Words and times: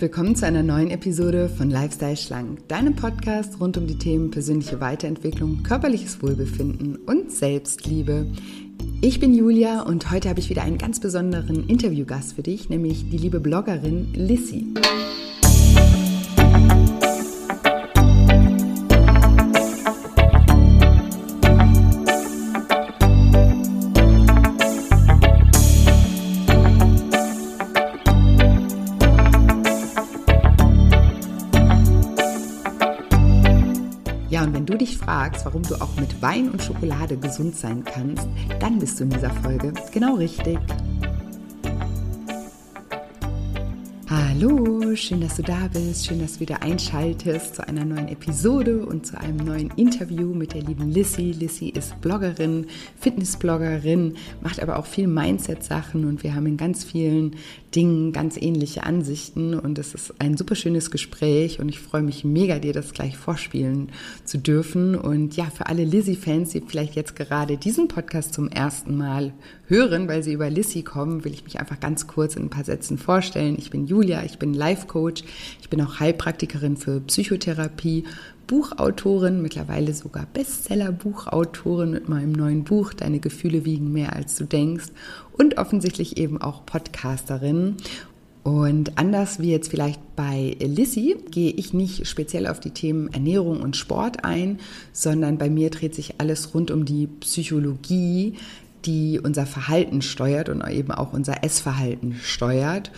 Willkommen 0.00 0.36
zu 0.36 0.46
einer 0.46 0.62
neuen 0.62 0.92
Episode 0.92 1.48
von 1.48 1.70
Lifestyle 1.70 2.16
Schlank, 2.16 2.68
deinem 2.68 2.94
Podcast 2.94 3.58
rund 3.58 3.76
um 3.78 3.88
die 3.88 3.98
Themen 3.98 4.30
persönliche 4.30 4.80
Weiterentwicklung, 4.80 5.64
körperliches 5.64 6.22
Wohlbefinden 6.22 6.94
und 6.94 7.32
Selbstliebe. 7.32 8.28
Ich 9.00 9.18
bin 9.18 9.34
Julia 9.34 9.82
und 9.82 10.12
heute 10.12 10.28
habe 10.28 10.38
ich 10.38 10.50
wieder 10.50 10.62
einen 10.62 10.78
ganz 10.78 11.00
besonderen 11.00 11.68
Interviewgast 11.68 12.34
für 12.34 12.44
dich, 12.44 12.68
nämlich 12.68 13.10
die 13.10 13.18
liebe 13.18 13.40
Bloggerin 13.40 14.14
Lissy. 14.14 14.72
Fragst, 35.08 35.46
warum 35.46 35.62
du 35.62 35.74
auch 35.76 35.96
mit 35.96 36.20
Wein 36.20 36.50
und 36.50 36.62
Schokolade 36.62 37.16
gesund 37.16 37.56
sein 37.56 37.82
kannst, 37.82 38.28
dann 38.60 38.78
bist 38.78 39.00
du 39.00 39.04
in 39.04 39.10
dieser 39.10 39.30
Folge 39.30 39.72
genau 39.90 40.16
richtig. 40.16 40.58
Hallo, 44.10 44.94
schön, 44.96 45.22
dass 45.22 45.36
du 45.36 45.42
da 45.42 45.68
bist, 45.72 46.06
schön, 46.06 46.20
dass 46.20 46.34
du 46.34 46.40
wieder 46.40 46.60
einschaltest 46.62 47.54
zu 47.54 47.66
einer 47.66 47.86
neuen 47.86 48.08
Episode 48.08 48.84
und 48.84 49.06
zu 49.06 49.18
einem 49.18 49.38
neuen 49.38 49.70
Interview 49.76 50.34
mit 50.34 50.52
der 50.52 50.60
lieben 50.60 50.90
Lissy. 50.90 51.32
Lissy 51.32 51.70
ist 51.70 51.98
Bloggerin, 52.02 52.66
Fitnessbloggerin, 53.00 54.14
macht 54.42 54.62
aber 54.62 54.78
auch 54.78 54.86
viel 54.86 55.06
Mindset-Sachen 55.06 56.04
und 56.04 56.22
wir 56.22 56.34
haben 56.34 56.46
in 56.46 56.58
ganz 56.58 56.84
vielen 56.84 57.36
Dingen 57.74 58.12
ganz 58.12 58.36
ähnliche 58.36 58.84
Ansichten 58.84 59.54
und 59.54 59.78
es 59.78 59.94
ist 59.94 60.14
ein 60.18 60.36
super 60.36 60.54
schönes 60.54 60.90
Gespräch 60.90 61.60
und 61.60 61.68
ich 61.68 61.80
freue 61.80 62.02
mich 62.02 62.24
mega, 62.24 62.58
dir 62.58 62.72
das 62.72 62.92
gleich 62.92 63.16
vorspielen 63.16 63.90
zu 64.24 64.38
dürfen. 64.38 64.94
Und 64.94 65.36
ja, 65.36 65.44
für 65.46 65.66
alle 65.66 65.84
Lizzie-Fans, 65.84 66.50
die 66.50 66.62
vielleicht 66.66 66.94
jetzt 66.94 67.14
gerade 67.14 67.58
diesen 67.58 67.88
Podcast 67.88 68.32
zum 68.32 68.48
ersten 68.48 68.96
Mal 68.96 69.32
hören, 69.66 70.08
weil 70.08 70.22
sie 70.22 70.32
über 70.32 70.48
Lissy 70.48 70.82
kommen, 70.82 71.24
will 71.24 71.34
ich 71.34 71.44
mich 71.44 71.60
einfach 71.60 71.78
ganz 71.78 72.06
kurz 72.06 72.36
in 72.36 72.44
ein 72.44 72.50
paar 72.50 72.64
Sätzen 72.64 72.96
vorstellen. 72.96 73.56
Ich 73.58 73.70
bin 73.70 73.86
Julia, 73.86 74.24
ich 74.24 74.38
bin 74.38 74.54
Life-Coach, 74.54 75.24
ich 75.60 75.68
bin 75.68 75.82
auch 75.82 76.00
Heilpraktikerin 76.00 76.76
für 76.76 77.00
Psychotherapie, 77.00 78.04
Buchautorin, 78.46 79.42
mittlerweile 79.42 79.92
sogar 79.92 80.26
Bestseller-Buchautorin 80.32 81.90
mit 81.90 82.08
meinem 82.08 82.32
neuen 82.32 82.64
Buch 82.64 82.94
Deine 82.94 83.20
Gefühle 83.20 83.66
wiegen 83.66 83.92
mehr 83.92 84.16
als 84.16 84.36
du 84.36 84.44
denkst 84.44 84.86
und 85.38 85.56
offensichtlich 85.56 86.18
eben 86.18 86.40
auch 86.40 86.66
Podcasterin. 86.66 87.76
Und 88.42 88.96
anders 88.98 89.40
wie 89.40 89.50
jetzt 89.50 89.70
vielleicht 89.70 90.00
bei 90.16 90.56
Lissy 90.60 91.16
gehe 91.30 91.50
ich 91.50 91.74
nicht 91.74 92.06
speziell 92.06 92.46
auf 92.46 92.60
die 92.60 92.70
Themen 92.70 93.12
Ernährung 93.12 93.60
und 93.60 93.76
Sport 93.76 94.24
ein, 94.24 94.58
sondern 94.92 95.38
bei 95.38 95.50
mir 95.50 95.70
dreht 95.70 95.94
sich 95.94 96.14
alles 96.18 96.54
rund 96.54 96.70
um 96.70 96.84
die 96.84 97.06
Psychologie, 97.06 98.36
die 98.84 99.20
unser 99.22 99.44
Verhalten 99.44 100.02
steuert 100.02 100.48
und 100.48 100.66
eben 100.66 100.92
auch 100.92 101.12
unser 101.12 101.44
Essverhalten 101.44 102.14
steuert 102.22 102.90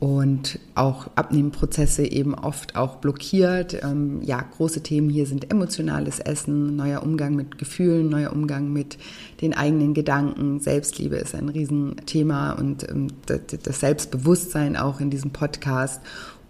und 0.00 0.60
auch 0.76 1.08
Abnehmprozesse 1.16 2.06
eben 2.06 2.34
oft 2.34 2.76
auch 2.76 2.96
blockiert. 2.96 3.82
Ähm, 3.82 4.22
ja, 4.22 4.40
große 4.40 4.82
Themen 4.82 5.10
hier 5.10 5.26
sind 5.26 5.50
emotionales 5.50 6.20
Essen, 6.20 6.76
neuer 6.76 7.02
Umgang 7.02 7.34
mit 7.34 7.58
Gefühlen, 7.58 8.08
neuer 8.08 8.32
Umgang 8.32 8.72
mit 8.72 8.96
den 9.40 9.54
eigenen 9.54 9.94
Gedanken. 9.94 10.60
Selbstliebe 10.60 11.16
ist 11.16 11.34
ein 11.34 11.48
Riesenthema 11.48 12.52
und 12.52 12.88
ähm, 12.88 13.08
das 13.26 13.80
Selbstbewusstsein 13.80 14.76
auch 14.76 15.00
in 15.00 15.10
diesem 15.10 15.32
Podcast 15.32 16.00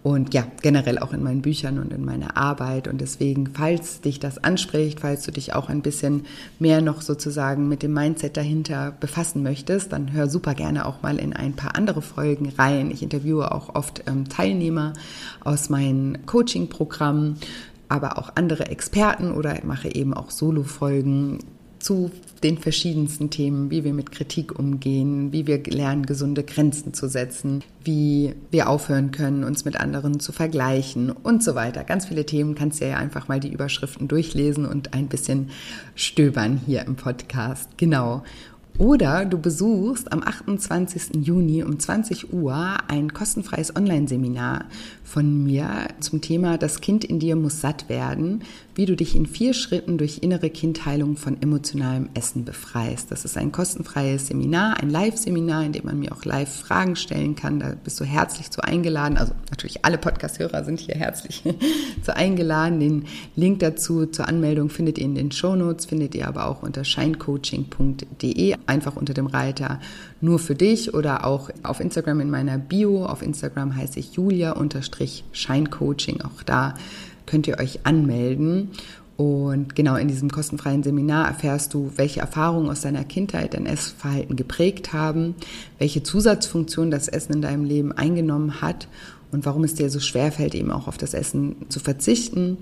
und 0.09 0.33
ja, 0.33 0.43
generell 0.63 0.97
auch 0.97 1.13
in 1.13 1.21
meinen 1.21 1.43
Büchern 1.43 1.77
und 1.77 1.93
in 1.93 2.03
meiner 2.03 2.35
Arbeit. 2.35 2.87
Und 2.87 2.99
deswegen, 2.99 3.45
falls 3.53 4.01
dich 4.01 4.19
das 4.19 4.43
anspricht, 4.43 5.01
falls 5.01 5.21
du 5.21 5.31
dich 5.31 5.53
auch 5.53 5.69
ein 5.69 5.83
bisschen 5.83 6.25
mehr 6.57 6.81
noch 6.81 7.03
sozusagen 7.03 7.67
mit 7.67 7.83
dem 7.83 7.93
Mindset 7.93 8.35
dahinter 8.35 8.91
befassen 8.99 9.43
möchtest, 9.43 9.93
dann 9.93 10.11
hör 10.11 10.27
super 10.27 10.55
gerne 10.55 10.87
auch 10.87 11.03
mal 11.03 11.19
in 11.19 11.33
ein 11.33 11.53
paar 11.53 11.75
andere 11.75 12.01
Folgen 12.01 12.51
rein. 12.57 12.89
Ich 12.89 13.03
interviewe 13.03 13.51
auch 13.51 13.75
oft 13.75 14.01
ähm, 14.07 14.27
Teilnehmer 14.27 14.93
aus 15.41 15.69
meinen 15.69 16.25
Coaching-Programmen 16.25 17.35
aber 17.91 18.19
auch 18.19 18.33
andere 18.35 18.67
Experten 18.67 19.31
oder 19.31 19.57
mache 19.63 19.93
eben 19.93 20.13
auch 20.13 20.29
Solo-Folgen 20.29 21.39
zu 21.79 22.11
den 22.43 22.57
verschiedensten 22.57 23.29
Themen, 23.29 23.71
wie 23.71 23.83
wir 23.83 23.93
mit 23.93 24.11
Kritik 24.11 24.57
umgehen, 24.57 25.31
wie 25.31 25.47
wir 25.47 25.61
lernen, 25.63 26.05
gesunde 26.05 26.43
Grenzen 26.43 26.93
zu 26.93 27.07
setzen, 27.07 27.63
wie 27.83 28.33
wir 28.51 28.69
aufhören 28.69 29.11
können, 29.11 29.43
uns 29.43 29.65
mit 29.65 29.79
anderen 29.79 30.19
zu 30.19 30.31
vergleichen 30.31 31.11
und 31.11 31.43
so 31.43 31.55
weiter. 31.55 31.83
Ganz 31.83 32.05
viele 32.07 32.25
Themen 32.25 32.55
kannst 32.55 32.81
du 32.81 32.87
ja 32.87 32.97
einfach 32.97 33.27
mal 33.27 33.39
die 33.39 33.51
Überschriften 33.51 34.07
durchlesen 34.07 34.65
und 34.65 34.93
ein 34.93 35.07
bisschen 35.07 35.49
stöbern 35.95 36.61
hier 36.65 36.85
im 36.85 36.95
Podcast. 36.95 37.69
Genau. 37.77 38.23
Oder 38.79 39.25
du 39.25 39.37
besuchst 39.37 40.13
am 40.13 40.23
28. 40.23 41.21
Juni 41.21 41.63
um 41.63 41.77
20 41.77 42.31
Uhr 42.33 42.77
ein 42.87 43.13
kostenfreies 43.13 43.75
Online-Seminar 43.75 44.65
von 45.03 45.43
mir 45.43 45.89
zum 45.99 46.21
Thema 46.21 46.57
Das 46.57 46.79
Kind 46.79 47.03
in 47.03 47.19
dir 47.19 47.35
muss 47.35 47.59
satt 47.59 47.89
werden, 47.89 48.43
wie 48.75 48.85
du 48.85 48.95
dich 48.95 49.17
in 49.17 49.25
vier 49.25 49.53
Schritten 49.53 49.97
durch 49.97 50.19
innere 50.21 50.49
Kindheilung 50.49 51.17
von 51.17 51.41
emotionalem 51.41 52.07
Essen 52.13 52.45
befreist. 52.45 53.11
Das 53.11 53.25
ist 53.25 53.35
ein 53.35 53.51
kostenfreies 53.51 54.27
Seminar, 54.27 54.79
ein 54.79 54.89
Live-Seminar, 54.89 55.65
in 55.65 55.73
dem 55.73 55.83
man 55.85 55.99
mir 55.99 56.13
auch 56.13 56.23
live 56.23 56.49
Fragen 56.49 56.95
stellen 56.95 57.35
kann. 57.35 57.59
Da 57.59 57.73
bist 57.83 57.99
du 57.99 58.05
herzlich 58.05 58.49
zu 58.49 58.61
eingeladen. 58.61 59.17
Also 59.17 59.33
natürlich 59.49 59.83
alle 59.83 59.97
Podcast-Hörer 59.97 60.63
sind 60.63 60.79
hier 60.79 60.95
herzlich 60.95 61.43
zu 62.03 62.15
eingeladen. 62.15 62.79
Den 62.79 63.05
Link 63.35 63.59
dazu 63.59 64.05
zur 64.05 64.29
Anmeldung 64.29 64.69
findet 64.69 64.99
ihr 64.99 65.03
in 65.03 65.15
den 65.15 65.33
Show 65.33 65.57
Notes, 65.57 65.85
findet 65.85 66.15
ihr 66.15 66.29
aber 66.29 66.47
auch 66.47 66.63
unter 66.63 66.85
shinecoaching.de, 66.85 68.55
einfach 68.69 68.95
unter 68.95 69.13
dem 69.13 69.27
Reiter 69.27 69.81
nur 70.21 70.39
für 70.39 70.55
dich 70.55 70.93
oder 70.93 71.25
auch 71.25 71.49
auf 71.63 71.81
Instagram 71.81 72.21
in 72.21 72.29
meiner 72.29 72.57
Bio. 72.57 73.05
Auf 73.05 73.21
Instagram 73.21 73.75
heiße 73.75 73.99
ich 73.99 74.13
Julia-Scheincoaching. 74.13 76.21
Auch 76.21 76.41
da 76.45 76.75
könnt 77.25 77.47
ihr 77.47 77.59
euch 77.59 77.85
anmelden. 77.85 78.69
Und 79.17 79.75
genau 79.75 79.97
in 79.97 80.07
diesem 80.07 80.31
kostenfreien 80.31 80.81
Seminar 80.81 81.27
erfährst 81.27 81.73
du, 81.73 81.91
welche 81.97 82.21
Erfahrungen 82.21 82.69
aus 82.69 82.79
deiner 82.79 83.03
Kindheit 83.03 83.53
dein 83.53 83.65
Essverhalten 83.65 84.37
geprägt 84.37 84.93
haben, 84.93 85.35
welche 85.77 86.03
Zusatzfunktion 86.03 86.89
das 86.89 87.09
Essen 87.09 87.33
in 87.33 87.41
deinem 87.41 87.65
Leben 87.65 87.91
eingenommen 87.91 88.61
hat 88.61 88.87
und 89.31 89.45
warum 89.45 89.65
es 89.65 89.75
dir 89.75 89.89
so 89.89 89.99
schwer 89.99 90.31
fällt, 90.31 90.55
eben 90.55 90.71
auch 90.71 90.87
auf 90.87 90.97
das 90.97 91.13
Essen 91.13 91.57
zu 91.67 91.81
verzichten 91.81 92.59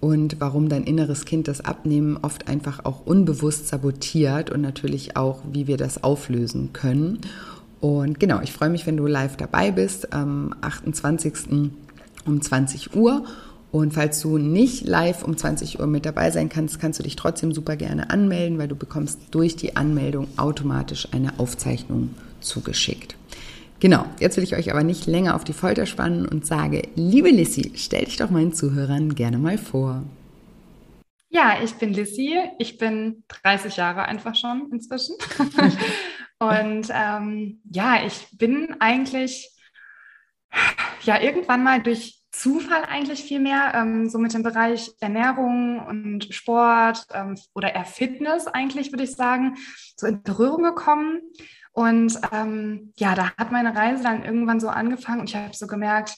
und 0.00 0.36
warum 0.40 0.68
dein 0.68 0.84
inneres 0.84 1.24
Kind 1.24 1.48
das 1.48 1.60
Abnehmen 1.60 2.18
oft 2.22 2.48
einfach 2.48 2.84
auch 2.84 3.04
unbewusst 3.04 3.68
sabotiert 3.68 4.50
und 4.50 4.60
natürlich 4.60 5.16
auch, 5.16 5.40
wie 5.52 5.66
wir 5.66 5.76
das 5.76 6.04
auflösen 6.04 6.72
können. 6.72 7.20
Und 7.80 8.20
genau, 8.20 8.40
ich 8.40 8.52
freue 8.52 8.70
mich, 8.70 8.86
wenn 8.86 8.96
du 8.96 9.06
live 9.06 9.36
dabei 9.36 9.70
bist 9.70 10.12
am 10.12 10.54
28. 10.60 11.34
um 12.26 12.40
20 12.40 12.94
Uhr. 12.94 13.24
Und 13.70 13.92
falls 13.92 14.20
du 14.20 14.38
nicht 14.38 14.86
live 14.86 15.24
um 15.24 15.36
20 15.36 15.78
Uhr 15.78 15.86
mit 15.86 16.06
dabei 16.06 16.30
sein 16.30 16.48
kannst, 16.48 16.80
kannst 16.80 16.98
du 16.98 17.02
dich 17.02 17.16
trotzdem 17.16 17.52
super 17.52 17.76
gerne 17.76 18.08
anmelden, 18.10 18.58
weil 18.58 18.68
du 18.68 18.76
bekommst 18.76 19.18
durch 19.30 19.56
die 19.56 19.76
Anmeldung 19.76 20.26
automatisch 20.36 21.08
eine 21.12 21.38
Aufzeichnung 21.38 22.14
zugeschickt. 22.40 23.17
Genau, 23.80 24.06
jetzt 24.18 24.36
will 24.36 24.44
ich 24.44 24.56
euch 24.56 24.70
aber 24.72 24.82
nicht 24.82 25.06
länger 25.06 25.36
auf 25.36 25.44
die 25.44 25.52
Folter 25.52 25.86
spannen 25.86 26.26
und 26.26 26.44
sage, 26.44 26.82
liebe 26.96 27.28
Lissy, 27.28 27.72
stell 27.76 28.06
dich 28.06 28.16
doch 28.16 28.30
meinen 28.30 28.52
Zuhörern 28.52 29.14
gerne 29.14 29.38
mal 29.38 29.56
vor. 29.56 30.02
Ja, 31.28 31.58
ich 31.62 31.74
bin 31.74 31.92
Lissy. 31.92 32.36
Ich 32.58 32.78
bin 32.78 33.22
30 33.42 33.76
Jahre 33.76 34.06
einfach 34.06 34.34
schon 34.34 34.70
inzwischen. 34.72 35.14
und 36.38 36.88
ähm, 36.90 37.60
ja, 37.70 38.04
ich 38.04 38.26
bin 38.32 38.74
eigentlich 38.80 39.48
ja 41.02 41.20
irgendwann 41.20 41.62
mal 41.62 41.80
durch 41.80 42.18
Zufall 42.32 42.84
eigentlich 42.84 43.22
viel 43.22 43.40
mehr, 43.40 43.72
ähm, 43.74 44.08
so 44.08 44.18
mit 44.18 44.32
dem 44.32 44.42
Bereich 44.42 44.90
Ernährung 45.00 45.84
und 45.86 46.34
Sport 46.34 47.06
ähm, 47.12 47.36
oder 47.54 47.74
eher 47.74 47.84
Fitness 47.84 48.46
eigentlich, 48.46 48.92
würde 48.92 49.04
ich 49.04 49.12
sagen, 49.12 49.56
so 49.96 50.06
in 50.06 50.22
Berührung 50.22 50.62
gekommen. 50.62 51.20
Und 51.72 52.18
ähm, 52.32 52.92
ja, 52.96 53.14
da 53.14 53.32
hat 53.36 53.52
meine 53.52 53.74
Reise 53.74 54.02
dann 54.02 54.24
irgendwann 54.24 54.60
so 54.60 54.68
angefangen 54.68 55.20
und 55.20 55.30
ich 55.30 55.36
habe 55.36 55.54
so 55.54 55.66
gemerkt, 55.66 56.16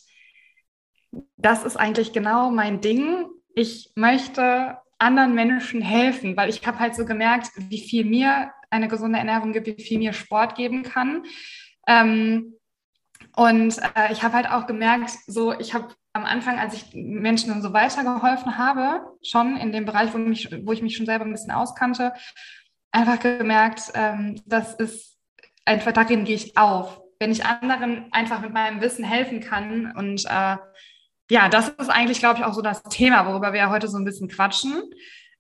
das 1.37 1.65
ist 1.65 1.77
eigentlich 1.77 2.13
genau 2.13 2.51
mein 2.51 2.81
Ding. 2.81 3.27
Ich 3.55 3.93
möchte 3.97 4.79
anderen 4.99 5.35
Menschen 5.35 5.83
helfen, 5.83 6.37
weil 6.37 6.51
ich 6.51 6.67
habe 6.67 6.79
halt 6.79 6.95
so 6.95 7.05
gemerkt, 7.05 7.51
wie 7.57 7.81
viel 7.81 8.05
mir 8.05 8.53
eine 8.71 8.89
gesunde 8.89 9.19
Ernährung 9.19 9.53
gibt, 9.53 9.67
wie 9.67 9.83
viel 9.83 9.99
mir 9.99 10.13
Sport 10.13 10.55
geben 10.55 10.83
kann. 10.83 11.25
Ähm, 11.87 12.55
und 13.37 13.79
äh, 13.95 14.13
ich 14.13 14.23
habe 14.23 14.35
halt 14.35 14.51
auch 14.51 14.67
gemerkt, 14.67 15.11
so 15.27 15.53
ich 15.59 15.75
habe 15.75 15.95
am 16.13 16.25
Anfang, 16.25 16.59
als 16.59 16.75
ich 16.75 16.93
Menschen 16.95 17.53
und 17.53 17.63
so 17.63 17.73
weitergeholfen 17.73 18.59
habe, 18.59 19.17
schon 19.23 19.57
in 19.57 19.73
dem 19.73 19.85
Bereich, 19.85 20.13
wo, 20.13 20.19
mich, 20.19 20.51
wo 20.65 20.73
ich 20.73 20.83
mich 20.83 20.97
schon 20.97 21.07
selber 21.07 21.25
ein 21.25 21.33
bisschen 21.33 21.53
auskannte, 21.53 22.13
einfach 22.91 23.21
gemerkt, 23.21 23.93
ähm, 23.95 24.41
das 24.47 24.75
ist 24.75 25.10
einfach, 25.71 25.93
darin 25.93 26.25
gehe 26.25 26.37
ich 26.37 26.57
auf. 26.57 27.01
wenn 27.19 27.33
ich 27.33 27.45
anderen 27.45 28.07
einfach 28.13 28.41
mit 28.41 28.53
meinem 28.55 28.81
Wissen 28.81 29.05
helfen 29.05 29.41
kann. 29.41 29.93
Und 29.95 30.25
äh, 30.25 30.57
ja, 31.31 31.49
das 31.51 31.69
ist 31.69 31.91
eigentlich, 31.91 32.19
glaube 32.19 32.39
ich, 32.39 32.45
auch 32.47 32.55
so 32.55 32.63
das 32.63 32.83
Thema, 32.85 33.27
worüber 33.27 33.53
wir 33.53 33.61
ja 33.61 33.71
heute 33.71 33.89
so 33.89 33.99
ein 33.99 34.07
bisschen 34.07 34.29
quatschen. 34.29 34.83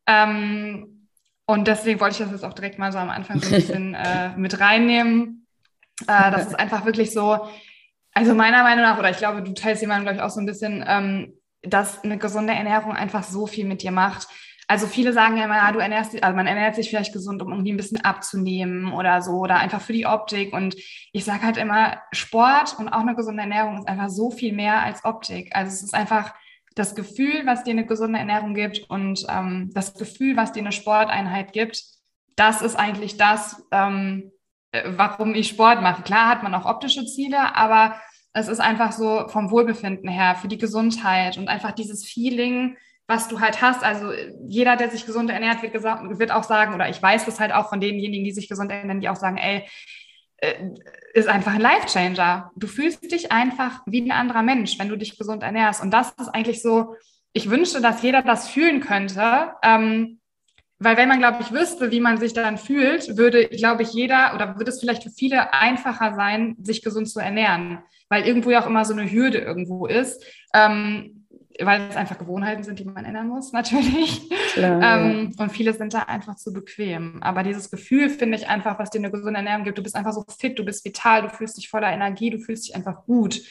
Ähm, 0.06 1.08
und 1.46 1.66
deswegen 1.66 1.98
wollte 1.98 2.12
ich 2.12 2.18
das 2.18 2.30
jetzt 2.30 2.44
auch 2.44 2.52
direkt 2.52 2.78
mal 2.78 2.92
so 2.92 2.98
am 2.98 3.08
Anfang 3.08 3.40
so 3.40 3.46
ein 3.46 3.60
bisschen 3.60 3.94
äh, 3.94 4.36
mit 4.36 4.60
reinnehmen. 4.60 5.46
Äh, 6.02 6.30
das 6.30 6.48
ist 6.48 6.54
einfach 6.54 6.84
wirklich 6.84 7.12
so, 7.12 7.48
also 8.12 8.34
meiner 8.34 8.62
Meinung 8.62 8.84
nach, 8.84 8.98
oder 8.98 9.10
ich 9.10 9.16
glaube, 9.16 9.42
du 9.42 9.54
teilst 9.54 9.80
jemanden, 9.80 10.04
glaube 10.04 10.18
ich, 10.18 10.22
auch 10.22 10.30
so 10.30 10.40
ein 10.40 10.46
bisschen, 10.46 10.84
ähm, 10.86 11.32
dass 11.62 12.04
eine 12.04 12.18
gesunde 12.18 12.52
Ernährung 12.52 12.92
einfach 12.92 13.22
so 13.22 13.46
viel 13.46 13.64
mit 13.64 13.82
dir 13.82 13.90
macht. 13.90 14.28
Also 14.70 14.86
viele 14.86 15.12
sagen 15.12 15.36
ja 15.36 15.46
immer, 15.46 15.56
ja, 15.56 15.72
du 15.72 15.80
ernährst 15.80 16.22
also 16.22 16.36
man 16.36 16.46
ernährt 16.46 16.76
sich 16.76 16.88
vielleicht 16.88 17.12
gesund, 17.12 17.42
um 17.42 17.50
irgendwie 17.50 17.72
ein 17.72 17.76
bisschen 17.76 18.04
abzunehmen 18.04 18.92
oder 18.92 19.20
so 19.20 19.32
oder 19.32 19.56
einfach 19.56 19.80
für 19.80 19.92
die 19.92 20.06
Optik. 20.06 20.52
Und 20.52 20.76
ich 21.12 21.24
sage 21.24 21.42
halt 21.42 21.56
immer, 21.56 22.00
Sport 22.12 22.76
und 22.78 22.88
auch 22.88 23.00
eine 23.00 23.16
gesunde 23.16 23.42
Ernährung 23.42 23.78
ist 23.78 23.88
einfach 23.88 24.08
so 24.08 24.30
viel 24.30 24.52
mehr 24.52 24.80
als 24.80 25.04
Optik. 25.04 25.56
Also 25.56 25.72
es 25.72 25.82
ist 25.82 25.92
einfach 25.92 26.32
das 26.76 26.94
Gefühl, 26.94 27.42
was 27.46 27.64
dir 27.64 27.72
eine 27.72 27.84
gesunde 27.84 28.20
Ernährung 28.20 28.54
gibt 28.54 28.88
und 28.88 29.26
ähm, 29.28 29.72
das 29.74 29.94
Gefühl, 29.94 30.36
was 30.36 30.52
dir 30.52 30.60
eine 30.60 30.70
Sporteinheit 30.70 31.52
gibt, 31.52 31.82
das 32.36 32.62
ist 32.62 32.76
eigentlich 32.76 33.16
das, 33.16 33.66
ähm, 33.72 34.30
äh, 34.70 34.84
warum 34.94 35.34
ich 35.34 35.48
Sport 35.48 35.82
mache. 35.82 36.04
Klar 36.04 36.28
hat 36.28 36.44
man 36.44 36.54
auch 36.54 36.66
optische 36.66 37.06
Ziele, 37.06 37.56
aber 37.56 38.00
es 38.34 38.46
ist 38.46 38.60
einfach 38.60 38.92
so 38.92 39.26
vom 39.30 39.50
Wohlbefinden 39.50 40.08
her, 40.08 40.36
für 40.36 40.46
die 40.46 40.58
Gesundheit 40.58 41.38
und 41.38 41.48
einfach 41.48 41.72
dieses 41.72 42.06
Feeling, 42.06 42.76
was 43.10 43.28
du 43.28 43.40
halt 43.40 43.60
hast. 43.60 43.82
Also 43.82 44.12
jeder, 44.46 44.76
der 44.76 44.88
sich 44.88 45.04
gesund 45.04 45.30
ernährt, 45.30 45.62
wird, 45.62 45.72
gesagt, 45.72 46.18
wird 46.18 46.30
auch 46.30 46.44
sagen, 46.44 46.74
oder 46.74 46.88
ich 46.88 47.02
weiß 47.02 47.26
das 47.26 47.40
halt 47.40 47.52
auch 47.52 47.68
von 47.68 47.80
denjenigen, 47.80 48.24
die 48.24 48.32
sich 48.32 48.48
gesund 48.48 48.70
ernähren, 48.70 49.00
die 49.00 49.08
auch 49.08 49.16
sagen, 49.16 49.36
ey, 49.36 49.66
äh, 50.38 50.54
ist 51.12 51.28
einfach 51.28 51.54
ein 51.54 51.60
Life-Changer. 51.60 52.52
Du 52.56 52.68
fühlst 52.68 53.10
dich 53.10 53.32
einfach 53.32 53.82
wie 53.84 54.00
ein 54.00 54.12
anderer 54.12 54.42
Mensch, 54.42 54.78
wenn 54.78 54.88
du 54.88 54.96
dich 54.96 55.18
gesund 55.18 55.42
ernährst. 55.42 55.82
Und 55.82 55.90
das 55.90 56.12
ist 56.12 56.28
eigentlich 56.28 56.62
so, 56.62 56.94
ich 57.32 57.50
wünschte, 57.50 57.80
dass 57.80 58.00
jeder 58.00 58.22
das 58.22 58.48
fühlen 58.48 58.80
könnte. 58.80 59.50
Ähm, 59.62 60.20
weil 60.78 60.96
wenn 60.96 61.08
man, 61.08 61.18
glaube 61.18 61.38
ich, 61.42 61.52
wüsste, 61.52 61.90
wie 61.90 62.00
man 62.00 62.18
sich 62.18 62.32
dann 62.32 62.56
fühlt, 62.58 63.18
würde, 63.18 63.48
glaube 63.48 63.82
ich, 63.82 63.92
jeder 63.92 64.34
oder 64.34 64.56
würde 64.56 64.70
es 64.70 64.80
vielleicht 64.80 65.02
für 65.02 65.10
viele 65.10 65.52
einfacher 65.52 66.14
sein, 66.14 66.56
sich 66.62 66.82
gesund 66.82 67.10
zu 67.10 67.18
ernähren. 67.18 67.80
Weil 68.08 68.24
irgendwo 68.24 68.50
ja 68.50 68.62
auch 68.62 68.66
immer 68.66 68.84
so 68.84 68.94
eine 68.94 69.10
Hürde 69.10 69.38
irgendwo 69.38 69.86
ist. 69.86 70.24
Ähm, 70.54 71.19
weil 71.58 71.88
es 71.88 71.96
einfach 71.96 72.18
Gewohnheiten 72.18 72.62
sind, 72.62 72.78
die 72.78 72.84
man 72.84 73.04
ändern 73.04 73.28
muss, 73.28 73.52
natürlich. 73.52 74.30
Ähm. 74.56 75.32
Und 75.38 75.52
viele 75.52 75.74
sind 75.74 75.94
da 75.94 76.00
einfach 76.00 76.36
zu 76.36 76.52
bequem. 76.52 77.22
Aber 77.22 77.42
dieses 77.42 77.70
Gefühl 77.70 78.10
finde 78.10 78.38
ich 78.38 78.48
einfach, 78.48 78.78
was 78.78 78.90
dir 78.90 78.98
eine 78.98 79.10
gesunde 79.10 79.38
Ernährung 79.38 79.64
gibt. 79.64 79.78
Du 79.78 79.82
bist 79.82 79.96
einfach 79.96 80.12
so 80.12 80.24
fit, 80.38 80.58
du 80.58 80.64
bist 80.64 80.84
vital, 80.84 81.22
du 81.22 81.28
fühlst 81.30 81.56
dich 81.56 81.68
voller 81.68 81.92
Energie, 81.92 82.30
du 82.30 82.38
fühlst 82.38 82.68
dich 82.68 82.76
einfach 82.76 83.04
gut. 83.04 83.42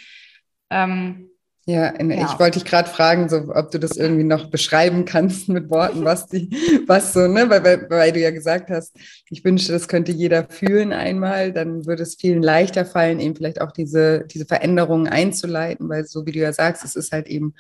Ähm, 0.69 1.30
ja, 1.69 1.94
ja, 2.01 2.25
ich 2.25 2.40
wollte 2.40 2.57
dich 2.57 2.68
gerade 2.68 2.90
fragen, 2.90 3.30
so, 3.30 3.54
ob 3.54 3.69
du 3.69 3.80
das 3.80 3.96
irgendwie 3.96 4.24
noch 4.24 4.50
beschreiben 4.50 5.06
kannst 5.06 5.50
mit 5.50 5.69
Worten, 5.69 6.04
was 6.04 6.25
die, 6.25 6.50
was 6.88 7.13
so, 7.13 7.28
ne, 7.28 7.48
weil, 7.48 7.63
weil, 7.63 7.88
weil 7.92 8.12
du 8.12 8.19
ja 8.19 8.31
gesagt 8.31 8.72
hast, 8.72 8.98
ich 9.30 9.45
wünschte, 9.45 9.72
das 9.72 9.88
könnte 9.88 10.12
jeder 10.12 10.48
fühlen 10.50 10.94
einmal, 10.94 11.54
dann 11.54 11.86
würde 11.86 12.02
es 12.02 12.16
vielen 12.16 12.42
leichter 12.42 12.86
fallen, 12.86 13.19
eben 13.19 13.36
vielleicht 13.36 13.62
auch 13.62 13.72
diese, 13.72 14.25
diese 14.25 14.48
Veränderungen 14.48 15.07
einzuleiten, 15.07 15.88
weil 15.90 16.06
so 16.06 16.25
wie 16.25 16.31
du 16.31 16.40
ja 16.40 16.54
sagst, 16.54 16.84
es 16.86 16.95
ist 16.95 17.12
halt 17.12 17.28
eben 17.28 17.54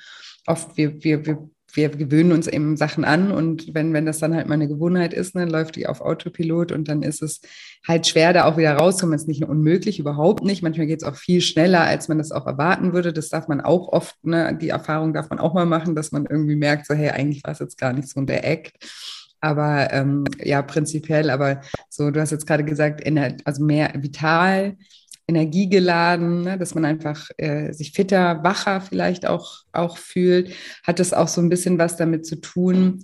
oft, 0.49 0.75
wir, 0.77 1.03
wir, 1.03 1.25
wir, 1.25 1.49
wir 1.73 1.89
gewöhnen 1.89 2.31
uns 2.31 2.47
eben 2.47 2.77
Sachen 2.77 3.05
an 3.05 3.31
und 3.31 3.73
wenn, 3.75 3.93
wenn 3.93 4.05
das 4.05 4.19
dann 4.19 4.35
halt 4.35 4.47
mal 4.47 4.55
eine 4.55 4.67
Gewohnheit 4.67 5.13
ist, 5.13 5.35
ne, 5.35 5.45
läuft 5.45 5.75
die 5.75 5.87
auf 5.87 6.01
Autopilot 6.01 6.71
und 6.71 6.87
dann 6.87 7.03
ist 7.03 7.21
es 7.21 7.41
halt 7.87 8.07
schwer, 8.07 8.33
da 8.33 8.45
auch 8.45 8.57
wieder 8.57 8.73
rauszukommen. 8.75 9.15
Es 9.15 9.23
ist 9.23 9.27
nicht 9.27 9.41
nur 9.41 9.51
unmöglich, 9.51 9.99
überhaupt 9.99 10.43
nicht. 10.43 10.63
Manchmal 10.63 10.87
geht 10.87 11.01
es 11.01 11.07
auch 11.07 11.15
viel 11.15 11.41
schneller, 11.41 11.81
als 11.81 12.07
man 12.07 12.17
das 12.17 12.31
auch 12.31 12.47
erwarten 12.47 12.93
würde. 12.93 13.13
Das 13.13 13.29
darf 13.29 13.47
man 13.47 13.61
auch 13.61 13.87
oft, 13.89 14.15
ne, 14.23 14.57
die 14.59 14.69
Erfahrung 14.69 15.13
darf 15.13 15.29
man 15.29 15.39
auch 15.39 15.53
mal 15.53 15.65
machen, 15.65 15.95
dass 15.95 16.11
man 16.11 16.25
irgendwie 16.25 16.55
merkt, 16.55 16.87
so, 16.87 16.95
hey, 16.95 17.09
eigentlich 17.09 17.43
war 17.43 17.51
es 17.51 17.59
jetzt 17.59 17.77
gar 17.77 17.93
nicht 17.93 18.09
so 18.09 18.19
der 18.21 18.47
Act. 18.47 18.73
Aber 19.41 19.93
ähm, 19.93 20.25
ja, 20.43 20.61
prinzipiell, 20.61 21.29
aber 21.29 21.61
so, 21.89 22.11
du 22.11 22.19
hast 22.19 22.31
jetzt 22.31 22.45
gerade 22.45 22.65
gesagt, 22.65 23.03
also 23.45 23.63
mehr 23.63 23.93
vital, 23.95 24.75
energiegeladen, 25.29 26.41
ne, 26.41 26.57
dass 26.57 26.75
man 26.75 26.83
einfach 26.83 27.29
äh, 27.37 27.71
sich 27.71 27.91
fitter, 27.91 28.43
wacher 28.43 28.81
vielleicht 28.81 29.27
auch, 29.27 29.63
auch 29.71 29.97
fühlt, 29.97 30.53
hat 30.83 30.99
das 30.99 31.13
auch 31.13 31.27
so 31.27 31.39
ein 31.39 31.49
bisschen 31.49 31.77
was 31.77 31.95
damit 31.95 32.25
zu 32.25 32.35
tun, 32.41 33.03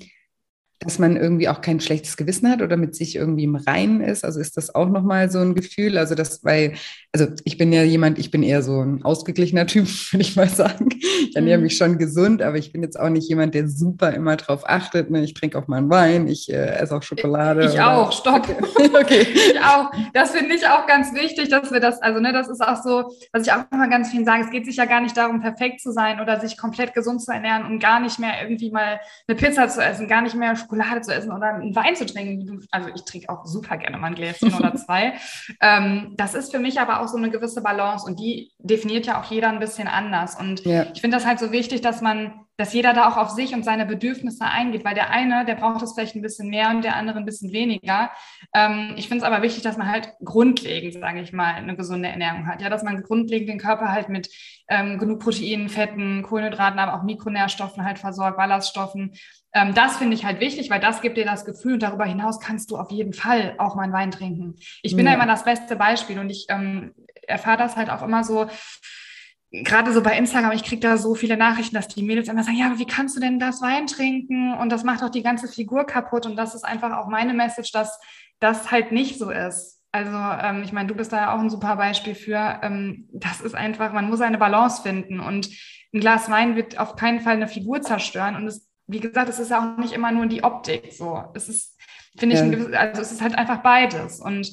dass 0.80 1.00
man 1.00 1.16
irgendwie 1.16 1.48
auch 1.48 1.62
kein 1.62 1.80
schlechtes 1.80 2.18
Gewissen 2.18 2.50
hat 2.50 2.62
oder 2.62 2.76
mit 2.76 2.96
sich 2.96 3.16
irgendwie 3.16 3.46
im 3.46 3.56
Reinen 3.56 4.02
ist. 4.02 4.26
Also 4.26 4.40
ist 4.40 4.58
das 4.58 4.74
auch 4.76 4.90
nochmal 4.90 5.32
so 5.32 5.40
ein 5.40 5.56
Gefühl. 5.56 5.98
Also 5.98 6.16
das, 6.16 6.44
weil, 6.44 6.74
also 7.16 7.28
ich 7.46 7.58
bin 7.58 7.72
ja 7.72 7.82
jemand, 7.82 8.20
ich 8.20 8.30
bin 8.30 8.44
eher 8.44 8.62
so 8.62 8.82
ein 8.82 9.06
ausgeglichener 9.06 9.66
Typ, 9.68 9.88
würde 10.12 10.22
ich 10.22 10.36
mal 10.36 10.50
sagen. 10.50 10.90
Ich 10.92 11.34
ernähre 11.34 11.58
mhm. 11.58 11.64
mich 11.64 11.78
schon 11.78 11.98
gesund, 11.98 12.42
aber 12.42 12.58
ich 12.58 12.74
bin 12.74 12.84
jetzt 12.84 13.00
auch 13.00 13.08
nicht 13.08 13.30
jemand, 13.30 13.56
der 13.56 13.70
super 13.70 14.12
immer 14.12 14.36
drauf 14.36 14.64
achtet. 14.68 15.10
Ne? 15.10 15.24
Ich 15.24 15.34
trinke 15.34 15.58
auch 15.58 15.68
mal 15.70 15.78
einen 15.78 15.90
Wein, 15.90 16.28
ich 16.28 16.52
äh, 16.52 16.76
esse 16.76 16.94
auch 16.94 17.04
Schokolade. 17.04 17.64
Ich 17.64 17.72
oder? 17.76 17.98
auch, 17.98 18.12
stopp. 18.12 18.48
okay. 19.02 19.26
Ich 19.46 19.62
auch. 19.62 19.92
Das 20.14 20.32
finde 20.32 20.56
ich 20.56 20.68
auch 20.68 20.88
ganz 20.88 21.14
wichtig, 21.14 21.50
dass 21.50 21.72
wir 21.72 21.80
das, 21.80 22.02
also 22.02 22.20
ne, 22.20 22.34
das 22.34 22.50
ist 22.50 22.62
auch 22.62 22.82
so, 22.82 23.14
was 23.32 23.44
ich 23.46 23.54
auch 23.54 23.64
immer 23.72 23.88
ganz 23.88 24.10
vielen 24.10 24.26
sage, 24.26 24.44
es 24.44 24.50
geht 24.50 24.66
sich 24.66 24.76
ja 24.76 24.86
gar 24.86 25.02
nicht 25.02 25.16
darum, 25.16 25.40
perfekt 25.40 25.82
zu 25.82 25.92
sein 25.92 26.20
oder 26.20 26.40
sich 26.40 26.58
komplett 26.58 26.94
gesund 26.94 27.22
zu 27.22 27.32
ernähren 27.32 27.66
und 27.66 27.80
gar 27.80 28.00
nicht 28.00 28.20
mehr 28.20 28.42
irgendwie 28.42 28.72
mal 28.72 29.00
eine 29.28 29.38
Pizza 29.38 29.70
zu 29.70 29.82
essen, 29.82 30.08
gar 30.08 30.22
nicht 30.22 30.36
mehr 30.36 30.56
Schokolade 30.56 31.02
zu 31.02 31.14
essen 31.14 31.32
oder 31.32 31.54
einen 31.54 31.76
Wein 31.76 31.96
zu 31.96 32.06
trinken. 32.06 32.66
Also 32.72 32.90
ich 32.94 33.06
trinke 33.06 33.30
auch 33.30 33.46
super 33.46 33.78
gerne 33.78 33.98
mal 33.98 34.08
ein 34.08 34.16
Gläschen 34.16 34.54
oder 34.54 34.76
zwei. 34.76 35.14
Ähm, 35.62 36.14
das 36.18 36.34
ist 36.34 36.52
für 36.52 36.60
mich 36.60 36.80
aber 36.80 37.02
auch 37.02 37.05
so 37.08 37.18
eine 37.18 37.30
gewisse 37.30 37.62
Balance 37.62 38.06
und 38.06 38.20
die 38.20 38.52
definiert 38.60 39.06
ja 39.06 39.22
auch 39.22 39.26
jeder 39.30 39.50
ein 39.50 39.60
bisschen 39.60 39.88
anders. 39.88 40.40
Und 40.40 40.66
ja. 40.66 40.88
ich 40.94 41.02
finde 41.02 41.18
das 41.18 41.26
halt 41.26 41.40
so 41.40 41.52
wichtig, 41.52 41.82
dass 41.82 42.02
man 42.02 42.45
dass 42.58 42.74
jeder 42.74 42.94
da 42.94 43.10
auch 43.10 43.18
auf 43.18 43.30
sich 43.30 43.54
und 43.54 43.66
seine 43.66 43.86
Bedürfnisse 43.86 44.46
eingeht, 44.46 44.86
weil 44.86 44.96
der 44.96 45.10
eine, 45.10 45.46
der 45.46 45.56
braucht 45.56 45.82
es 45.82 45.94
vielleicht 45.94 46.16
ein 46.16 46.22
bisschen 46.22 46.50
mehr 46.50 46.70
und 46.70 46.84
der 46.84 46.96
andere 46.96 47.18
ein 47.18 47.26
bisschen 47.26 47.52
weniger. 47.52 48.12
Ähm, 48.54 48.94
ich 48.96 49.08
finde 49.08 49.24
es 49.24 49.32
aber 49.32 49.42
wichtig, 49.42 49.64
dass 49.64 49.78
man 49.78 49.90
halt 49.90 50.14
grundlegend, 50.24 50.94
sage 50.94 51.22
ich 51.22 51.34
mal, 51.34 51.54
eine 51.54 51.76
gesunde 51.76 52.10
Ernährung 52.10 52.48
hat. 52.48 52.62
Ja, 52.62 52.70
dass 52.70 52.84
man 52.84 53.04
grundlegend 53.04 53.50
den 53.50 53.60
Körper 53.60 53.92
halt 53.92 54.10
mit 54.10 54.30
ähm, 54.70 54.98
genug 54.98 55.20
Proteinen, 55.20 55.70
Fetten, 55.70 56.24
Kohlenhydraten, 56.24 56.80
aber 56.80 56.96
auch 56.96 57.04
Mikronährstoffen 57.04 57.84
halt 57.84 58.00
versorgt, 58.00 58.38
Ballaststoffen. 58.38 59.14
Ähm, 59.54 59.74
das 59.74 59.98
finde 59.98 60.16
ich 60.16 60.26
halt 60.26 60.40
wichtig, 60.40 60.70
weil 60.70 60.80
das 60.80 61.02
gibt 61.02 61.18
dir 61.18 61.26
das 61.26 61.46
Gefühl 61.46 61.74
und 61.74 61.84
darüber 61.84 62.06
hinaus 62.06 62.40
kannst 62.40 62.72
du 62.72 62.78
auf 62.78 62.92
jeden 62.92 63.14
Fall 63.14 63.56
auch 63.58 63.76
mal 63.76 63.84
einen 63.84 63.94
Wein 63.94 64.12
trinken. 64.12 64.56
Ich 64.82 64.96
bin 64.96 65.06
ja. 65.06 65.12
da 65.12 65.18
immer 65.18 65.28
das 65.28 65.44
beste 65.44 65.76
Beispiel 65.76 66.20
und 66.20 66.30
ich 66.30 66.46
ähm, 66.50 66.94
erfahre 67.28 67.58
das 67.58 67.76
halt 67.76 67.90
auch 67.90 68.02
immer 68.02 68.24
so, 68.24 68.48
gerade 69.64 69.94
so 69.94 70.02
bei 70.02 70.18
Instagram, 70.18 70.52
ich 70.52 70.64
kriege 70.64 70.82
da 70.82 70.98
so 70.98 71.16
viele 71.16 71.38
Nachrichten, 71.38 71.76
dass 71.76 71.88
die 71.88 72.04
Mädels 72.04 72.28
immer 72.28 72.44
sagen, 72.44 72.58
ja, 72.58 72.68
aber 72.68 72.80
wie 72.80 72.86
kannst 72.86 73.16
du 73.16 73.20
denn 73.20 73.40
das 73.40 73.62
Wein 73.62 73.88
trinken? 73.88 74.54
Und 74.54 74.70
das 74.72 74.84
macht 74.84 75.04
auch 75.04 75.10
die 75.10 75.24
ganze 75.24 75.48
Figur 75.48 75.86
kaputt. 75.86 76.26
Und 76.26 76.36
das 76.36 76.56
ist 76.56 76.66
einfach 76.66 76.98
auch 76.98 77.08
meine 77.08 77.34
Message, 77.34 77.72
dass 77.72 78.00
das 78.40 78.72
halt 78.72 78.92
nicht 78.92 79.18
so 79.18 79.30
ist. 79.30 79.82
Also 79.92 80.12
ähm, 80.12 80.64
ich 80.64 80.74
meine, 80.74 80.88
du 80.88 80.96
bist 80.96 81.14
da 81.14 81.18
ja 81.18 81.36
auch 81.36 81.40
ein 81.40 81.50
super 81.50 81.78
Beispiel 81.78 82.16
für. 82.16 82.60
Ähm, 82.62 83.08
das 83.14 83.42
ist 83.42 83.56
einfach, 83.56 83.94
man 83.94 84.10
muss 84.10 84.22
eine 84.22 84.38
Balance 84.38 84.82
finden. 84.82 85.20
Und 85.20 85.50
ein 85.94 86.00
Glas 86.00 86.30
Wein 86.30 86.56
wird 86.56 86.78
auf 86.78 86.96
keinen 86.96 87.22
Fall 87.22 87.36
eine 87.36 87.48
Figur 87.48 87.82
zerstören. 87.82 88.36
Und 88.36 88.48
es, 88.48 88.70
wie 88.88 89.00
gesagt, 89.00 89.30
es 89.30 89.40
ist 89.40 89.52
ja 89.52 89.60
auch 89.60 89.78
nicht 89.78 89.94
immer 89.94 90.12
nur 90.12 90.26
die 90.26 90.44
Optik. 90.44 90.92
So, 90.92 91.24
es 91.34 91.48
ist, 91.48 91.78
finde 92.18 92.36
ja. 92.36 92.46
ich, 92.46 92.78
also 92.78 93.02
es 93.02 93.12
ist 93.12 93.22
halt 93.22 93.38
einfach 93.38 93.64
beides. 93.64 94.20
Und 94.20 94.52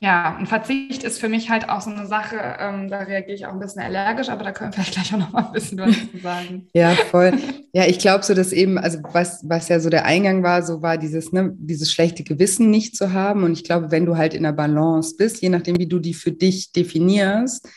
ja, 0.00 0.36
ein 0.36 0.46
Verzicht 0.46 1.02
ist 1.02 1.18
für 1.18 1.28
mich 1.28 1.50
halt 1.50 1.68
auch 1.68 1.80
so 1.80 1.90
eine 1.90 2.06
Sache, 2.06 2.36
ähm, 2.60 2.88
da 2.88 3.00
reagiere 3.00 3.34
ich 3.34 3.46
auch 3.46 3.52
ein 3.52 3.58
bisschen 3.58 3.82
allergisch, 3.82 4.28
aber 4.28 4.44
da 4.44 4.52
können 4.52 4.70
wir 4.70 4.74
vielleicht 4.84 4.92
gleich 4.92 5.12
auch 5.12 5.18
noch 5.18 5.32
mal 5.32 5.46
ein 5.46 5.52
bisschen 5.52 5.78
was 5.78 5.96
zu 6.12 6.18
sagen. 6.22 6.68
Ja, 6.72 6.90
voll. 7.10 7.32
Ja, 7.72 7.84
ich 7.86 7.98
glaube 7.98 8.24
so, 8.24 8.32
dass 8.32 8.52
eben, 8.52 8.78
also 8.78 8.98
was, 9.12 9.40
was 9.48 9.68
ja 9.68 9.80
so 9.80 9.90
der 9.90 10.04
Eingang 10.04 10.44
war, 10.44 10.62
so 10.62 10.82
war 10.82 10.98
dieses, 10.98 11.32
ne, 11.32 11.52
dieses 11.58 11.90
schlechte 11.90 12.22
Gewissen 12.22 12.70
nicht 12.70 12.96
zu 12.96 13.12
haben. 13.12 13.42
Und 13.42 13.52
ich 13.52 13.64
glaube, 13.64 13.90
wenn 13.90 14.06
du 14.06 14.16
halt 14.16 14.34
in 14.34 14.44
der 14.44 14.52
Balance 14.52 15.16
bist, 15.16 15.42
je 15.42 15.48
nachdem, 15.48 15.78
wie 15.80 15.88
du 15.88 15.98
die 15.98 16.14
für 16.14 16.32
dich 16.32 16.70
definierst, 16.70 17.68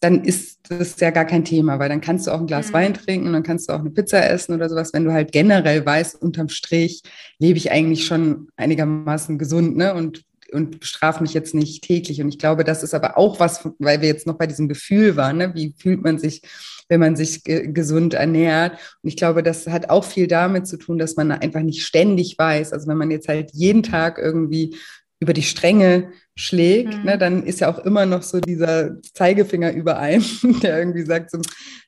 dann 0.00 0.22
ist 0.22 0.60
das 0.68 1.00
ja 1.00 1.10
gar 1.10 1.24
kein 1.24 1.44
Thema, 1.44 1.78
weil 1.78 1.88
dann 1.88 2.00
kannst 2.00 2.26
du 2.26 2.30
auch 2.30 2.38
ein 2.38 2.46
Glas 2.46 2.68
mhm. 2.68 2.74
Wein 2.74 2.94
trinken 2.94 3.26
und 3.26 3.32
dann 3.32 3.42
kannst 3.42 3.68
du 3.68 3.72
auch 3.72 3.80
eine 3.80 3.90
Pizza 3.90 4.28
essen 4.28 4.54
oder 4.54 4.68
sowas, 4.68 4.92
wenn 4.92 5.04
du 5.04 5.12
halt 5.12 5.32
generell 5.32 5.84
weißt, 5.84 6.20
unterm 6.22 6.48
Strich 6.48 7.02
lebe 7.38 7.58
ich 7.58 7.72
eigentlich 7.72 8.06
schon 8.06 8.48
einigermaßen 8.56 9.38
gesund, 9.38 9.76
ne? 9.76 9.94
Und 9.94 10.25
und 10.52 10.80
bestrafe 10.80 11.22
mich 11.22 11.34
jetzt 11.34 11.54
nicht 11.54 11.84
täglich. 11.84 12.20
Und 12.20 12.28
ich 12.28 12.38
glaube, 12.38 12.64
das 12.64 12.82
ist 12.82 12.94
aber 12.94 13.18
auch 13.18 13.40
was, 13.40 13.68
weil 13.78 14.00
wir 14.00 14.08
jetzt 14.08 14.26
noch 14.26 14.38
bei 14.38 14.46
diesem 14.46 14.68
Gefühl 14.68 15.16
waren, 15.16 15.38
ne? 15.38 15.54
wie 15.54 15.74
fühlt 15.78 16.02
man 16.02 16.18
sich, 16.18 16.42
wenn 16.88 17.00
man 17.00 17.16
sich 17.16 17.42
gesund 17.44 18.14
ernährt. 18.14 18.72
Und 19.02 19.08
ich 19.08 19.16
glaube, 19.16 19.42
das 19.42 19.66
hat 19.66 19.90
auch 19.90 20.04
viel 20.04 20.26
damit 20.26 20.66
zu 20.66 20.76
tun, 20.76 20.98
dass 20.98 21.16
man 21.16 21.32
einfach 21.32 21.62
nicht 21.62 21.84
ständig 21.84 22.38
weiß. 22.38 22.72
Also 22.72 22.86
wenn 22.88 22.98
man 22.98 23.10
jetzt 23.10 23.28
halt 23.28 23.50
jeden 23.52 23.82
Tag 23.82 24.18
irgendwie 24.18 24.76
über 25.18 25.32
die 25.32 25.42
Stränge 25.42 26.12
schlägt, 26.34 26.90
ne, 26.90 26.96
mhm. 26.98 27.04
ne, 27.04 27.18
dann 27.18 27.42
ist 27.44 27.60
ja 27.60 27.72
auch 27.72 27.78
immer 27.78 28.04
noch 28.04 28.22
so 28.22 28.40
dieser 28.40 29.00
Zeigefinger 29.02 29.72
über 29.72 29.98
einem, 29.98 30.24
der 30.62 30.78
irgendwie 30.78 31.04
sagt, 31.04 31.30
so, 31.30 31.40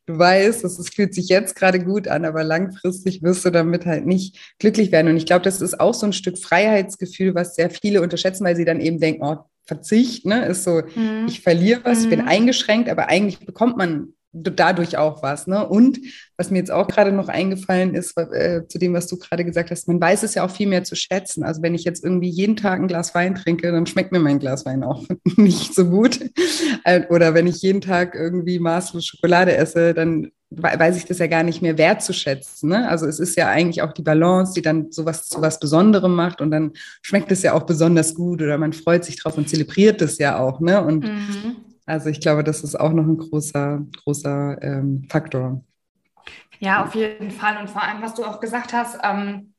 du 0.07 0.19
weißt, 0.19 0.65
es 0.65 0.89
fühlt 0.89 1.15
sich 1.15 1.29
jetzt 1.29 1.55
gerade 1.55 1.79
gut 1.79 2.09
an, 2.09 2.25
aber 2.25 2.43
langfristig 2.43 3.23
wirst 3.23 3.45
du 3.45 3.51
damit 3.51 3.85
halt 3.85 4.07
nicht 4.07 4.55
glücklich 4.59 4.91
werden. 4.91 5.09
Und 5.09 5.19
ich 5.19 5.27
glaube, 5.27 5.43
das 5.43 5.61
ist 5.61 5.79
auch 5.79 5.93
so 5.93 6.07
ein 6.07 6.15
Stück 6.15 6.39
Freiheitsgefühl, 6.39 7.35
was 7.35 7.55
sehr 7.55 7.71
viele 7.71 8.01
unterschätzen, 8.01 8.45
weil 8.45 8.57
sie 8.57 8.65
dann 8.65 8.81
eben 8.81 8.99
denken, 8.99 9.23
oh, 9.23 9.37
Verzicht, 9.67 10.25
ne? 10.25 10.47
Ist 10.47 10.65
so, 10.65 10.81
mhm. 10.95 11.27
ich 11.29 11.43
verliere 11.43 11.83
was, 11.85 11.99
mhm. 11.99 12.05
ich 12.05 12.11
bin 12.11 12.23
mhm. 12.23 12.29
eingeschränkt, 12.29 12.89
aber 12.89 13.11
eigentlich 13.11 13.41
bekommt 13.41 13.77
man 13.77 14.15
dadurch 14.33 14.97
auch 14.97 15.23
was. 15.23 15.47
Ne? 15.47 15.67
Und 15.67 15.99
was 16.37 16.51
mir 16.51 16.59
jetzt 16.59 16.71
auch 16.71 16.87
gerade 16.87 17.13
noch 17.13 17.29
eingefallen 17.29 17.95
ist, 17.95 18.17
äh, 18.17 18.67
zu 18.69 18.79
dem, 18.79 18.95
was 18.95 19.07
du 19.07 19.19
gerade 19.19 19.45
gesagt 19.45 19.71
hast, 19.71 19.89
man 19.89 20.01
weiß 20.01 20.23
es 20.23 20.35
ja 20.35 20.45
auch 20.45 20.51
viel 20.51 20.69
mehr 20.69 20.85
zu 20.85 20.97
schätzen. 20.97 21.43
Also 21.45 21.63
wenn 21.63 21.75
ich 21.75 21.85
jetzt 21.85 22.05
irgendwie 22.05 22.29
jeden 22.29 22.57
Tag 22.57 22.81
ein 22.81 22.89
Glas 22.89 23.15
Wein 23.15 23.35
trinke, 23.35 23.73
dann 23.73 23.87
schmeckt 23.87 24.13
mir 24.13 24.21
mein 24.21 24.39
Glas 24.39 24.67
Wein 24.67 24.85
auch 24.85 25.05
nicht 25.37 25.75
so 25.75 25.87
gut. 25.87 26.21
Äh, 26.85 27.07
oder 27.09 27.35
wenn 27.35 27.47
ich 27.47 27.63
jeden 27.63 27.81
Tag 27.81 28.15
irgendwie 28.15 28.59
maßlos 28.59 29.05
Schokolade 29.05 29.57
esse, 29.57 29.95
dann 29.95 30.31
weiß 30.51 30.97
ich 30.97 31.05
das 31.05 31.19
ja 31.19 31.27
gar 31.27 31.43
nicht 31.43 31.61
mehr 31.61 31.77
wertzuschätzen. 31.77 32.71
Ne? 32.71 32.89
Also 32.89 33.07
es 33.07 33.19
ist 33.19 33.37
ja 33.37 33.49
eigentlich 33.49 33.83
auch 33.83 33.93
die 33.93 34.03
Balance, 34.03 34.55
die 34.55 34.63
dann 34.63 34.91
sowas 34.91 35.29
zu 35.29 35.43
was 35.43 35.61
Besonderem 35.61 36.15
macht 36.15 36.41
und 36.41 36.51
dann 36.51 36.73
schmeckt 37.03 37.31
es 37.33 37.43
ja 37.43 37.53
auch 37.53 37.65
besonders 37.65 38.15
gut 38.15 38.41
oder 38.41 38.57
man 38.57 38.73
freut 38.73 39.05
sich 39.05 39.21
drauf 39.21 39.37
und 39.37 39.49
zelebriert 39.49 40.01
es 40.01 40.17
ja 40.17 40.39
auch. 40.39 40.61
Ne? 40.61 40.83
Und 40.83 41.05
mhm. 41.05 41.57
Also 41.89 42.11
ich 42.11 42.21
glaube, 42.21 42.45
das 42.45 42.63
ist 42.63 42.79
auch 42.79 42.93
noch 42.93 43.05
ein 43.05 43.19
großer, 43.19 43.81
großer 44.05 44.63
ähm, 44.63 45.07
Faktor. 45.09 45.65
Ja, 46.61 46.85
auf 46.85 46.95
jeden 46.95 47.31
Fall. 47.31 47.57
Und 47.59 47.71
vor 47.71 47.83
allem, 47.83 48.03
was 48.03 48.15
du 48.15 48.25
auch 48.25 48.41
gesagt 48.41 48.73
hast, 48.73 48.99
ähm, 49.03 49.55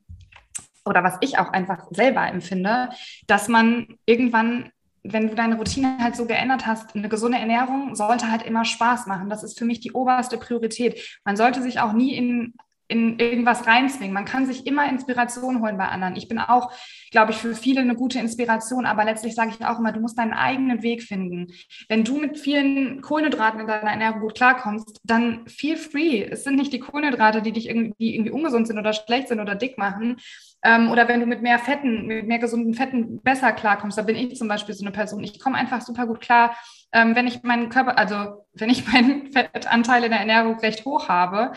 oder 0.84 1.02
was 1.02 1.16
ich 1.20 1.38
auch 1.38 1.52
einfach 1.52 1.86
selber 1.90 2.26
empfinde, 2.26 2.90
dass 3.26 3.48
man 3.48 3.86
irgendwann 4.06 4.70
wenn 5.02 5.28
du 5.28 5.34
deine 5.34 5.56
Routine 5.56 5.98
halt 5.98 6.14
so 6.14 6.26
geändert 6.26 6.66
hast, 6.66 6.94
eine 6.94 7.08
gesunde 7.08 7.38
Ernährung 7.38 7.94
sollte 7.94 8.30
halt 8.30 8.42
immer 8.42 8.64
Spaß 8.66 9.06
machen. 9.06 9.30
Das 9.30 9.42
ist 9.42 9.58
für 9.58 9.64
mich 9.64 9.80
die 9.80 9.92
oberste 9.92 10.36
Priorität. 10.36 11.18
Man 11.24 11.36
sollte 11.36 11.62
sich 11.62 11.80
auch 11.80 11.92
nie 11.92 12.14
in, 12.14 12.54
in 12.90 13.18
irgendwas 13.18 13.66
reinzwingen. 13.66 14.12
Man 14.12 14.24
kann 14.24 14.46
sich 14.46 14.66
immer 14.66 14.88
Inspiration 14.88 15.62
holen 15.62 15.78
bei 15.78 15.86
anderen. 15.86 16.16
Ich 16.16 16.28
bin 16.28 16.38
auch, 16.38 16.72
glaube 17.12 17.30
ich, 17.30 17.38
für 17.38 17.54
viele 17.54 17.80
eine 17.80 17.94
gute 17.94 18.18
Inspiration, 18.18 18.84
aber 18.84 19.04
letztlich 19.04 19.34
sage 19.34 19.52
ich 19.58 19.64
auch 19.64 19.78
immer, 19.78 19.92
du 19.92 20.00
musst 20.00 20.18
deinen 20.18 20.32
eigenen 20.32 20.82
Weg 20.82 21.02
finden. 21.02 21.52
Wenn 21.88 22.02
du 22.02 22.16
mit 22.18 22.38
vielen 22.38 23.00
Kohlenhydraten 23.00 23.60
in 23.60 23.66
deiner 23.68 23.90
Ernährung 23.90 24.20
gut 24.20 24.34
klarkommst, 24.34 25.00
dann 25.04 25.46
feel 25.46 25.76
free. 25.76 26.24
Es 26.24 26.42
sind 26.42 26.56
nicht 26.56 26.72
die 26.72 26.80
Kohlenhydrate, 26.80 27.42
die 27.42 27.52
dich 27.52 27.68
irgendwie, 27.68 28.14
irgendwie 28.14 28.32
ungesund 28.32 28.66
sind 28.66 28.78
oder 28.78 28.92
schlecht 28.92 29.28
sind 29.28 29.40
oder 29.40 29.54
dick 29.54 29.78
machen, 29.78 30.16
ähm, 30.62 30.90
oder 30.90 31.08
wenn 31.08 31.20
du 31.20 31.26
mit 31.26 31.40
mehr 31.42 31.58
Fetten, 31.58 32.06
mit 32.06 32.26
mehr 32.26 32.38
gesunden 32.38 32.74
Fetten 32.74 33.22
besser 33.22 33.52
klarkommst, 33.52 33.96
da 33.96 34.02
bin 34.02 34.16
ich 34.16 34.36
zum 34.36 34.48
Beispiel 34.48 34.74
so 34.74 34.84
eine 34.84 34.92
Person. 34.92 35.24
Ich 35.24 35.40
komme 35.40 35.56
einfach 35.56 35.80
super 35.80 36.06
gut 36.06 36.20
klar, 36.20 36.54
ähm, 36.92 37.14
wenn 37.16 37.26
ich 37.26 37.42
meinen 37.42 37.70
Körper, 37.70 37.96
also 37.96 38.44
wenn 38.54 38.68
ich 38.68 38.86
meinen 38.92 39.32
Fettanteil 39.32 40.04
in 40.04 40.10
der 40.10 40.20
Ernährung 40.20 40.58
recht 40.58 40.84
hoch 40.84 41.08
habe. 41.08 41.52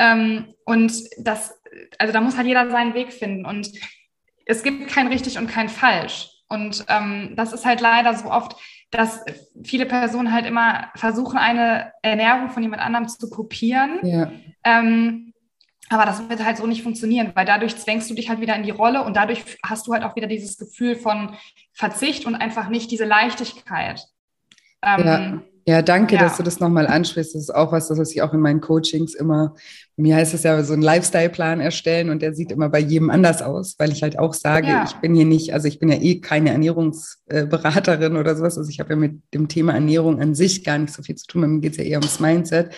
Ähm, 0.00 0.54
und 0.64 0.92
das, 1.18 1.60
also 1.98 2.12
da 2.12 2.20
muss 2.22 2.36
halt 2.36 2.46
jeder 2.46 2.70
seinen 2.70 2.94
Weg 2.94 3.12
finden. 3.12 3.44
Und 3.44 3.70
es 4.46 4.62
gibt 4.62 4.88
kein 4.88 5.08
richtig 5.08 5.38
und 5.38 5.46
kein 5.46 5.68
falsch. 5.68 6.30
Und 6.48 6.84
ähm, 6.88 7.34
das 7.36 7.52
ist 7.52 7.66
halt 7.66 7.80
leider 7.80 8.14
so 8.14 8.30
oft, 8.30 8.56
dass 8.90 9.24
viele 9.62 9.86
Personen 9.86 10.32
halt 10.32 10.46
immer 10.46 10.88
versuchen, 10.96 11.38
eine 11.38 11.92
Ernährung 12.02 12.48
von 12.48 12.62
jemand 12.62 12.82
anderem 12.82 13.06
zu 13.06 13.30
kopieren. 13.30 14.00
Ja. 14.02 14.32
Ähm, 14.64 15.32
aber 15.90 16.06
das 16.06 16.28
wird 16.28 16.44
halt 16.44 16.56
so 16.56 16.66
nicht 16.66 16.82
funktionieren, 16.82 17.32
weil 17.34 17.44
dadurch 17.44 17.76
zwängst 17.76 18.08
du 18.08 18.14
dich 18.14 18.30
halt 18.30 18.40
wieder 18.40 18.56
in 18.56 18.62
die 18.62 18.70
Rolle 18.70 19.04
und 19.04 19.16
dadurch 19.16 19.44
hast 19.64 19.86
du 19.86 19.92
halt 19.92 20.02
auch 20.02 20.16
wieder 20.16 20.28
dieses 20.28 20.56
Gefühl 20.56 20.96
von 20.96 21.36
Verzicht 21.72 22.26
und 22.26 22.36
einfach 22.36 22.68
nicht 22.68 22.90
diese 22.90 23.04
Leichtigkeit. 23.04 24.00
Ähm, 24.82 25.06
ja. 25.06 25.42
Ja, 25.70 25.82
danke, 25.82 26.16
ja. 26.16 26.22
dass 26.22 26.36
du 26.36 26.42
das 26.42 26.58
nochmal 26.58 26.88
ansprichst. 26.88 27.32
Das 27.32 27.42
ist 27.42 27.54
auch 27.54 27.70
was, 27.70 27.86
das 27.86 27.98
was 27.98 28.10
ich 28.10 28.22
auch 28.22 28.34
in 28.34 28.40
meinen 28.40 28.60
Coachings 28.60 29.14
immer, 29.14 29.54
mir 29.96 30.16
heißt 30.16 30.34
es 30.34 30.42
ja 30.42 30.60
so 30.64 30.72
einen 30.72 30.82
Lifestyle-Plan 30.82 31.60
erstellen 31.60 32.10
und 32.10 32.22
der 32.22 32.34
sieht 32.34 32.50
immer 32.50 32.68
bei 32.68 32.80
jedem 32.80 33.08
anders 33.08 33.40
aus, 33.40 33.76
weil 33.78 33.92
ich 33.92 34.02
halt 34.02 34.18
auch 34.18 34.34
sage, 34.34 34.66
ja. 34.66 34.84
ich 34.84 34.94
bin 34.96 35.14
hier 35.14 35.26
nicht, 35.26 35.54
also 35.54 35.68
ich 35.68 35.78
bin 35.78 35.88
ja 35.88 36.00
eh 36.00 36.20
keine 36.20 36.50
Ernährungsberaterin 36.50 38.16
oder 38.16 38.34
sowas. 38.34 38.58
Also 38.58 38.68
ich 38.68 38.80
habe 38.80 38.90
ja 38.90 38.96
mit 38.96 39.22
dem 39.32 39.46
Thema 39.46 39.72
Ernährung 39.72 40.20
an 40.20 40.34
sich 40.34 40.64
gar 40.64 40.76
nicht 40.76 40.92
so 40.92 41.04
viel 41.04 41.14
zu 41.14 41.28
tun. 41.28 41.42
Mir 41.42 41.60
geht 41.60 41.72
es 41.72 41.78
ja 41.78 41.84
eher 41.84 41.98
ums 41.98 42.18
Mindset. 42.18 42.74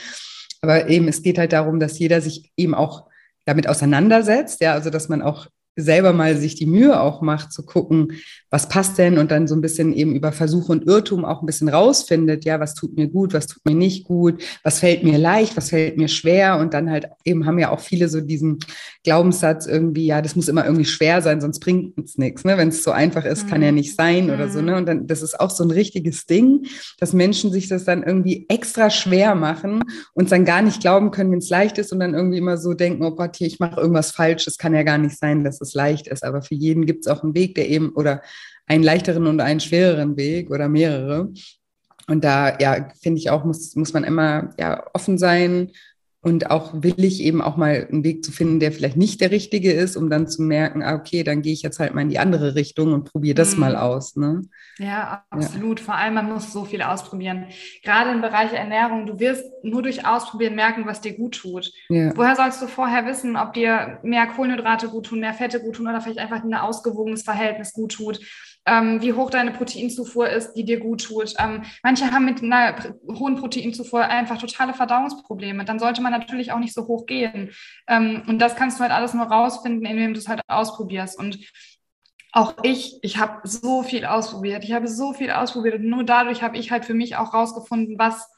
Aber 0.60 0.90
eben, 0.90 1.08
es 1.08 1.22
geht 1.22 1.38
halt 1.38 1.54
darum, 1.54 1.80
dass 1.80 1.98
jeder 1.98 2.20
sich 2.20 2.52
eben 2.58 2.74
auch 2.74 3.06
damit 3.46 3.68
auseinandersetzt, 3.70 4.60
ja, 4.60 4.74
also 4.74 4.90
dass 4.90 5.08
man 5.08 5.22
auch 5.22 5.46
selber 5.76 6.12
mal 6.12 6.36
sich 6.36 6.56
die 6.56 6.66
Mühe 6.66 7.00
auch 7.00 7.22
macht, 7.22 7.52
zu 7.52 7.64
gucken, 7.64 8.12
was 8.52 8.68
passt 8.68 8.98
denn 8.98 9.16
und 9.16 9.30
dann 9.30 9.48
so 9.48 9.54
ein 9.54 9.62
bisschen 9.62 9.94
eben 9.94 10.14
über 10.14 10.30
Versuch 10.30 10.68
und 10.68 10.86
Irrtum 10.86 11.24
auch 11.24 11.40
ein 11.40 11.46
bisschen 11.46 11.70
rausfindet, 11.70 12.44
ja, 12.44 12.60
was 12.60 12.74
tut 12.74 12.94
mir 12.96 13.08
gut, 13.08 13.32
was 13.32 13.46
tut 13.46 13.64
mir 13.64 13.74
nicht 13.74 14.04
gut, 14.04 14.42
was 14.62 14.78
fällt 14.78 15.04
mir 15.04 15.16
leicht, 15.16 15.56
was 15.56 15.70
fällt 15.70 15.96
mir 15.96 16.08
schwer 16.08 16.58
und 16.58 16.74
dann 16.74 16.90
halt 16.90 17.08
eben 17.24 17.46
haben 17.46 17.58
ja 17.58 17.70
auch 17.70 17.80
viele 17.80 18.10
so 18.10 18.20
diesen 18.20 18.58
Glaubenssatz 19.04 19.66
irgendwie, 19.66 20.04
ja, 20.04 20.20
das 20.20 20.36
muss 20.36 20.48
immer 20.48 20.66
irgendwie 20.66 20.84
schwer 20.84 21.22
sein, 21.22 21.40
sonst 21.40 21.60
bringt 21.60 21.98
es 21.98 22.18
nichts, 22.18 22.44
ne? 22.44 22.58
wenn 22.58 22.68
es 22.68 22.84
so 22.84 22.90
einfach 22.90 23.24
ist, 23.24 23.48
kann 23.48 23.62
ja 23.62 23.70
mhm. 23.70 23.78
nicht 23.78 23.96
sein 23.96 24.28
oder 24.28 24.50
so, 24.50 24.60
ne? 24.60 24.72
Mhm. 24.72 24.76
und 24.76 24.86
dann, 24.86 25.06
das 25.06 25.22
ist 25.22 25.40
auch 25.40 25.50
so 25.50 25.64
ein 25.64 25.70
richtiges 25.70 26.26
Ding, 26.26 26.66
dass 26.98 27.14
Menschen 27.14 27.52
sich 27.52 27.68
das 27.68 27.84
dann 27.84 28.02
irgendwie 28.02 28.44
extra 28.50 28.90
schwer 28.90 29.34
machen 29.34 29.82
und 30.12 30.30
dann 30.30 30.44
gar 30.44 30.60
nicht 30.60 30.82
glauben 30.82 31.10
können, 31.10 31.32
wenn 31.32 31.38
es 31.38 31.48
leicht 31.48 31.78
ist 31.78 31.90
und 31.90 32.00
dann 32.00 32.12
irgendwie 32.12 32.36
immer 32.36 32.58
so 32.58 32.74
denken, 32.74 33.02
oh 33.02 33.12
Gott, 33.12 33.36
hier, 33.36 33.46
ich 33.46 33.60
mache 33.60 33.80
irgendwas 33.80 34.10
falsch, 34.10 34.44
das 34.44 34.58
kann 34.58 34.74
ja 34.74 34.82
gar 34.82 34.98
nicht 34.98 35.18
sein, 35.18 35.42
dass 35.42 35.62
es 35.62 35.72
leicht 35.72 36.06
ist, 36.06 36.22
aber 36.22 36.42
für 36.42 36.54
jeden 36.54 36.84
gibt 36.84 37.06
es 37.06 37.10
auch 37.10 37.22
einen 37.22 37.34
Weg, 37.34 37.54
der 37.54 37.70
eben, 37.70 37.92
oder 37.94 38.20
einen 38.66 38.84
leichteren 38.84 39.26
und 39.26 39.40
einen 39.40 39.60
schwereren 39.60 40.16
Weg 40.16 40.50
oder 40.50 40.68
mehrere. 40.68 41.32
Und 42.08 42.24
da, 42.24 42.58
ja, 42.58 42.88
finde 43.00 43.20
ich 43.20 43.30
auch, 43.30 43.44
muss, 43.44 43.76
muss 43.76 43.92
man 43.92 44.04
immer 44.04 44.50
ja, 44.58 44.84
offen 44.92 45.18
sein 45.18 45.70
und 46.24 46.50
auch 46.52 46.70
willig 46.72 47.20
eben 47.20 47.42
auch 47.42 47.56
mal 47.56 47.88
einen 47.90 48.04
Weg 48.04 48.24
zu 48.24 48.30
finden, 48.30 48.60
der 48.60 48.70
vielleicht 48.70 48.96
nicht 48.96 49.20
der 49.20 49.32
richtige 49.32 49.72
ist, 49.72 49.96
um 49.96 50.08
dann 50.08 50.28
zu 50.28 50.42
merken, 50.42 50.82
ah, 50.82 50.94
okay, 50.94 51.24
dann 51.24 51.42
gehe 51.42 51.52
ich 51.52 51.62
jetzt 51.62 51.80
halt 51.80 51.94
mal 51.94 52.02
in 52.02 52.10
die 52.10 52.20
andere 52.20 52.54
Richtung 52.54 52.92
und 52.92 53.10
probiere 53.10 53.34
das 53.34 53.54
mhm. 53.54 53.60
mal 53.60 53.76
aus. 53.76 54.14
Ne? 54.14 54.42
Ja, 54.78 55.24
absolut. 55.30 55.80
Ja. 55.80 55.86
Vor 55.86 55.94
allem, 55.96 56.14
man 56.14 56.32
muss 56.32 56.52
so 56.52 56.64
viel 56.64 56.80
ausprobieren. 56.80 57.46
Gerade 57.82 58.12
im 58.12 58.20
Bereich 58.20 58.52
Ernährung, 58.52 59.06
du 59.06 59.18
wirst 59.18 59.44
nur 59.64 59.82
durch 59.82 60.06
Ausprobieren 60.06 60.54
merken, 60.54 60.86
was 60.86 61.00
dir 61.00 61.16
gut 61.16 61.34
tut. 61.34 61.72
Ja. 61.88 62.16
Woher 62.16 62.36
sollst 62.36 62.62
du 62.62 62.68
vorher 62.68 63.04
wissen, 63.04 63.36
ob 63.36 63.52
dir 63.54 63.98
mehr 64.04 64.28
Kohlenhydrate 64.28 64.88
gut 64.88 65.06
tun, 65.06 65.20
mehr 65.20 65.34
Fette 65.34 65.60
gut 65.60 65.74
tun 65.76 65.88
oder 65.88 66.00
vielleicht 66.00 66.20
einfach 66.20 66.44
ein 66.44 66.54
ausgewogenes 66.54 67.24
Verhältnis 67.24 67.72
gut 67.72 67.92
tut? 67.94 68.20
Ähm, 68.64 69.02
wie 69.02 69.12
hoch 69.12 69.30
deine 69.30 69.50
Proteinzufuhr 69.50 70.28
ist, 70.28 70.54
die 70.54 70.64
dir 70.64 70.78
gut 70.78 71.04
tut. 71.04 71.34
Ähm, 71.38 71.62
manche 71.82 72.10
haben 72.12 72.24
mit 72.24 72.42
einer 72.42 72.76
hohen 73.08 73.36
Proteinzufuhr 73.36 74.04
einfach 74.04 74.38
totale 74.38 74.72
Verdauungsprobleme. 74.72 75.64
Dann 75.64 75.78
sollte 75.78 76.02
man 76.02 76.12
natürlich 76.12 76.52
auch 76.52 76.58
nicht 76.58 76.74
so 76.74 76.86
hoch 76.86 77.06
gehen. 77.06 77.50
Ähm, 77.88 78.22
und 78.26 78.38
das 78.38 78.54
kannst 78.54 78.78
du 78.78 78.82
halt 78.82 78.92
alles 78.92 79.14
nur 79.14 79.26
rausfinden, 79.26 79.84
indem 79.84 80.14
du 80.14 80.20
es 80.20 80.28
halt 80.28 80.42
ausprobierst. 80.48 81.18
Und 81.18 81.38
auch 82.32 82.54
ich, 82.62 82.98
ich 83.02 83.18
habe 83.18 83.46
so 83.46 83.82
viel 83.82 84.04
ausprobiert. 84.04 84.64
Ich 84.64 84.72
habe 84.72 84.86
so 84.86 85.12
viel 85.12 85.30
ausprobiert. 85.32 85.76
Und 85.76 85.88
nur 85.88 86.04
dadurch 86.04 86.42
habe 86.42 86.56
ich 86.56 86.70
halt 86.70 86.84
für 86.84 86.94
mich 86.94 87.16
auch 87.16 87.34
rausgefunden, 87.34 87.98
was 87.98 88.28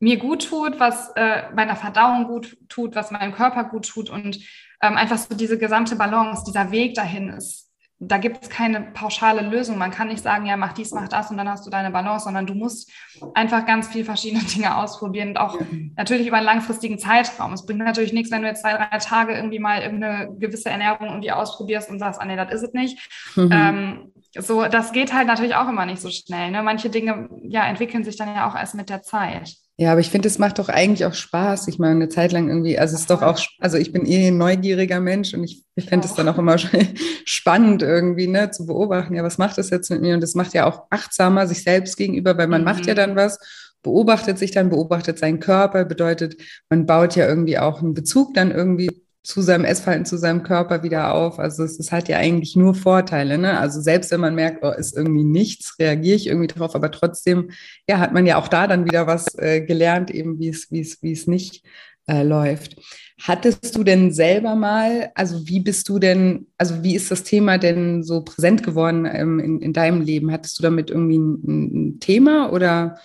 mir 0.00 0.18
gut 0.18 0.48
tut, 0.48 0.78
was 0.80 1.10
äh, 1.16 1.50
meiner 1.54 1.76
Verdauung 1.76 2.26
gut 2.26 2.56
tut, 2.68 2.94
was 2.94 3.10
meinem 3.10 3.32
Körper 3.32 3.64
gut 3.64 3.88
tut 3.88 4.10
und 4.10 4.38
ähm, 4.80 4.96
einfach 4.96 5.18
so 5.18 5.34
diese 5.34 5.58
gesamte 5.58 5.96
Balance, 5.96 6.44
dieser 6.46 6.70
Weg 6.70 6.94
dahin 6.94 7.30
ist 7.30 7.67
da 8.00 8.18
gibt 8.18 8.42
es 8.42 8.48
keine 8.48 8.80
pauschale 8.80 9.42
Lösung. 9.42 9.76
Man 9.76 9.90
kann 9.90 10.08
nicht 10.08 10.22
sagen, 10.22 10.46
ja, 10.46 10.56
mach 10.56 10.72
dies, 10.72 10.92
mach 10.92 11.08
das 11.08 11.30
und 11.30 11.36
dann 11.36 11.48
hast 11.48 11.66
du 11.66 11.70
deine 11.70 11.90
Balance, 11.90 12.24
sondern 12.24 12.46
du 12.46 12.54
musst 12.54 12.90
einfach 13.34 13.66
ganz 13.66 13.88
viel 13.88 14.04
verschiedene 14.04 14.44
Dinge 14.54 14.76
ausprobieren 14.76 15.30
und 15.30 15.38
auch 15.38 15.58
natürlich 15.96 16.28
über 16.28 16.36
einen 16.36 16.46
langfristigen 16.46 16.98
Zeitraum. 16.98 17.52
Es 17.52 17.66
bringt 17.66 17.80
natürlich 17.80 18.12
nichts, 18.12 18.30
wenn 18.30 18.42
du 18.42 18.48
jetzt 18.48 18.62
zwei, 18.62 18.74
drei 18.74 18.98
Tage 18.98 19.34
irgendwie 19.34 19.58
mal 19.58 19.82
irgendeine 19.82 20.32
gewisse 20.38 20.70
Ernährung 20.70 21.08
irgendwie 21.08 21.32
ausprobierst 21.32 21.90
und 21.90 21.98
sagst, 21.98 22.20
ah 22.20 22.24
nee, 22.24 22.36
das 22.36 22.52
ist 22.52 22.62
es 22.62 22.72
nicht. 22.72 22.98
Mhm. 23.34 23.50
Ähm, 23.52 24.12
so, 24.36 24.66
das 24.66 24.92
geht 24.92 25.12
halt 25.12 25.26
natürlich 25.26 25.56
auch 25.56 25.68
immer 25.68 25.84
nicht 25.84 26.00
so 26.00 26.10
schnell. 26.10 26.52
Ne? 26.52 26.62
Manche 26.62 26.90
Dinge 26.90 27.28
ja, 27.42 27.66
entwickeln 27.66 28.04
sich 28.04 28.16
dann 28.16 28.34
ja 28.34 28.48
auch 28.48 28.54
erst 28.54 28.76
mit 28.76 28.90
der 28.90 29.02
Zeit. 29.02 29.56
Ja, 29.80 29.92
aber 29.92 30.00
ich 30.00 30.10
finde, 30.10 30.26
es 30.26 30.40
macht 30.40 30.58
doch 30.58 30.68
eigentlich 30.68 31.04
auch 31.04 31.14
Spaß. 31.14 31.68
Ich 31.68 31.78
meine, 31.78 31.94
eine 31.94 32.08
Zeit 32.08 32.32
lang 32.32 32.48
irgendwie, 32.48 32.76
also 32.76 32.96
es 32.96 33.02
ist 33.02 33.10
doch 33.10 33.22
auch, 33.22 33.38
also 33.60 33.78
ich 33.78 33.92
bin 33.92 34.06
eh 34.06 34.26
ein 34.26 34.36
neugieriger 34.36 34.98
Mensch 34.98 35.34
und 35.34 35.44
ich, 35.44 35.64
ich 35.76 35.88
finde 35.88 36.08
es 36.08 36.14
dann 36.14 36.28
auch 36.28 36.36
immer 36.36 36.56
spannend 37.24 37.82
irgendwie, 37.82 38.26
ne, 38.26 38.50
zu 38.50 38.66
beobachten, 38.66 39.14
ja, 39.14 39.22
was 39.22 39.38
macht 39.38 39.56
das 39.56 39.70
jetzt 39.70 39.88
mit 39.90 40.00
mir? 40.00 40.14
Und 40.14 40.20
das 40.20 40.34
macht 40.34 40.52
ja 40.52 40.66
auch 40.66 40.86
achtsamer 40.90 41.46
sich 41.46 41.62
selbst 41.62 41.96
gegenüber, 41.96 42.36
weil 42.36 42.48
man 42.48 42.62
mhm. 42.62 42.64
macht 42.64 42.86
ja 42.86 42.94
mhm. 42.94 42.96
dann 42.96 43.16
was, 43.16 43.38
beobachtet 43.84 44.36
sich 44.36 44.50
dann, 44.50 44.68
beobachtet 44.68 45.20
seinen 45.20 45.38
Körper, 45.38 45.84
bedeutet, 45.84 46.34
man 46.68 46.84
baut 46.84 47.14
ja 47.14 47.28
irgendwie 47.28 47.58
auch 47.58 47.80
einen 47.80 47.94
Bezug 47.94 48.34
dann 48.34 48.50
irgendwie 48.50 49.06
zu 49.28 49.42
seinem 49.42 49.66
Essverhalten, 49.66 50.06
zu 50.06 50.16
seinem 50.16 50.42
Körper 50.42 50.82
wieder 50.82 51.12
auf. 51.12 51.38
Also 51.38 51.62
es, 51.62 51.78
es, 51.78 51.92
hat 51.92 52.08
ja 52.08 52.16
eigentlich 52.16 52.56
nur 52.56 52.74
Vorteile. 52.74 53.36
Ne? 53.36 53.60
Also 53.60 53.78
selbst 53.78 54.10
wenn 54.10 54.20
man 54.20 54.34
merkt, 54.34 54.64
oh, 54.64 54.70
ist 54.70 54.96
irgendwie 54.96 55.22
nichts, 55.22 55.78
reagiere 55.78 56.16
ich 56.16 56.28
irgendwie 56.28 56.46
drauf, 56.46 56.74
aber 56.74 56.90
trotzdem, 56.90 57.50
ja, 57.86 57.98
hat 57.98 58.14
man 58.14 58.24
ja 58.24 58.38
auch 58.38 58.48
da 58.48 58.66
dann 58.66 58.86
wieder 58.86 59.06
was 59.06 59.38
äh, 59.38 59.60
gelernt, 59.60 60.10
eben 60.10 60.38
wie 60.38 60.48
es, 60.48 60.72
wie 60.72 60.80
es, 60.80 61.02
wie 61.02 61.12
es 61.12 61.26
nicht 61.26 61.62
äh, 62.06 62.22
läuft. 62.22 62.76
Hattest 63.22 63.76
du 63.76 63.84
denn 63.84 64.12
selber 64.12 64.54
mal, 64.54 65.10
also 65.14 65.46
wie 65.46 65.60
bist 65.60 65.90
du 65.90 65.98
denn, 65.98 66.46
also 66.56 66.82
wie 66.82 66.96
ist 66.96 67.10
das 67.10 67.22
Thema 67.22 67.58
denn 67.58 68.02
so 68.02 68.22
präsent 68.22 68.62
geworden 68.62 69.04
ähm, 69.04 69.40
in, 69.40 69.60
in 69.60 69.74
deinem 69.74 70.00
Leben? 70.00 70.32
Hattest 70.32 70.58
du 70.58 70.62
damit 70.62 70.88
irgendwie 70.88 71.18
ein, 71.18 71.42
ein 71.44 72.00
Thema 72.00 72.50
oder? 72.50 72.98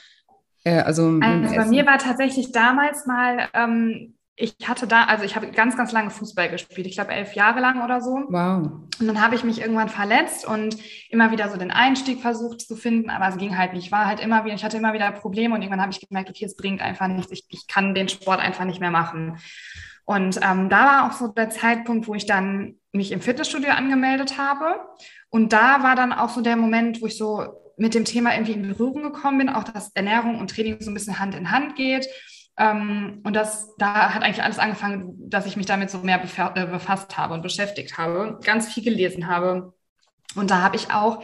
Äh, 0.64 0.80
also, 0.84 1.20
also 1.22 1.56
bei 1.56 1.66
mir 1.66 1.86
war 1.86 1.98
tatsächlich 1.98 2.54
damals 2.54 3.06
mal 3.06 3.50
ähm, 3.54 4.14
ich 4.36 4.56
hatte 4.66 4.88
da, 4.88 5.04
also 5.04 5.24
ich 5.24 5.36
habe 5.36 5.52
ganz, 5.52 5.78
ganz 5.78 5.92
lange 5.92 6.10
Fußball 6.10 6.50
gespielt. 6.50 6.88
Ich 6.88 6.96
glaube 6.96 7.14
elf 7.14 7.36
Jahre 7.36 7.60
lang 7.60 7.84
oder 7.84 8.02
so. 8.02 8.12
Wow. 8.30 8.72
Und 9.00 9.08
dann 9.08 9.22
habe 9.22 9.36
ich 9.36 9.44
mich 9.44 9.62
irgendwann 9.62 9.90
verletzt 9.90 10.48
und 10.48 10.76
immer 11.10 11.32
wieder 11.32 11.50
so 11.50 11.58
den 11.58 11.70
Einstieg 11.70 12.20
versucht 12.20 12.62
zu 12.62 12.76
finden, 12.76 13.12
aber 13.12 13.28
es 13.28 13.38
ging 13.38 13.58
halt 13.58 13.74
nicht. 13.74 13.86
Ich 13.86 13.92
war 13.92 14.08
halt 14.08 14.20
immer 14.20 14.44
wieder, 14.44 14.56
ich 14.56 14.64
hatte 14.64 14.78
immer 14.78 14.94
wieder 14.94 15.12
Probleme 15.12 15.54
und 15.54 15.62
irgendwann 15.62 15.82
habe 15.82 15.92
ich 15.92 16.08
gemerkt, 16.08 16.32
okay, 16.32 16.46
es 16.46 16.56
bringt 16.56 16.82
einfach 16.82 17.08
nichts. 17.08 17.32
Ich, 17.32 17.46
ich 17.50 17.68
kann 17.68 17.94
den 17.94 18.10
Sport 18.10 18.40
einfach 18.40 18.66
nicht 18.66 18.80
mehr 18.80 18.92
machen. 18.92 19.38
Und 20.06 20.40
ähm, 20.42 20.68
da 20.68 20.86
war 20.86 21.08
auch 21.08 21.14
so 21.14 21.28
der 21.28 21.52
Zeitpunkt, 21.52 22.08
wo 22.08 22.16
ich 22.16 22.26
dann 22.26 22.76
mich 22.92 23.12
im 23.12 23.22
Fitnessstudio 23.22 23.70
angemeldet 23.70 24.40
habe. 24.40 24.80
Und 25.30 25.54
da 25.54 25.84
war 25.84 25.96
dann 25.96 26.12
auch 26.12 26.30
so 26.30 26.42
der 26.42 26.58
Moment, 26.58 27.02
wo 27.02 27.06
ich 27.06 27.18
so 27.18 27.46
mit 27.78 27.94
dem 27.94 28.06
Thema 28.06 28.34
irgendwie 28.34 28.54
in 28.54 28.68
Berührung 28.68 29.04
gekommen 29.04 29.38
bin, 29.38 29.50
auch 29.50 29.64
dass 29.64 29.92
Ernährung 29.94 30.40
und 30.40 30.50
Training 30.50 30.78
so 30.80 30.90
ein 30.90 30.94
bisschen 30.94 31.20
Hand 31.20 31.36
in 31.36 31.52
Hand 31.52 31.76
geht 31.76 32.08
ähm, 32.58 33.22
und 33.24 33.36
das, 33.36 33.76
da 33.78 34.14
hat 34.14 34.24
eigentlich 34.24 34.44
alles 34.44 34.60
angefangen, 34.60 35.16
dass 35.30 35.46
ich 35.46 35.58
mich 35.58 35.66
damit 35.66 35.90
so 35.90 36.00
mehr 36.00 36.22
äh, 36.22 36.66
befasst 36.66 37.18
habe 37.18 37.34
und 37.34 37.42
beschäftigt 37.42 37.98
habe, 37.98 38.40
ganz 38.44 38.72
viel 38.72 38.84
gelesen 38.84 39.28
habe. 39.28 39.74
Und 40.36 40.52
da 40.52 40.62
habe 40.62 40.76
ich 40.76 40.92
auch 40.92 41.24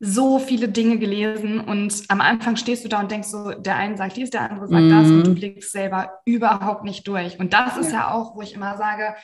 so 0.00 0.38
viele 0.38 0.68
Dinge 0.68 0.98
gelesen 0.98 1.60
und 1.60 2.04
am 2.08 2.22
Anfang 2.22 2.56
stehst 2.56 2.84
du 2.84 2.88
da 2.88 3.00
und 3.00 3.10
denkst 3.10 3.28
so, 3.28 3.52
der 3.52 3.76
eine 3.76 3.98
sagt 3.98 4.16
dies, 4.16 4.30
der 4.30 4.50
andere 4.50 4.66
sagt 4.66 4.82
mm. 4.82 4.90
das 4.90 5.08
und 5.08 5.26
du 5.26 5.30
mhm. 5.32 5.34
blickst 5.34 5.72
selber 5.72 6.20
überhaupt 6.24 6.84
nicht 6.84 7.06
durch. 7.06 7.38
Und 7.38 7.52
das 7.52 7.76
ist 7.76 7.92
ja, 7.92 7.98
ja 7.98 8.10
auch, 8.14 8.34
wo 8.34 8.40
ich 8.40 8.54
immer 8.54 8.78
sage, 8.78 9.14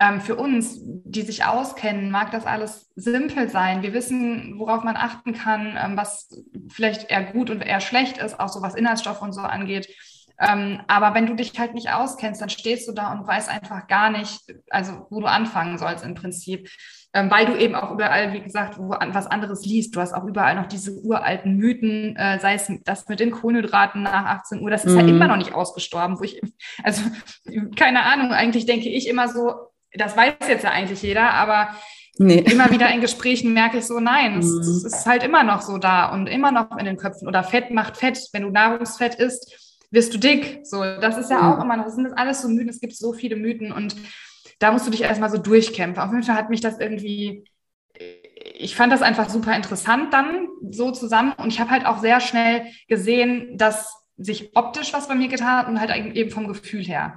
ähm, 0.00 0.20
für 0.20 0.34
uns, 0.34 0.80
die 0.82 1.22
sich 1.22 1.44
auskennen, 1.44 2.10
mag 2.10 2.32
das 2.32 2.44
alles 2.44 2.90
simpel 2.96 3.48
sein. 3.48 3.82
Wir 3.82 3.94
wissen, 3.94 4.58
worauf 4.58 4.82
man 4.82 4.96
achten 4.96 5.32
kann, 5.32 5.78
ähm, 5.80 5.96
was 5.96 6.28
vielleicht 6.68 7.08
eher 7.08 7.24
gut 7.24 7.48
und 7.48 7.60
eher 7.60 7.80
schlecht 7.80 8.18
ist, 8.18 8.38
auch 8.38 8.48
so 8.48 8.60
was 8.60 8.74
Inhaltsstoffe 8.74 9.22
und 9.22 9.32
so 9.32 9.42
angeht. 9.42 9.88
Ähm, 10.38 10.80
aber 10.86 11.14
wenn 11.14 11.26
du 11.26 11.34
dich 11.34 11.58
halt 11.58 11.74
nicht 11.74 11.92
auskennst, 11.92 12.40
dann 12.40 12.50
stehst 12.50 12.88
du 12.88 12.92
da 12.92 13.12
und 13.12 13.26
weißt 13.26 13.48
einfach 13.48 13.86
gar 13.86 14.10
nicht, 14.10 14.40
also 14.70 15.06
wo 15.10 15.20
du 15.20 15.26
anfangen 15.26 15.78
sollst 15.78 16.04
im 16.04 16.14
Prinzip. 16.14 16.68
Ähm, 17.14 17.30
weil 17.30 17.46
du 17.46 17.56
eben 17.56 17.74
auch 17.74 17.92
überall, 17.92 18.34
wie 18.34 18.42
gesagt, 18.42 18.78
wo, 18.78 18.90
was 18.90 19.26
anderes 19.26 19.64
liest. 19.64 19.96
Du 19.96 20.00
hast 20.00 20.12
auch 20.12 20.24
überall 20.24 20.54
noch 20.54 20.66
diese 20.66 20.92
uralten 20.92 21.56
Mythen, 21.56 22.14
äh, 22.16 22.38
sei 22.40 22.54
es 22.54 22.70
das 22.84 23.08
mit 23.08 23.20
den 23.20 23.30
Kohlenhydraten 23.30 24.02
nach 24.02 24.26
18 24.26 24.60
Uhr, 24.60 24.70
das 24.70 24.84
ist 24.84 24.92
mhm. 24.92 24.98
ja 25.00 25.06
immer 25.06 25.28
noch 25.28 25.38
nicht 25.38 25.54
ausgestorben, 25.54 26.18
wo 26.18 26.24
ich, 26.24 26.42
also 26.82 27.00
keine 27.74 28.02
Ahnung, 28.02 28.32
eigentlich 28.32 28.66
denke 28.66 28.90
ich 28.90 29.08
immer 29.08 29.28
so, 29.28 29.54
das 29.94 30.14
weiß 30.14 30.34
jetzt 30.48 30.64
ja 30.64 30.70
eigentlich 30.70 31.00
jeder, 31.00 31.30
aber 31.30 31.70
Nee. 32.18 32.38
Immer 32.38 32.70
wieder 32.70 32.90
in 32.90 33.02
Gesprächen 33.02 33.52
merke 33.52 33.76
ich 33.78 33.84
so, 33.84 34.00
nein, 34.00 34.38
es, 34.38 34.46
es, 34.46 34.82
mhm. 34.82 34.86
ist 34.86 35.06
halt 35.06 35.22
immer 35.22 35.42
noch 35.42 35.60
so 35.60 35.76
da 35.76 36.06
und 36.06 36.28
immer 36.28 36.50
noch 36.50 36.78
in 36.78 36.86
den 36.86 36.96
Köpfen. 36.96 37.28
Oder 37.28 37.44
Fett 37.44 37.70
macht 37.70 37.98
Fett. 37.98 38.18
Wenn 38.32 38.42
du 38.42 38.50
Nahrungsfett 38.50 39.16
isst, 39.16 39.65
wirst 39.90 40.14
du 40.14 40.18
dick. 40.18 40.60
So, 40.64 40.80
das 40.80 41.18
ist 41.18 41.30
ja 41.30 41.54
auch 41.54 41.62
immer 41.62 41.76
noch, 41.76 41.84
das 41.84 41.94
sind 41.94 42.12
alles 42.16 42.42
so 42.42 42.48
Mythen, 42.48 42.68
es 42.68 42.80
gibt 42.80 42.94
so 42.94 43.12
viele 43.12 43.36
Mythen 43.36 43.72
und 43.72 43.96
da 44.58 44.72
musst 44.72 44.86
du 44.86 44.90
dich 44.90 45.02
erstmal 45.02 45.30
so 45.30 45.38
durchkämpfen. 45.38 46.02
Auf 46.02 46.10
jeden 46.10 46.22
Fall 46.22 46.36
hat 46.36 46.50
mich 46.50 46.60
das 46.60 46.78
irgendwie, 46.78 47.44
ich 48.54 48.74
fand 48.74 48.92
das 48.92 49.02
einfach 49.02 49.28
super 49.28 49.54
interessant 49.54 50.12
dann 50.12 50.48
so 50.70 50.90
zusammen 50.90 51.32
und 51.32 51.48
ich 51.48 51.60
habe 51.60 51.70
halt 51.70 51.86
auch 51.86 51.98
sehr 51.98 52.20
schnell 52.20 52.66
gesehen, 52.88 53.58
dass 53.58 53.92
sich 54.18 54.56
optisch 54.56 54.92
was 54.92 55.08
bei 55.08 55.14
mir 55.14 55.28
getan 55.28 55.58
hat 55.58 55.68
und 55.68 55.80
halt 55.80 56.16
eben 56.16 56.30
vom 56.30 56.48
Gefühl 56.48 56.82
her. 56.82 57.16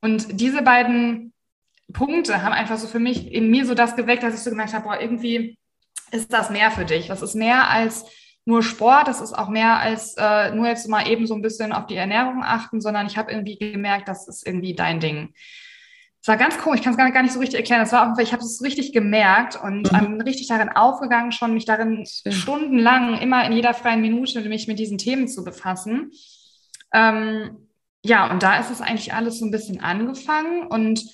Und 0.00 0.40
diese 0.40 0.62
beiden 0.62 1.34
Punkte 1.92 2.42
haben 2.42 2.52
einfach 2.52 2.78
so 2.78 2.86
für 2.86 2.98
mich 2.98 3.32
in 3.32 3.50
mir 3.50 3.66
so 3.66 3.74
das 3.74 3.96
geweckt, 3.96 4.22
dass 4.22 4.34
ich 4.34 4.40
so 4.40 4.50
gemerkt 4.50 4.72
habe, 4.72 4.84
boah, 4.84 5.00
irgendwie 5.00 5.58
ist 6.10 6.32
das 6.32 6.50
mehr 6.50 6.70
für 6.70 6.84
dich. 6.84 7.08
Das 7.08 7.22
ist 7.22 7.34
mehr 7.34 7.68
als 7.68 8.06
nur 8.48 8.62
Sport, 8.62 9.08
das 9.08 9.20
ist 9.20 9.34
auch 9.34 9.50
mehr 9.50 9.78
als 9.78 10.14
äh, 10.16 10.50
nur 10.52 10.66
jetzt 10.66 10.88
mal 10.88 11.06
eben 11.06 11.26
so 11.26 11.34
ein 11.34 11.42
bisschen 11.42 11.70
auf 11.70 11.86
die 11.86 11.96
Ernährung 11.96 12.42
achten, 12.42 12.80
sondern 12.80 13.06
ich 13.06 13.18
habe 13.18 13.30
irgendwie 13.30 13.58
gemerkt, 13.58 14.08
das 14.08 14.26
ist 14.26 14.46
irgendwie 14.46 14.74
dein 14.74 15.00
Ding. 15.00 15.34
Es 16.22 16.28
war 16.28 16.38
ganz 16.38 16.56
komisch, 16.56 16.78
ich 16.80 16.84
kann 16.84 16.94
es 16.94 17.14
gar 17.14 17.22
nicht 17.22 17.34
so 17.34 17.40
richtig 17.40 17.58
erklären. 17.58 17.82
Das 17.82 17.92
war 17.92 18.18
ich 18.18 18.32
habe 18.32 18.42
es 18.42 18.62
richtig 18.62 18.94
gemerkt 18.94 19.62
und 19.62 19.92
mhm. 19.92 19.98
ähm, 19.98 20.20
richtig 20.22 20.46
darin 20.46 20.70
aufgegangen, 20.70 21.30
schon 21.30 21.52
mich 21.52 21.66
darin 21.66 22.06
Schön. 22.06 22.32
stundenlang, 22.32 23.18
immer 23.18 23.44
in 23.44 23.52
jeder 23.52 23.74
freien 23.74 24.00
Minute, 24.00 24.40
mich 24.40 24.66
mit 24.66 24.78
diesen 24.78 24.96
Themen 24.96 25.28
zu 25.28 25.44
befassen. 25.44 26.10
Ähm, 26.94 27.68
ja, 28.02 28.30
und 28.30 28.42
da 28.42 28.58
ist 28.58 28.70
es 28.70 28.80
eigentlich 28.80 29.12
alles 29.12 29.40
so 29.40 29.44
ein 29.44 29.50
bisschen 29.50 29.80
angefangen 29.80 30.66
und 30.68 31.04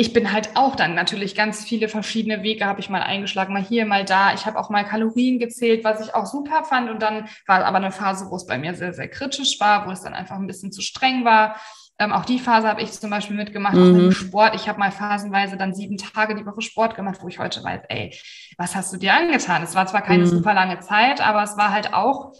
ich 0.00 0.14
bin 0.14 0.32
halt 0.32 0.56
auch 0.56 0.76
dann 0.76 0.94
natürlich 0.94 1.34
ganz 1.34 1.62
viele 1.62 1.86
verschiedene 1.86 2.42
Wege 2.42 2.64
habe 2.64 2.80
ich 2.80 2.88
mal 2.88 3.02
eingeschlagen, 3.02 3.52
mal 3.52 3.62
hier, 3.62 3.84
mal 3.84 4.06
da. 4.06 4.32
Ich 4.32 4.46
habe 4.46 4.58
auch 4.58 4.70
mal 4.70 4.82
Kalorien 4.82 5.38
gezählt, 5.38 5.84
was 5.84 6.00
ich 6.00 6.14
auch 6.14 6.24
super 6.24 6.64
fand. 6.64 6.88
Und 6.88 7.02
dann 7.02 7.28
war 7.46 7.62
aber 7.66 7.76
eine 7.76 7.92
Phase, 7.92 8.30
wo 8.30 8.36
es 8.36 8.46
bei 8.46 8.56
mir 8.56 8.74
sehr, 8.74 8.94
sehr 8.94 9.08
kritisch 9.08 9.60
war, 9.60 9.86
wo 9.86 9.90
es 9.90 10.00
dann 10.00 10.14
einfach 10.14 10.36
ein 10.36 10.46
bisschen 10.46 10.72
zu 10.72 10.80
streng 10.80 11.26
war. 11.26 11.60
Ähm, 11.98 12.12
auch 12.12 12.24
die 12.24 12.38
Phase 12.38 12.66
habe 12.66 12.80
ich 12.80 12.92
zum 12.92 13.10
Beispiel 13.10 13.36
mitgemacht, 13.36 13.74
mhm. 13.74 13.82
auch 13.82 13.92
mit 13.92 14.00
dem 14.00 14.12
Sport. 14.12 14.54
Ich 14.54 14.70
habe 14.70 14.78
mal 14.78 14.90
phasenweise 14.90 15.58
dann 15.58 15.74
sieben 15.74 15.98
Tage 15.98 16.34
die 16.34 16.46
Woche 16.46 16.62
Sport 16.62 16.96
gemacht, 16.96 17.18
wo 17.20 17.28
ich 17.28 17.38
heute 17.38 17.62
weiß, 17.62 17.82
ey, 17.90 18.18
was 18.56 18.74
hast 18.74 18.94
du 18.94 18.96
dir 18.96 19.12
angetan? 19.12 19.62
Es 19.62 19.74
war 19.74 19.86
zwar 19.86 20.00
keine 20.00 20.24
mhm. 20.24 20.28
super 20.28 20.54
lange 20.54 20.80
Zeit, 20.80 21.20
aber 21.20 21.42
es 21.42 21.58
war 21.58 21.72
halt 21.72 21.92
auch 21.92 22.32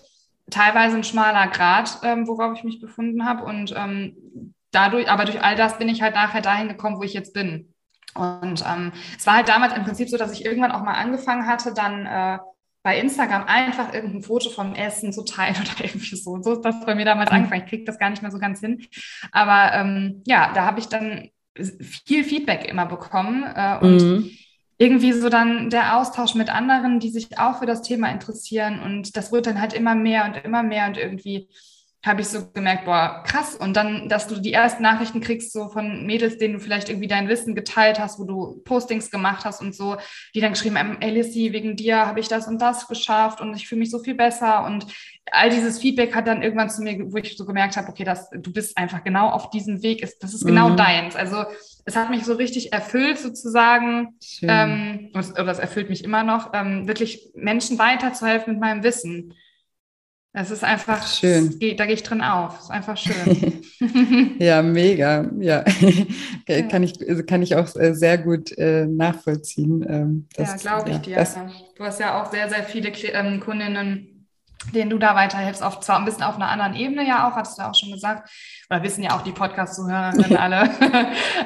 teilweise 0.49 0.97
ein 0.97 1.05
schmaler 1.05 1.49
Grad, 1.49 1.99
ähm, 2.05 2.27
worauf 2.27 2.57
ich 2.57 2.65
mich 2.65 2.81
befunden 2.81 3.27
habe. 3.27 3.45
Und 3.45 3.75
ähm, 3.77 4.55
dadurch, 4.71 5.09
aber 5.09 5.25
durch 5.25 5.43
all 5.43 5.57
das 5.57 5.79
bin 5.79 5.89
ich 5.89 6.03
halt 6.03 6.15
nachher 6.15 6.43
dahin 6.43 6.69
gekommen, 6.69 6.99
wo 6.99 7.03
ich 7.03 7.15
jetzt 7.15 7.35
bin. 7.35 7.73
Und 8.15 8.65
ähm, 8.67 8.93
es 9.17 9.27
war 9.27 9.37
halt 9.37 9.49
damals 9.49 9.75
im 9.75 9.85
Prinzip 9.85 10.09
so, 10.09 10.17
dass 10.17 10.33
ich 10.33 10.45
irgendwann 10.45 10.73
auch 10.73 10.83
mal 10.83 10.95
angefangen 10.95 11.47
hatte, 11.47 11.73
dann 11.73 12.07
äh, 12.07 12.39
bei 12.83 12.99
Instagram 12.99 13.45
einfach 13.47 13.93
irgendein 13.93 14.23
Foto 14.23 14.51
vom 14.51 14.75
Essen 14.75 15.13
zu 15.13 15.25
teilen 15.25 15.57
oder 15.61 15.85
irgendwie 15.85 16.17
so. 16.17 16.43
So 16.43 16.55
ist 16.55 16.65
das 16.65 16.85
bei 16.85 16.95
mir 16.95 17.05
damals 17.05 17.31
angefangen. 17.31 17.63
Ich 17.65 17.69
kriege 17.69 17.85
das 17.85 17.99
gar 17.99 18.11
nicht 18.11 18.23
mehr 18.23 18.31
so 18.31 18.39
ganz 18.39 18.61
hin. 18.61 18.87
Aber 19.33 19.75
ähm, 19.75 20.23
ja, 20.27 20.53
da 20.55 20.65
habe 20.65 20.81
ich 20.81 20.87
dann 20.87 21.31
viel 21.59 22.25
Feedback 22.25 22.67
immer 22.67 22.87
bekommen 22.87 23.45
äh, 23.55 23.79
und 23.81 24.03
mhm. 24.03 24.31
irgendwie 24.79 25.13
so 25.13 25.29
dann 25.29 25.69
der 25.69 25.99
Austausch 25.99 26.35
mit 26.35 26.49
anderen, 26.49 27.01
die 27.01 27.11
sich 27.11 27.39
auch 27.39 27.59
für 27.59 27.67
das 27.67 27.83
Thema 27.83 28.11
interessieren. 28.11 28.81
Und 28.81 29.17
das 29.17 29.31
wird 29.31 29.47
dann 29.47 29.61
halt 29.61 29.73
immer 29.73 29.95
mehr 29.95 30.25
und 30.25 30.45
immer 30.45 30.63
mehr 30.63 30.87
und 30.87 30.97
irgendwie 30.97 31.49
habe 32.05 32.23
ich 32.23 32.29
so 32.29 32.51
gemerkt, 32.51 32.87
boah, 32.87 33.23
krass. 33.27 33.55
Und 33.55 33.77
dann, 33.77 34.09
dass 34.09 34.27
du 34.27 34.41
die 34.41 34.55
ersten 34.55 34.83
Nachrichten 34.83 35.21
kriegst, 35.21 35.53
so 35.53 35.69
von 35.69 36.07
Mädels, 36.07 36.39
denen 36.39 36.55
du 36.55 36.61
vielleicht 36.61 36.89
irgendwie 36.89 37.09
dein 37.09 37.29
Wissen 37.29 37.55
geteilt 37.55 38.01
hast, 38.01 38.19
wo 38.19 38.25
du 38.25 38.63
Postings 38.65 39.11
gemacht 39.11 39.45
hast 39.45 39.61
und 39.61 39.75
so, 39.75 39.97
die 40.35 40.41
dann 40.41 40.53
geschrieben 40.53 40.79
haben, 40.79 40.97
ey 41.01 41.11
Lissy, 41.11 41.53
wegen 41.53 41.77
dir 41.77 42.07
habe 42.07 42.21
ich 42.21 42.29
das 42.29 42.49
und 42.49 42.61
das 42.63 42.89
geschafft 42.89 43.43
und 43.43 43.55
ich 43.55 43.69
fühle 43.69 43.81
mich 43.81 43.91
so 43.91 43.99
viel 43.99 44.15
besser. 44.15 44.65
Und 44.65 44.87
all 45.31 45.51
dieses 45.51 45.79
Feedback 45.79 46.15
hat 46.15 46.27
dann 46.27 46.43
irgendwann 46.43 46.71
zu 46.71 46.83
mir, 46.83 46.99
wo 47.13 47.19
ich 47.19 47.37
so 47.37 47.45
gemerkt 47.45 47.77
habe, 47.77 47.89
okay, 47.89 48.05
das, 48.05 48.31
du 48.31 48.51
bist 48.51 48.79
einfach 48.79 49.05
genau 49.05 49.29
auf 49.29 49.51
diesem 49.51 49.83
Weg, 49.83 50.03
ist, 50.03 50.23
das 50.23 50.33
ist 50.33 50.47
genau 50.47 50.71
mhm. 50.71 50.77
deins. 50.79 51.17
Also 51.17 51.45
es 51.85 51.97
hat 51.97 52.09
mich 52.09 52.25
so 52.25 52.33
richtig 52.35 52.73
erfüllt, 52.73 53.19
sozusagen, 53.19 54.15
ähm, 54.43 55.11
oder 55.13 55.45
das 55.45 55.59
erfüllt 55.59 55.91
mich 55.91 56.03
immer 56.03 56.23
noch, 56.23 56.53
ähm, 56.55 56.89
wirklich 56.89 57.29
Menschen 57.35 57.79
weiterzuhelfen 57.79 58.55
mit 58.55 58.61
meinem 58.61 58.83
Wissen. 58.83 59.35
Es 60.33 60.53
ist 60.53 60.63
einfach 60.63 61.05
schön. 61.09 61.59
Geht, 61.59 61.81
da 61.81 61.87
gehe 61.87 61.95
ich 61.95 62.05
drin 62.05 62.23
auf. 62.23 62.59
Es 62.59 62.65
ist 62.65 62.71
einfach 62.71 62.97
schön. 62.97 63.65
ja, 64.39 64.63
mega. 64.63 65.29
Ja. 65.41 65.65
ja. 66.49 66.63
kann, 66.63 66.83
ich, 66.85 66.95
also 67.09 67.25
kann 67.25 67.43
ich 67.43 67.57
auch 67.57 67.75
äh, 67.77 67.95
sehr 67.95 68.19
gut 68.19 68.57
äh, 68.57 68.87
nachvollziehen. 68.87 69.85
Ähm, 69.89 70.29
das, 70.37 70.63
ja, 70.63 70.71
glaube 70.71 70.91
ich 70.91 70.97
ja, 70.97 71.03
dir. 71.03 71.17
Das, 71.17 71.37
du 71.75 71.85
hast 71.85 71.99
ja 71.99 72.23
auch 72.23 72.31
sehr, 72.31 72.49
sehr 72.49 72.63
viele 72.63 72.91
ähm, 72.91 73.41
Kundinnen, 73.41 74.29
denen 74.73 74.91
du 74.91 74.99
da 74.99 75.17
weiterhilfst. 75.17 75.65
Auf, 75.65 75.81
zwar 75.81 75.99
ein 75.99 76.05
bisschen 76.05 76.23
auf 76.23 76.37
einer 76.37 76.49
anderen 76.49 76.77
Ebene 76.77 77.07
ja 77.07 77.29
auch, 77.29 77.35
hattest 77.35 77.59
du 77.59 77.63
auch 77.63 77.75
schon 77.75 77.91
gesagt. 77.91 78.31
Oder 78.71 78.85
wissen 78.85 79.03
ja 79.03 79.17
auch 79.17 79.23
die 79.23 79.33
Podcast-Zuhörerinnen 79.33 80.37
alle. 80.37 80.71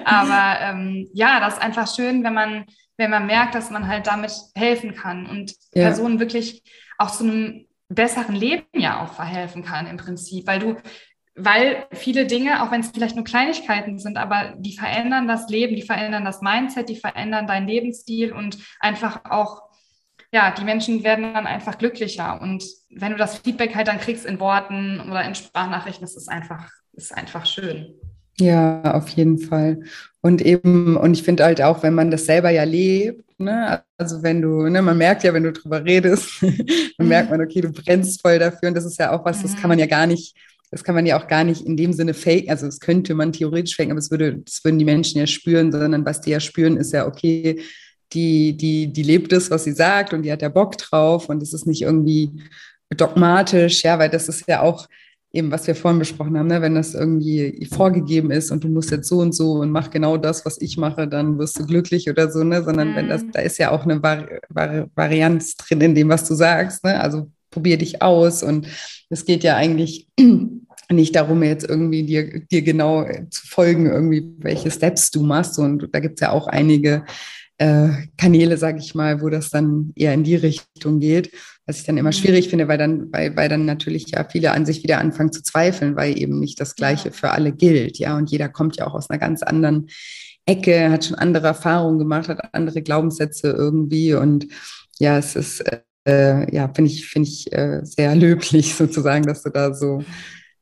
Aber 0.05 0.61
ähm, 0.61 1.09
ja, 1.15 1.41
das 1.41 1.55
ist 1.55 1.63
einfach 1.63 1.89
schön, 1.89 2.23
wenn 2.23 2.35
man, 2.35 2.67
wenn 2.99 3.11
man 3.11 3.25
merkt, 3.25 3.55
dass 3.55 3.71
man 3.71 3.89
halt 3.89 4.07
damit 4.07 4.33
helfen 4.55 4.95
kann 4.95 5.25
und 5.25 5.55
ja. 5.73 5.85
Personen 5.85 6.21
wirklich 6.21 6.63
auch 6.99 7.11
zu 7.11 7.25
einem 7.25 7.64
besseren 7.89 8.35
Leben 8.35 8.65
ja 8.75 9.03
auch 9.03 9.13
verhelfen 9.15 9.65
kann 9.65 9.87
im 9.87 9.97
Prinzip, 9.97 10.47
weil 10.47 10.59
du, 10.59 10.77
weil 11.35 11.87
viele 11.93 12.27
Dinge, 12.27 12.63
auch 12.63 12.71
wenn 12.71 12.81
es 12.81 12.91
vielleicht 12.91 13.17
nur 13.17 13.25
Kleinigkeiten 13.25 13.99
sind, 13.99 14.17
aber 14.17 14.55
die 14.59 14.77
verändern 14.77 15.29
das 15.29 15.49
Leben, 15.49 15.77
die 15.77 15.83
verändern 15.83 16.25
das 16.25 16.41
Mindset, 16.41 16.89
die 16.89 16.97
verändern 16.97 17.47
deinen 17.47 17.69
Lebensstil 17.69 18.33
und 18.33 18.59
einfach 18.81 19.21
auch, 19.31 19.63
ja, 20.33 20.51
die 20.51 20.65
Menschen 20.65 21.05
werden 21.05 21.35
dann 21.35 21.47
einfach 21.47 21.79
glücklicher. 21.79 22.41
Und 22.41 22.65
wenn 22.91 23.13
du 23.13 23.19
das 23.19 23.39
Feedback 23.39 23.75
halt 23.75 23.89
dann 23.89 24.01
kriegst 24.01 24.27
in 24.27 24.41
Worten 24.41 25.01
oder 25.01 25.25
in 25.25 25.35
Sprachnachrichten, 25.35 26.05
das 26.05 26.17
ist 26.17 26.29
einfach, 26.29 26.69
ist 26.93 27.17
einfach 27.17 27.47
schön. 27.47 27.95
Ja, 28.41 28.95
auf 28.95 29.09
jeden 29.11 29.39
Fall. 29.39 29.81
Und 30.21 30.43
eben, 30.43 30.97
und 30.97 31.13
ich 31.15 31.23
finde 31.23 31.45
halt 31.45 31.63
auch, 31.63 31.83
wenn 31.83 31.95
man 31.95 32.11
das 32.11 32.27
selber 32.27 32.51
ja 32.51 32.65
lebt, 32.65 33.24
ne, 33.39 33.83
also 33.97 34.23
wenn 34.23 34.43
du, 34.43 34.69
ne, 34.69 34.83
man 34.83 34.99
merkt 34.99 35.25
ja, 35.25 35.33
wenn 35.35 35.43
du 35.43 35.53
drüber 35.53 35.85
redest, 35.85 36.31
dann 36.43 36.55
mhm. 36.99 37.09
merkt 37.09 37.31
man, 37.31 37.41
okay, 37.41 37.61
du 37.61 37.73
brennst 37.73 38.21
voll 38.21 38.39
dafür. 38.39 38.69
Und 38.69 38.75
das 38.75 38.85
ist 38.85 38.99
ja 38.99 39.13
auch 39.13 39.25
was, 39.25 39.43
das 39.43 39.57
kann 39.57 39.69
man 39.69 39.79
ja 39.79 39.87
gar 39.87 40.07
nicht, 40.07 40.37
das 40.71 40.83
kann 40.85 40.95
man 40.95 41.07
ja 41.07 41.21
auch 41.21 41.29
gar 41.29 41.45
nicht 41.45 41.63
in 41.63 41.77
dem 41.77 41.93
Sinne 41.93 42.15
fake, 42.15 42.49
also 42.49 42.67
das 42.67 42.81
könnte 42.81 43.15
man 43.15 43.33
theoretisch 43.33 43.77
faken, 43.77 43.93
aber 43.93 44.01
es 44.01 44.11
würde, 44.11 44.39
das 44.39 44.65
würden 44.65 44.79
die 44.79 44.85
Menschen 44.85 45.19
ja 45.21 45.27
spüren, 45.27 45.71
sondern 45.71 46.05
was 46.05 46.21
die 46.21 46.31
ja 46.31 46.41
spüren, 46.41 46.77
ist 46.77 46.93
ja, 46.93 47.07
okay, 47.07 47.61
die, 48.15 48.57
die, 48.57 48.93
die 48.93 49.03
lebt 49.03 49.33
es, 49.33 49.51
was 49.51 49.65
sie 49.65 49.73
sagt 49.73 50.13
und 50.13 50.23
die 50.23 50.33
hat 50.33 50.43
ja 50.43 50.49
Bock 50.49 50.79
drauf. 50.79 51.29
Und 51.29 51.43
es 51.43 51.53
ist 51.53 51.67
nicht 51.67 51.83
irgendwie 51.83 52.31
dogmatisch, 52.91 53.83
ja, 53.83 53.99
weil 53.99 54.11
das 54.11 54.29
ist 54.29 54.47
ja 54.47 54.61
auch, 54.61 54.89
eben, 55.35 55.51
was 55.51 55.67
wir 55.67 55.75
vorhin 55.75 55.99
besprochen 55.99 56.39
haben, 56.39 56.47
ne? 56.47 56.63
wenn 56.63 56.77
das 56.77 56.95
irgendwie 56.95 57.69
vorgegeben 57.71 58.31
ist 58.31 58.51
und 58.51 58.63
du 58.63 58.69
musst 58.69 58.91
jetzt 58.91 59.09
so 59.09 59.19
und 59.19 59.35
so 59.35 59.55
und 59.55 59.71
mach 59.71 59.91
genau 59.91 60.17
das, 60.17 60.47
was 60.47 60.61
ich 60.61 60.77
mache, 60.77 61.09
dann 61.09 61.39
wirst 61.39 61.59
du 61.59 61.67
glücklich 61.67 62.09
oder 62.09 62.31
so, 62.31 62.45
ne? 62.45 62.63
Sondern 62.63 62.93
mhm. 62.93 62.97
wenn 62.97 63.09
das, 63.09 63.23
mhm. 63.23 63.33
da 63.33 63.41
ist 63.41 63.59
ja 63.59 63.73
auch 63.73 63.85
eine 63.85 64.03
Vari 64.03 64.39
Vari 64.49 64.85
Varianz 64.95 65.57
drin 65.57 65.81
in 65.81 65.95
dem, 65.95 66.09
was 66.09 66.27
du 66.27 66.35
sagst, 66.35 66.85
ne? 66.85 67.01
Also 67.01 67.31
probier 67.51 67.79
dich 67.79 68.01
aus 68.01 68.43
und 68.43 68.69
es 69.11 69.25
geht 69.25 69.45
ja 69.45 69.57
eigentlich 69.57 70.09
nicht 70.91 71.17
darum, 71.17 71.43
jetzt 71.43 71.69
irgendwie 71.69 72.05
dir, 72.05 72.41
dir 72.41 72.63
genau 72.63 73.05
zu 73.31 73.47
folgen, 73.47 73.87
irgendwie, 73.87 74.25
welche 74.39 74.71
Steps 74.71 75.11
du 75.11 75.23
machst. 75.23 75.59
Und 75.59 75.89
da 75.93 76.01
gibt 76.01 76.15
es 76.15 76.21
ja 76.21 76.31
auch 76.31 76.47
einige 76.47 77.05
äh, 77.59 77.89
Kanäle, 78.17 78.57
sage 78.57 78.79
ich 78.79 78.95
mal, 78.95 79.21
wo 79.21 79.29
das 79.29 79.51
dann 79.51 79.93
eher 79.95 80.15
in 80.15 80.25
die 80.25 80.37
Richtung 80.37 81.01
geht. 81.01 81.31
Was 81.67 81.79
ich 81.79 81.85
dann 81.85 81.97
immer 81.97 82.11
mhm. 82.11 82.15
schwierig 82.15 82.49
finde, 82.49 82.69
weil 82.69 82.79
dann, 82.79 83.13
weil, 83.13 83.37
weil 83.37 83.49
dann 83.49 83.65
natürlich 83.65 84.11
ja 84.11 84.25
viele 84.25 84.53
an 84.53 84.67
sich 84.67 84.83
wieder 84.83 84.99
anfangen 84.99 85.33
zu 85.33 85.43
zweifeln, 85.43 85.97
weil 85.97 86.19
eben 86.19 86.41
nicht 86.41 86.61
das 86.61 86.75
Gleiche 86.75 87.13
für 87.13 87.31
alle 87.31 87.53
gilt. 87.53 87.99
Ja, 87.99 88.17
und 88.17 88.31
jeder 88.31 88.49
kommt 88.49 88.77
ja 88.77 88.87
auch 88.87 88.95
aus 88.95 89.09
einer 89.09 89.19
ganz 89.19 89.43
anderen 89.43 89.89
Ecke, 90.47 90.91
hat 90.91 91.07
schon 91.07 91.17
andere 91.17 91.47
Erfahrungen 91.47 91.99
gemacht, 91.99 92.29
hat 92.29 92.53
andere 92.53 92.83
Glaubenssätze 92.83 93.51
irgendwie. 93.51 94.15
Und 94.15 94.47
ja, 94.99 95.17
es 95.19 95.37
ist, 95.37 95.65
äh, 96.07 96.55
ja, 96.55 96.71
finde 96.75 96.91
ich, 96.91 97.07
finde 97.07 97.29
ich 97.29 97.53
äh, 97.53 97.81
sehr 97.85 98.15
löblich 98.17 98.75
sozusagen, 98.75 99.25
dass 99.25 99.43
du 99.43 99.51
da 99.51 99.73
so 99.73 100.03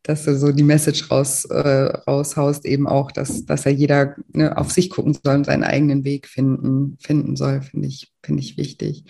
dass 0.02 0.24
du 0.24 0.36
so 0.36 0.50
die 0.50 0.64
Message 0.64 1.10
raus, 1.10 1.44
äh, 1.44 1.58
raushaust, 1.58 2.64
eben 2.64 2.88
auch, 2.88 3.12
dass, 3.12 3.44
dass 3.44 3.64
ja 3.64 3.70
jeder 3.70 4.16
ne, 4.32 4.56
auf 4.56 4.72
sich 4.72 4.90
gucken 4.90 5.16
soll 5.22 5.36
und 5.36 5.46
seinen 5.46 5.62
eigenen 5.62 6.04
Weg 6.04 6.26
finden, 6.26 6.96
finden 7.00 7.36
soll, 7.36 7.62
finde 7.62 7.86
ich, 7.86 8.12
finde 8.22 8.42
ich 8.42 8.56
wichtig. 8.56 9.04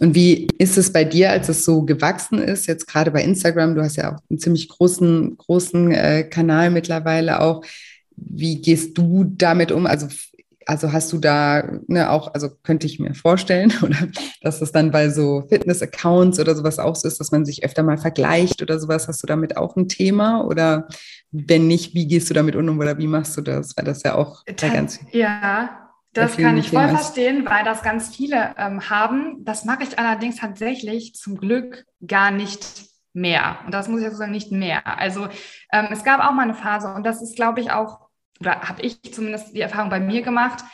Und 0.00 0.14
wie 0.14 0.48
ist 0.58 0.78
es 0.78 0.92
bei 0.92 1.04
dir, 1.04 1.30
als 1.30 1.48
es 1.48 1.64
so 1.64 1.82
gewachsen 1.82 2.38
ist, 2.38 2.66
jetzt 2.66 2.88
gerade 2.88 3.12
bei 3.12 3.22
Instagram, 3.22 3.76
du 3.76 3.82
hast 3.82 3.96
ja 3.96 4.14
auch 4.14 4.18
einen 4.28 4.40
ziemlich 4.40 4.68
großen, 4.68 5.36
großen 5.36 5.92
äh, 5.92 6.24
Kanal 6.24 6.70
mittlerweile 6.70 7.40
auch. 7.40 7.64
Wie 8.16 8.60
gehst 8.60 8.98
du 8.98 9.24
damit 9.24 9.70
um? 9.70 9.86
Also 9.86 10.08
also 10.66 10.92
hast 10.92 11.12
du 11.12 11.18
da 11.18 11.62
ne, 11.86 12.10
auch, 12.10 12.34
also 12.34 12.48
könnte 12.62 12.86
ich 12.86 12.98
mir 12.98 13.14
vorstellen, 13.14 13.72
oder 13.82 13.96
dass 14.42 14.60
das 14.60 14.72
dann 14.72 14.90
bei 14.90 15.10
so 15.10 15.44
Fitness-Accounts 15.48 16.40
oder 16.40 16.54
sowas 16.54 16.78
auch 16.78 16.96
so 16.96 17.08
ist, 17.08 17.20
dass 17.20 17.32
man 17.32 17.44
sich 17.44 17.64
öfter 17.64 17.82
mal 17.82 17.98
vergleicht 17.98 18.62
oder 18.62 18.78
sowas. 18.78 19.08
Hast 19.08 19.22
du 19.22 19.26
damit 19.26 19.56
auch 19.56 19.76
ein 19.76 19.88
Thema? 19.88 20.44
Oder 20.44 20.88
wenn 21.30 21.66
nicht, 21.66 21.94
wie 21.94 22.06
gehst 22.06 22.30
du 22.30 22.34
damit 22.34 22.56
um 22.56 22.78
oder 22.78 22.98
wie 22.98 23.06
machst 23.06 23.36
du 23.36 23.40
das? 23.40 23.76
Weil 23.76 23.84
das 23.84 24.02
ja 24.02 24.14
auch 24.14 24.44
Ta 24.56 24.68
ganz. 24.68 25.00
Ja, 25.12 25.90
das 26.12 26.36
kann 26.36 26.58
ich 26.58 26.70
voll 26.70 26.88
verstehen, 26.88 27.46
weil 27.46 27.64
das 27.64 27.82
ganz 27.82 28.14
viele 28.14 28.54
ähm, 28.58 28.90
haben. 28.90 29.44
Das 29.44 29.64
mache 29.64 29.82
ich 29.82 29.98
allerdings 29.98 30.36
tatsächlich 30.36 31.14
zum 31.14 31.36
Glück 31.36 31.86
gar 32.06 32.30
nicht 32.30 32.84
mehr. 33.14 33.58
Und 33.64 33.72
das 33.72 33.88
muss 33.88 34.00
ich 34.00 34.06
also 34.06 34.18
sagen, 34.18 34.32
nicht 34.32 34.52
mehr. 34.52 34.98
Also 34.98 35.28
ähm, 35.72 35.88
es 35.90 36.04
gab 36.04 36.20
auch 36.20 36.32
mal 36.32 36.42
eine 36.42 36.54
Phase 36.54 36.92
und 36.92 37.04
das 37.04 37.22
ist, 37.22 37.36
glaube 37.36 37.60
ich, 37.60 37.70
auch 37.70 38.11
oder 38.40 38.60
habe 38.62 38.82
ich 38.82 39.02
zumindest 39.12 39.54
die 39.54 39.60
Erfahrung 39.60 39.90
bei 39.90 40.00
mir 40.00 40.22
gemacht, 40.22 40.64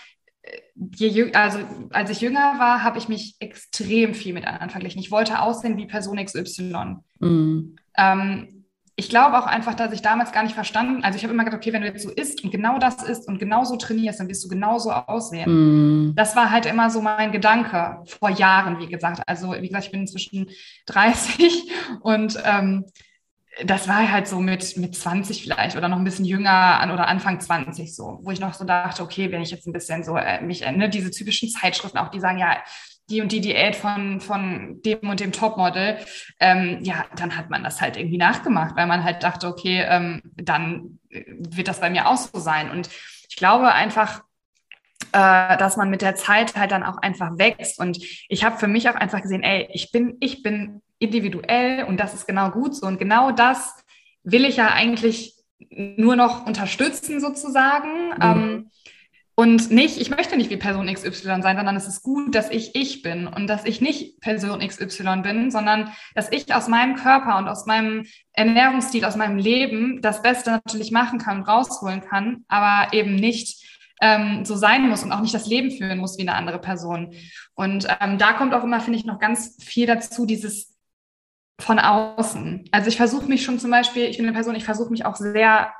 je, 0.74 1.32
also 1.32 1.58
als 1.90 2.10
ich 2.10 2.20
jünger 2.20 2.58
war, 2.58 2.82
habe 2.82 2.98
ich 2.98 3.08
mich 3.08 3.36
extrem 3.40 4.14
viel 4.14 4.34
mit 4.34 4.46
anderen 4.46 4.70
verglichen. 4.70 5.00
Ich 5.00 5.10
wollte 5.10 5.40
aussehen 5.40 5.76
wie 5.76 5.86
Person 5.86 6.24
XY. 6.24 6.96
Mhm. 7.18 7.76
Ähm, 7.96 8.58
ich 8.96 9.08
glaube 9.08 9.38
auch 9.38 9.46
einfach, 9.46 9.74
dass 9.74 9.92
ich 9.92 10.02
damals 10.02 10.32
gar 10.32 10.42
nicht 10.42 10.56
verstanden, 10.56 11.04
also 11.04 11.16
ich 11.16 11.22
habe 11.22 11.32
immer 11.32 11.44
gedacht, 11.44 11.60
okay, 11.60 11.72
wenn 11.72 11.82
du 11.82 11.86
jetzt 11.86 12.02
so 12.02 12.10
isst 12.10 12.42
und 12.42 12.50
genau 12.50 12.78
das 12.78 13.04
isst 13.04 13.28
und 13.28 13.38
genauso 13.38 13.76
trainierst, 13.76 14.18
dann 14.18 14.28
wirst 14.28 14.44
du 14.44 14.48
genauso 14.48 14.90
aussehen. 14.90 16.08
Mm. 16.08 16.14
Das 16.16 16.34
war 16.34 16.50
halt 16.50 16.66
immer 16.66 16.90
so 16.90 17.00
mein 17.00 17.30
Gedanke 17.30 18.02
vor 18.06 18.30
Jahren, 18.30 18.80
wie 18.80 18.88
gesagt. 18.88 19.22
Also 19.28 19.52
wie 19.52 19.68
gesagt, 19.68 19.84
ich 19.84 19.92
bin 19.92 20.00
inzwischen 20.00 20.48
30 20.86 21.70
und 22.00 22.42
ähm, 22.44 22.86
das 23.64 23.88
war 23.88 24.10
halt 24.10 24.28
so 24.28 24.40
mit, 24.40 24.76
mit 24.76 24.94
20 24.94 25.42
vielleicht 25.42 25.76
oder 25.76 25.88
noch 25.88 25.98
ein 25.98 26.04
bisschen 26.04 26.24
jünger 26.24 26.80
an 26.80 26.90
oder 26.90 27.08
Anfang 27.08 27.40
20 27.40 27.94
so, 27.94 28.20
wo 28.22 28.30
ich 28.30 28.40
noch 28.40 28.54
so 28.54 28.64
dachte, 28.64 29.02
okay, 29.02 29.32
wenn 29.32 29.42
ich 29.42 29.50
jetzt 29.50 29.66
ein 29.66 29.72
bisschen 29.72 30.04
so 30.04 30.16
äh, 30.16 30.40
mich, 30.40 30.62
äh, 30.62 30.72
ne, 30.72 30.88
diese 30.88 31.10
typischen 31.10 31.48
Zeitschriften 31.48 31.98
auch, 31.98 32.08
die 32.08 32.20
sagen, 32.20 32.38
ja, 32.38 32.56
die 33.10 33.20
und 33.22 33.32
die 33.32 33.40
Diät 33.40 33.74
von, 33.74 34.20
von 34.20 34.80
dem 34.84 35.08
und 35.08 35.20
dem 35.20 35.32
Topmodel, 35.32 35.98
ähm, 36.40 36.78
ja, 36.82 37.06
dann 37.16 37.36
hat 37.36 37.50
man 37.50 37.64
das 37.64 37.80
halt 37.80 37.96
irgendwie 37.96 38.18
nachgemacht, 38.18 38.76
weil 38.76 38.86
man 38.86 39.02
halt 39.02 39.22
dachte, 39.22 39.48
okay, 39.48 39.84
ähm, 39.88 40.20
dann 40.36 40.98
äh, 41.10 41.24
wird 41.26 41.68
das 41.68 41.80
bei 41.80 41.90
mir 41.90 42.08
auch 42.08 42.16
so 42.16 42.38
sein. 42.38 42.70
Und 42.70 42.90
ich 43.28 43.36
glaube 43.36 43.72
einfach, 43.72 44.22
äh, 45.12 45.56
dass 45.56 45.76
man 45.76 45.90
mit 45.90 46.02
der 46.02 46.16
Zeit 46.16 46.56
halt 46.56 46.72
dann 46.72 46.82
auch 46.82 46.98
einfach 46.98 47.38
wächst. 47.38 47.78
Und 47.78 47.98
ich 48.28 48.44
habe 48.44 48.58
für 48.58 48.68
mich 48.68 48.88
auch 48.88 48.94
einfach 48.94 49.22
gesehen, 49.22 49.42
ey, 49.42 49.68
ich 49.72 49.90
bin, 49.90 50.16
ich 50.20 50.42
bin 50.42 50.82
individuell 50.98 51.84
und 51.84 51.98
das 51.98 52.14
ist 52.14 52.26
genau 52.26 52.50
gut 52.50 52.74
so. 52.74 52.87
Und 52.87 52.98
genau 52.98 53.30
das 53.30 53.74
will 54.22 54.44
ich 54.44 54.56
ja 54.56 54.68
eigentlich 54.68 55.34
nur 55.70 56.16
noch 56.16 56.46
unterstützen 56.46 57.20
sozusagen. 57.20 58.08
Mhm. 58.08 58.20
Ähm, 58.20 58.70
und 59.34 59.70
nicht, 59.70 60.00
ich 60.00 60.11
möchte 60.11 60.37
nicht 60.37 60.50
wie 60.50 60.56
Person 60.56 60.92
XY 60.92 61.42
sein, 61.42 61.56
sondern 61.56 61.76
es 61.76 61.87
ist 61.87 62.02
gut, 62.02 62.34
dass 62.34 62.50
ich 62.50 62.74
ich 62.74 63.02
bin 63.02 63.28
und 63.28 63.46
dass 63.46 63.64
ich 63.64 63.80
nicht 63.80 64.20
Person 64.20 64.66
XY 64.66 65.22
bin, 65.22 65.52
sondern 65.52 65.92
dass 66.16 66.32
ich 66.32 66.52
aus 66.52 66.66
meinem 66.66 66.96
Körper 66.96 67.38
und 67.38 67.46
aus 67.46 67.64
meinem 67.64 68.04
Ernährungsstil, 68.32 69.04
aus 69.04 69.14
meinem 69.14 69.38
Leben 69.38 70.02
das 70.02 70.22
Beste 70.22 70.50
natürlich 70.50 70.90
machen 70.90 71.20
kann 71.20 71.38
und 71.38 71.44
rausholen 71.44 72.00
kann, 72.00 72.44
aber 72.48 72.92
eben 72.92 73.14
nicht 73.14 73.64
ähm, 74.00 74.44
so 74.44 74.56
sein 74.56 74.88
muss 74.88 75.02
und 75.02 75.12
auch 75.12 75.20
nicht 75.20 75.34
das 75.34 75.46
Leben 75.46 75.70
führen 75.70 75.98
muss 75.98 76.18
wie 76.18 76.22
eine 76.22 76.34
andere 76.34 76.58
Person. 76.58 77.14
Und 77.54 77.87
ähm, 78.00 78.18
da 78.18 78.32
kommt 78.32 78.54
auch 78.54 78.64
immer, 78.64 78.80
finde 78.80 78.98
ich, 78.98 79.04
noch 79.04 79.18
ganz 79.18 79.56
viel 79.62 79.87
dazu, 79.87 80.26
dieses 80.26 80.76
von 81.61 81.78
außen. 81.78 82.68
Also 82.70 82.88
ich 82.88 82.96
versuche 82.96 83.26
mich 83.26 83.44
schon 83.44 83.58
zum 83.58 83.70
Beispiel, 83.70 84.04
ich 84.04 84.16
bin 84.16 84.26
eine 84.26 84.34
Person, 84.34 84.54
ich 84.54 84.64
versuche 84.64 84.90
mich 84.90 85.04
auch 85.04 85.16
sehr 85.16 85.72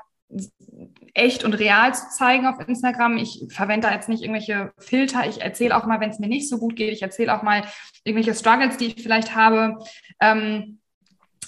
echt 1.15 1.45
und 1.45 1.55
real 1.55 1.95
zu 1.95 2.11
zeigen 2.11 2.47
auf 2.47 2.61
Instagram. 2.67 3.17
Ich 3.17 3.47
verwende 3.49 3.89
da 3.89 3.95
jetzt 3.95 4.09
nicht 4.09 4.23
irgendwelche 4.23 4.73
Filter. 4.79 5.27
Ich 5.29 5.41
erzähle 5.41 5.77
auch 5.77 5.87
mal, 5.87 6.01
wenn 6.01 6.11
es 6.11 6.19
mir 6.19 6.29
nicht 6.29 6.49
so 6.49 6.59
gut 6.59 6.77
geht. 6.77 6.93
Ich 6.93 7.03
erzähle 7.03 7.35
auch 7.35 7.43
mal 7.43 7.63
irgendwelche 8.05 8.35
Struggles, 8.35 8.77
die 8.77 8.87
ich 8.87 9.03
vielleicht 9.03 9.35
habe. 9.35 9.79
Ähm, 10.21 10.81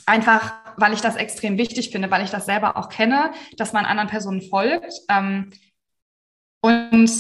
einfach, 0.07 0.55
weil 0.77 0.93
ich 0.93 1.01
das 1.01 1.17
extrem 1.17 1.59
wichtig 1.59 1.91
finde, 1.91 2.11
weil 2.11 2.25
ich 2.25 2.31
das 2.31 2.47
selber 2.47 2.77
auch 2.77 2.89
kenne, 2.89 3.33
dass 3.57 3.73
man 3.73 3.85
anderen 3.85 4.09
Personen 4.09 4.43
folgt. 4.43 4.93
Ähm, 5.09 5.51
und 6.61 7.11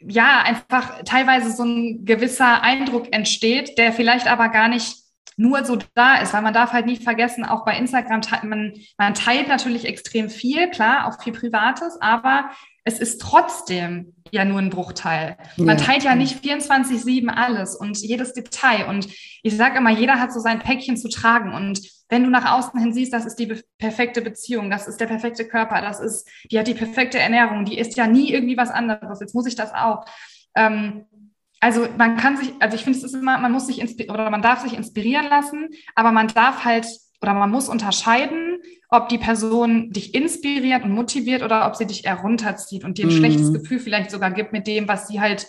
ja, 0.00 0.42
einfach 0.42 1.02
teilweise 1.04 1.50
so 1.50 1.64
ein 1.64 2.04
gewisser 2.04 2.62
Eindruck 2.62 3.12
entsteht, 3.12 3.78
der 3.78 3.92
vielleicht 3.92 4.28
aber 4.28 4.48
gar 4.48 4.68
nicht 4.68 4.96
nur 5.36 5.64
so 5.64 5.78
da 5.94 6.16
ist, 6.16 6.34
weil 6.34 6.42
man 6.42 6.54
darf 6.54 6.72
halt 6.72 6.86
nie 6.86 6.96
vergessen, 6.96 7.44
auch 7.44 7.64
bei 7.64 7.76
Instagram, 7.78 8.20
man, 8.42 8.74
man 8.96 9.14
teilt 9.14 9.48
natürlich 9.48 9.84
extrem 9.86 10.30
viel, 10.30 10.68
klar, 10.70 11.06
auch 11.06 11.22
viel 11.22 11.32
Privates, 11.32 11.96
aber 12.00 12.50
es 12.88 12.98
ist 12.98 13.20
trotzdem 13.20 14.14
ja 14.30 14.46
nur 14.46 14.58
ein 14.58 14.70
Bruchteil. 14.70 15.36
Man 15.58 15.76
teilt 15.76 16.04
ja 16.04 16.14
nicht 16.14 16.42
24-7 16.42 17.28
alles 17.28 17.76
und 17.76 17.98
jedes 17.98 18.32
Detail. 18.32 18.88
Und 18.88 19.08
ich 19.42 19.56
sage 19.56 19.78
immer, 19.78 19.90
jeder 19.90 20.18
hat 20.18 20.32
so 20.32 20.40
sein 20.40 20.58
Päckchen 20.58 20.96
zu 20.96 21.10
tragen. 21.10 21.52
Und 21.52 21.80
wenn 22.08 22.24
du 22.24 22.30
nach 22.30 22.50
außen 22.50 22.80
hin 22.80 22.94
siehst, 22.94 23.12
das 23.12 23.26
ist 23.26 23.36
die 23.36 23.62
perfekte 23.76 24.22
Beziehung, 24.22 24.70
das 24.70 24.88
ist 24.88 25.00
der 25.00 25.06
perfekte 25.06 25.46
Körper, 25.46 25.82
das 25.82 26.00
ist, 26.00 26.26
die 26.50 26.58
hat 26.58 26.66
die 26.66 26.74
perfekte 26.74 27.18
Ernährung, 27.18 27.66
die 27.66 27.78
ist 27.78 27.96
ja 27.98 28.06
nie 28.06 28.32
irgendwie 28.32 28.56
was 28.56 28.70
anderes. 28.70 29.20
Jetzt 29.20 29.34
muss 29.34 29.46
ich 29.46 29.54
das 29.54 29.74
auch. 29.74 30.06
Ähm, 30.54 31.04
also 31.60 31.86
man 31.98 32.16
kann 32.16 32.38
sich, 32.38 32.52
also 32.60 32.74
ich 32.74 32.84
finde, 32.84 32.98
es 32.98 33.04
ist 33.04 33.14
immer, 33.14 33.36
man 33.36 33.52
muss 33.52 33.66
sich 33.66 33.82
oder 34.08 34.30
man 34.30 34.42
darf 34.42 34.60
sich 34.60 34.74
inspirieren 34.74 35.26
lassen, 35.28 35.68
aber 35.94 36.12
man 36.12 36.28
darf 36.28 36.64
halt 36.64 36.86
oder 37.20 37.34
man 37.34 37.50
muss 37.50 37.68
unterscheiden, 37.68 38.58
ob 38.88 39.08
die 39.08 39.18
Person 39.18 39.90
dich 39.90 40.14
inspiriert 40.14 40.84
und 40.84 40.92
motiviert 40.92 41.42
oder 41.42 41.66
ob 41.66 41.76
sie 41.76 41.86
dich 41.86 42.04
eher 42.04 42.16
runterzieht 42.16 42.84
und 42.84 42.98
dir 42.98 43.06
ein 43.06 43.12
mhm. 43.12 43.18
schlechtes 43.18 43.52
Gefühl 43.52 43.80
vielleicht 43.80 44.10
sogar 44.10 44.30
gibt 44.30 44.52
mit 44.52 44.66
dem, 44.66 44.88
was 44.88 45.08
sie 45.08 45.20
halt 45.20 45.46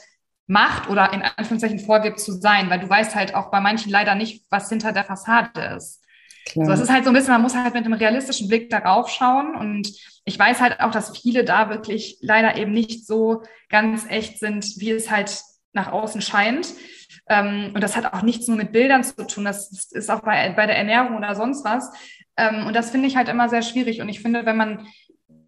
macht 0.48 0.90
oder 0.90 1.14
in 1.14 1.22
Anführungszeichen 1.22 1.80
vorgibt 1.80 2.20
zu 2.20 2.32
sein, 2.32 2.70
weil 2.70 2.80
du 2.80 2.90
weißt 2.90 3.16
halt 3.16 3.36
auch 3.36 3.52
bei 3.52 3.62
manchen 3.62 3.92
leider 3.92 4.16
nicht, 4.16 4.46
was 4.50 4.70
hinter 4.70 4.92
der 4.92 5.04
Fassade 5.04 5.76
ist. 5.78 6.02
Klar. 6.46 6.66
So, 6.66 6.72
es 6.72 6.80
ist 6.82 6.90
halt 6.90 7.04
so 7.04 7.12
ein 7.12 7.14
bisschen, 7.14 7.34
man 7.34 7.44
muss 7.44 7.56
halt 7.56 7.74
mit 7.74 7.86
einem 7.86 7.94
realistischen 7.94 8.48
Blick 8.48 8.70
darauf 8.70 9.10
schauen 9.10 9.56
und 9.56 9.92
ich 10.26 10.40
weiß 10.40 10.60
halt 10.60 10.80
auch, 10.80 10.92
dass 10.92 11.18
viele 11.18 11.44
da 11.44 11.70
wirklich 11.70 12.18
leider 12.22 12.58
eben 12.58 12.72
nicht 12.72 13.06
so 13.06 13.44
ganz 13.70 14.06
echt 14.10 14.40
sind, 14.40 14.66
wie 14.78 14.92
es 14.92 15.12
halt 15.12 15.44
nach 15.74 15.92
außen 15.92 16.22
scheint. 16.22 16.68
Ähm, 17.30 17.72
und 17.74 17.82
das 17.82 17.96
hat 17.96 18.14
auch 18.14 18.24
nichts 18.24 18.48
nur 18.48 18.58
mit 18.58 18.72
Bildern 18.72 19.04
zu 19.04 19.26
tun. 19.26 19.46
Das 19.46 19.92
ist 19.92 20.10
auch 20.10 20.22
bei, 20.22 20.50
bei 20.50 20.66
der 20.66 20.78
Ernährung 20.78 21.16
oder 21.16 21.36
sonst 21.36 21.64
was. 21.64 21.92
Ähm, 22.36 22.66
und 22.66 22.76
das 22.76 22.90
finde 22.90 23.08
ich 23.08 23.16
halt 23.16 23.30
immer 23.30 23.50
sehr 23.50 23.62
schwierig. 23.62 24.02
Und 24.02 24.10
ich 24.10 24.22
finde, 24.22 24.46
wenn 24.46 24.58
man 24.58 24.88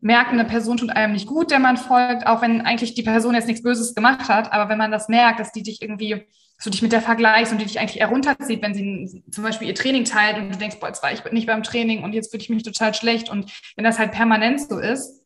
merkt, 0.01 0.31
eine 0.31 0.45
Person 0.45 0.77
tut 0.77 0.89
einem 0.89 1.13
nicht 1.13 1.27
gut, 1.27 1.51
der 1.51 1.59
man 1.59 1.77
folgt, 1.77 2.25
auch 2.27 2.41
wenn 2.41 2.61
eigentlich 2.61 2.95
die 2.95 3.03
Person 3.03 3.35
jetzt 3.35 3.47
nichts 3.47 3.63
Böses 3.63 3.93
gemacht 3.93 4.29
hat, 4.29 4.51
aber 4.51 4.69
wenn 4.69 4.77
man 4.77 4.91
das 4.91 5.07
merkt, 5.07 5.39
dass 5.39 5.51
die 5.51 5.61
dich 5.61 5.81
irgendwie, 5.81 6.25
dass 6.57 6.65
du 6.65 6.69
dich 6.71 6.81
mit 6.81 6.91
der 6.91 7.01
vergleichst 7.01 7.51
und 7.51 7.61
die 7.61 7.65
dich 7.65 7.79
eigentlich 7.79 7.99
eher 7.99 8.07
runterzieht, 8.07 8.63
wenn 8.63 8.73
sie 8.73 9.23
zum 9.31 9.43
Beispiel 9.43 9.67
ihr 9.67 9.75
Training 9.75 10.05
teilt 10.05 10.37
und 10.37 10.51
du 10.51 10.57
denkst, 10.57 10.79
boah, 10.79 10.87
jetzt 10.87 11.03
war 11.03 11.11
ich 11.11 11.23
nicht 11.31 11.47
beim 11.47 11.63
Training 11.63 12.03
und 12.03 12.13
jetzt 12.13 12.31
fühle 12.31 12.41
ich 12.41 12.49
mich 12.49 12.63
total 12.63 12.93
schlecht. 12.95 13.29
Und 13.29 13.51
wenn 13.75 13.83
das 13.83 13.99
halt 13.99 14.11
permanent 14.11 14.59
so 14.61 14.79
ist, 14.79 15.23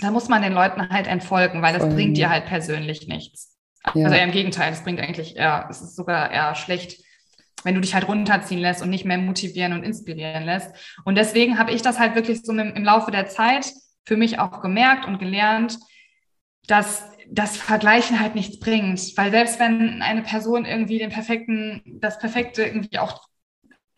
dann 0.00 0.12
muss 0.12 0.28
man 0.28 0.42
den 0.42 0.52
Leuten 0.52 0.88
halt 0.88 1.06
entfolgen, 1.06 1.60
weil 1.62 1.74
das 1.74 1.82
Voll. 1.82 1.94
bringt 1.94 2.16
dir 2.16 2.30
halt 2.30 2.46
persönlich 2.46 3.08
nichts. 3.08 3.53
Ja. 3.94 4.04
Also 4.04 4.16
eher 4.16 4.24
im 4.24 4.32
Gegenteil, 4.32 4.72
es 4.72 4.82
bringt 4.82 5.00
eigentlich 5.00 5.36
eher, 5.36 5.66
es 5.70 5.82
ist 5.82 5.96
sogar 5.96 6.30
eher 6.30 6.54
schlecht. 6.54 7.02
wenn 7.64 7.74
du 7.74 7.80
dich 7.80 7.94
halt 7.94 8.08
runterziehen 8.08 8.60
lässt 8.60 8.82
und 8.82 8.90
nicht 8.90 9.04
mehr 9.06 9.16
motivieren 9.18 9.72
und 9.72 9.84
inspirieren 9.84 10.44
lässt. 10.44 10.74
Und 11.04 11.16
deswegen 11.16 11.58
habe 11.58 11.72
ich 11.72 11.80
das 11.82 11.98
halt 11.98 12.14
wirklich 12.14 12.42
so 12.42 12.52
im, 12.52 12.58
im 12.74 12.84
Laufe 12.84 13.10
der 13.10 13.26
Zeit 13.26 13.72
für 14.04 14.16
mich 14.16 14.38
auch 14.38 14.60
gemerkt 14.60 15.06
und 15.06 15.18
gelernt, 15.18 15.78
dass 16.66 17.04
das 17.30 17.56
Vergleichen 17.56 18.20
halt 18.20 18.34
nichts 18.34 18.58
bringt. 18.58 19.00
Weil 19.16 19.30
selbst 19.30 19.58
wenn 19.60 20.02
eine 20.02 20.22
Person 20.22 20.66
irgendwie 20.66 20.98
den 20.98 21.10
perfekten, 21.10 21.82
das 21.86 22.18
perfekte 22.18 22.64
irgendwie 22.64 22.98
auch 22.98 23.26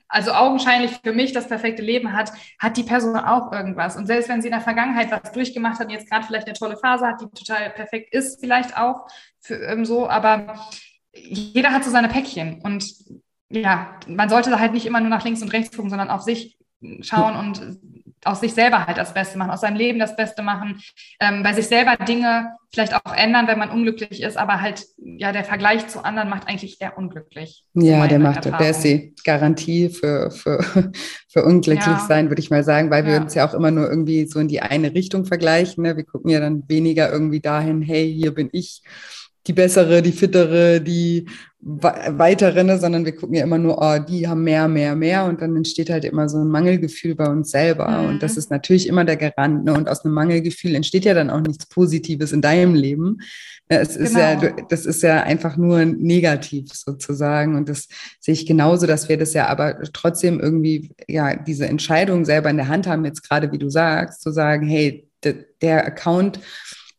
also 0.08 0.32
augenscheinlich 0.32 0.92
für 1.02 1.12
mich 1.12 1.32
das 1.32 1.48
perfekte 1.48 1.82
Leben 1.82 2.12
hat, 2.12 2.32
hat 2.58 2.76
die 2.76 2.82
Person 2.84 3.16
auch 3.16 3.52
irgendwas. 3.52 3.96
Und 3.96 4.06
selbst 4.06 4.28
wenn 4.28 4.40
sie 4.40 4.48
in 4.48 4.52
der 4.52 4.60
Vergangenheit 4.60 5.10
was 5.10 5.32
durchgemacht 5.32 5.80
hat 5.80 5.88
und 5.88 5.92
jetzt 5.92 6.08
gerade 6.08 6.26
vielleicht 6.26 6.46
eine 6.46 6.56
tolle 6.56 6.76
Phase 6.76 7.06
hat, 7.06 7.20
die 7.20 7.26
total 7.26 7.70
perfekt 7.70 8.14
ist, 8.14 8.40
vielleicht 8.40 8.76
auch 8.76 9.08
für 9.40 9.56
ähm, 9.56 9.84
so, 9.84 10.08
aber 10.08 10.58
jeder 11.12 11.72
hat 11.72 11.84
so 11.84 11.90
seine 11.90 12.08
Päckchen. 12.08 12.60
Und 12.62 12.86
ja, 13.48 13.98
man 14.06 14.28
sollte 14.28 14.58
halt 14.58 14.72
nicht 14.72 14.86
immer 14.86 15.00
nur 15.00 15.10
nach 15.10 15.24
links 15.24 15.42
und 15.42 15.52
rechts 15.52 15.74
gucken, 15.74 15.90
sondern 15.90 16.10
auf 16.10 16.22
sich 16.22 16.56
schauen 17.00 17.36
und 17.36 17.78
aus 18.26 18.40
sich 18.40 18.54
selber 18.54 18.86
halt 18.86 18.98
das 18.98 19.14
Beste 19.14 19.38
machen, 19.38 19.50
aus 19.50 19.60
seinem 19.60 19.76
Leben 19.76 19.98
das 19.98 20.16
Beste 20.16 20.42
machen, 20.42 20.80
ähm, 21.20 21.42
bei 21.42 21.52
sich 21.52 21.66
selber 21.66 21.96
Dinge 21.96 22.56
vielleicht 22.72 22.94
auch 22.94 23.14
ändern, 23.14 23.46
wenn 23.46 23.58
man 23.58 23.70
unglücklich 23.70 24.22
ist, 24.22 24.36
aber 24.36 24.60
halt, 24.60 24.84
ja, 24.98 25.32
der 25.32 25.44
Vergleich 25.44 25.88
zu 25.88 26.04
anderen 26.04 26.28
macht 26.28 26.48
eigentlich 26.48 26.80
eher 26.80 26.98
unglücklich. 26.98 27.64
Ja, 27.74 28.06
der 28.06 28.18
macht, 28.18 28.44
Erfahrung. 28.44 28.58
der 28.58 28.70
ist 28.70 28.82
die 28.82 29.14
Garantie 29.24 29.88
für, 29.88 30.30
für, 30.30 30.58
für 31.28 31.44
unglücklich 31.44 31.86
ja. 31.86 32.04
sein, 32.06 32.28
würde 32.28 32.40
ich 32.40 32.50
mal 32.50 32.64
sagen, 32.64 32.90
weil 32.90 33.06
wir 33.06 33.14
ja. 33.14 33.20
uns 33.22 33.34
ja 33.34 33.48
auch 33.48 33.54
immer 33.54 33.70
nur 33.70 33.88
irgendwie 33.88 34.26
so 34.26 34.40
in 34.40 34.48
die 34.48 34.60
eine 34.60 34.92
Richtung 34.92 35.24
vergleichen. 35.24 35.84
Ne? 35.84 35.96
Wir 35.96 36.04
gucken 36.04 36.30
ja 36.30 36.40
dann 36.40 36.68
weniger 36.68 37.10
irgendwie 37.10 37.40
dahin, 37.40 37.80
hey, 37.82 38.12
hier 38.12 38.34
bin 38.34 38.50
ich 38.52 38.82
die 39.46 39.52
bessere, 39.52 40.02
die 40.02 40.12
fittere, 40.12 40.80
die 40.80 41.26
weitere, 41.60 42.62
ne? 42.62 42.78
sondern 42.78 43.04
wir 43.04 43.16
gucken 43.16 43.34
ja 43.34 43.42
immer 43.42 43.58
nur, 43.58 43.78
oh, 43.80 43.98
die 43.98 44.28
haben 44.28 44.44
mehr, 44.44 44.68
mehr, 44.68 44.94
mehr 44.94 45.24
und 45.24 45.40
dann 45.42 45.56
entsteht 45.56 45.90
halt 45.90 46.04
immer 46.04 46.28
so 46.28 46.38
ein 46.38 46.48
Mangelgefühl 46.48 47.16
bei 47.16 47.28
uns 47.28 47.50
selber 47.50 47.88
mhm. 47.88 48.08
und 48.08 48.22
das 48.22 48.36
ist 48.36 48.50
natürlich 48.50 48.86
immer 48.86 49.04
der 49.04 49.16
Garant 49.16 49.64
ne? 49.64 49.74
und 49.74 49.88
aus 49.88 50.04
einem 50.04 50.14
Mangelgefühl 50.14 50.76
entsteht 50.76 51.04
ja 51.04 51.14
dann 51.14 51.28
auch 51.28 51.40
nichts 51.40 51.66
Positives 51.66 52.32
in 52.32 52.40
deinem 52.40 52.74
Leben. 52.74 53.18
Es 53.68 53.96
ist 53.96 54.14
genau. 54.14 54.44
ja, 54.44 54.52
das 54.68 54.86
ist 54.86 55.02
ja 55.02 55.24
einfach 55.24 55.56
nur 55.56 55.84
negativ 55.84 56.68
sozusagen 56.72 57.56
und 57.56 57.68
das 57.68 57.88
sehe 58.20 58.34
ich 58.34 58.46
genauso, 58.46 58.86
dass 58.86 59.08
wir 59.08 59.18
das 59.18 59.34
ja 59.34 59.48
aber 59.48 59.82
trotzdem 59.92 60.38
irgendwie, 60.38 60.92
ja, 61.08 61.34
diese 61.34 61.66
Entscheidung 61.66 62.24
selber 62.24 62.48
in 62.48 62.58
der 62.58 62.68
Hand 62.68 62.86
haben, 62.86 63.04
jetzt 63.04 63.28
gerade 63.28 63.50
wie 63.50 63.58
du 63.58 63.70
sagst, 63.70 64.22
zu 64.22 64.30
sagen, 64.30 64.68
hey, 64.68 65.08
der 65.60 65.84
Account, 65.84 66.38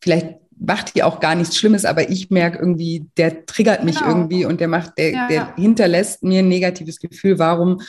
vielleicht 0.00 0.36
macht 0.60 0.92
hier 0.92 1.06
auch 1.06 1.20
gar 1.20 1.34
nichts 1.34 1.56
Schlimmes, 1.56 1.84
aber 1.84 2.10
ich 2.10 2.30
merke 2.30 2.58
irgendwie, 2.58 3.06
der 3.16 3.46
triggert 3.46 3.84
mich 3.84 3.98
genau. 3.98 4.08
irgendwie 4.08 4.44
und 4.44 4.60
der 4.60 4.68
macht, 4.68 4.98
der, 4.98 5.12
ja, 5.12 5.28
der 5.28 5.54
hinterlässt 5.56 6.22
mir 6.22 6.40
ein 6.40 6.48
negatives 6.48 6.98
Gefühl. 6.98 7.38
Warum 7.38 7.80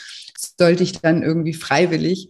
sollte 0.58 0.84
ich 0.84 0.94
dann 0.94 1.24
irgendwie 1.24 1.54
freiwillig 1.54 2.30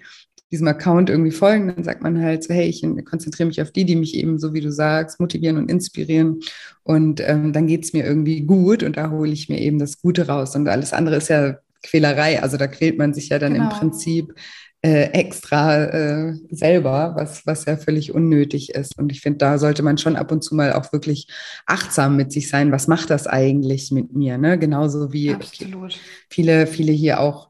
diesem 0.52 0.68
Account 0.68 1.10
irgendwie 1.10 1.32
folgen? 1.32 1.74
Dann 1.76 1.84
sagt 1.84 2.02
man 2.02 2.22
halt 2.22 2.44
so, 2.44 2.54
hey, 2.54 2.68
ich 2.68 2.82
konzentriere 3.06 3.48
mich 3.48 3.62
auf 3.62 3.72
die, 3.72 3.86
die 3.86 3.96
mich 3.96 4.16
eben, 4.16 4.40
so 4.40 4.54
wie 4.54 4.62
du 4.62 4.72
sagst, 4.72 5.20
motivieren 5.20 5.58
und 5.58 5.70
inspirieren. 5.70 6.40
Und 6.84 7.22
ähm, 7.22 7.54
dann 7.54 7.68
geht's 7.68 7.94
mir 7.94 8.06
irgendwie 8.06 8.42
gut 8.42 8.84
und 8.84 8.98
da 8.98 9.12
hole 9.12 9.32
ich 9.32 9.50
mir 9.50 9.60
eben 9.60 9.80
das 9.80 10.02
Gute 10.02 10.28
raus. 10.28 10.56
Und 10.56 10.68
alles 10.68 10.94
andere 10.94 11.18
ist 11.18 11.30
ja 11.30 11.58
Quälerei. 11.84 12.42
Also 12.42 12.58
da 12.58 12.68
quält 12.68 12.98
man 12.98 13.14
sich 13.14 13.30
ja 13.30 13.40
dann 13.40 13.54
genau. 13.54 13.70
im 13.70 13.78
Prinzip 13.78 14.34
äh, 14.82 15.12
extra 15.12 15.84
äh, 15.86 16.34
selber, 16.52 17.14
was, 17.18 17.46
was 17.46 17.66
ja 17.66 17.76
völlig 17.76 18.14
unnötig 18.14 18.70
ist. 18.74 18.98
Und 18.98 19.12
ich 19.12 19.22
finde, 19.22 19.40
da 19.40 19.58
sollte 19.58 19.84
man 19.84 19.98
schon 19.98 20.16
ab 20.16 20.32
und 20.32 20.44
zu 20.44 20.56
mal 20.56 20.74
auch 20.74 20.94
wirklich 20.94 21.28
achtsam 21.66 22.16
mit 22.16 22.32
sich 22.32 22.48
sein. 22.48 22.72
Was 22.72 22.88
macht 22.88 23.10
das 23.10 23.28
eigentlich 23.28 23.92
mit 23.92 24.14
mir? 24.14 24.38
Ne? 24.38 24.58
Genauso 24.58 25.12
wie 25.12 25.34
Absolut. 25.34 26.00
viele, 26.30 26.66
viele 26.66 26.94
hier 26.94 27.20
auch 27.20 27.50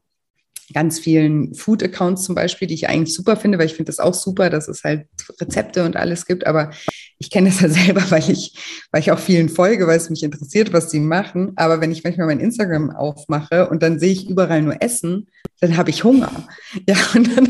ganz 0.72 0.98
vielen 0.98 1.54
Food-Accounts 1.54 2.24
zum 2.24 2.34
Beispiel, 2.34 2.68
die 2.68 2.74
ich 2.74 2.88
eigentlich 2.88 3.14
super 3.14 3.36
finde, 3.36 3.58
weil 3.58 3.66
ich 3.66 3.74
finde 3.74 3.90
das 3.90 3.98
auch 3.98 4.14
super, 4.14 4.50
dass 4.50 4.68
es 4.68 4.84
halt 4.84 5.06
Rezepte 5.40 5.84
und 5.84 5.96
alles 5.96 6.26
gibt. 6.26 6.46
Aber 6.46 6.70
ich 7.20 7.30
kenne 7.30 7.50
das 7.50 7.60
ja 7.60 7.68
selber, 7.84 8.02
weil 8.10 8.28
ich, 8.28 8.54
weil 8.90 9.02
ich 9.02 9.12
auch 9.12 9.18
vielen 9.18 9.48
folge, 9.48 9.86
weil 9.86 9.98
es 9.98 10.10
mich 10.10 10.24
interessiert, 10.24 10.72
was 10.72 10.90
sie 10.90 11.00
machen. 11.00 11.52
Aber 11.54 11.80
wenn 11.80 11.92
ich 11.92 12.02
manchmal 12.02 12.26
mein 12.26 12.40
Instagram 12.40 12.90
aufmache 12.90 13.68
und 13.68 13.82
dann 13.82 14.00
sehe 14.00 14.12
ich 14.12 14.28
überall 14.28 14.62
nur 14.62 14.82
Essen, 14.82 15.28
dann 15.60 15.76
habe 15.76 15.90
ich 15.90 16.02
Hunger. 16.02 16.30
Ja, 16.88 16.96
und 17.14 17.36
dann, 17.36 17.48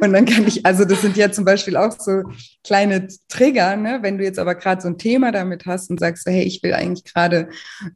und 0.00 0.12
dann 0.12 0.24
kann 0.24 0.46
ich, 0.46 0.64
also 0.66 0.84
das 0.84 1.02
sind 1.02 1.16
ja 1.16 1.30
zum 1.30 1.44
Beispiel 1.44 1.76
auch 1.76 1.92
so 1.98 2.22
kleine 2.64 3.08
Trigger, 3.28 3.76
ne? 3.76 3.98
wenn 4.00 4.18
du 4.18 4.24
jetzt 4.24 4.38
aber 4.38 4.54
gerade 4.54 4.80
so 4.80 4.88
ein 4.88 4.98
Thema 4.98 5.32
damit 5.32 5.66
hast 5.66 5.90
und 5.90 6.00
sagst, 6.00 6.26
hey, 6.26 6.42
ich 6.42 6.62
will 6.62 6.72
eigentlich 6.72 7.04
gerade 7.04 7.48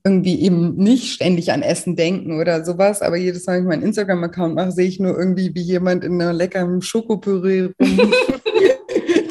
irgendwie 0.05 0.41
eben 0.41 0.77
nicht 0.77 1.13
ständig 1.13 1.53
an 1.53 1.63
Essen 1.63 1.97
denken 1.97 2.39
oder 2.39 2.65
sowas, 2.65 3.03
aber 3.03 3.17
jedes 3.17 3.47
Mal, 3.47 3.55
wenn 3.55 3.63
ich 3.63 3.69
meinen 3.69 3.83
Instagram-Account 3.83 4.55
mache, 4.55 4.73
sehe 4.73 4.87
ich 4.87 5.01
nur 5.01 5.19
irgendwie, 5.19 5.55
wie 5.55 5.63
jemand 5.63 6.05
in 6.05 6.21
einer 6.21 6.33
leckeren 6.33 6.83
Schokopüree 6.83 7.71
rum 7.81 8.13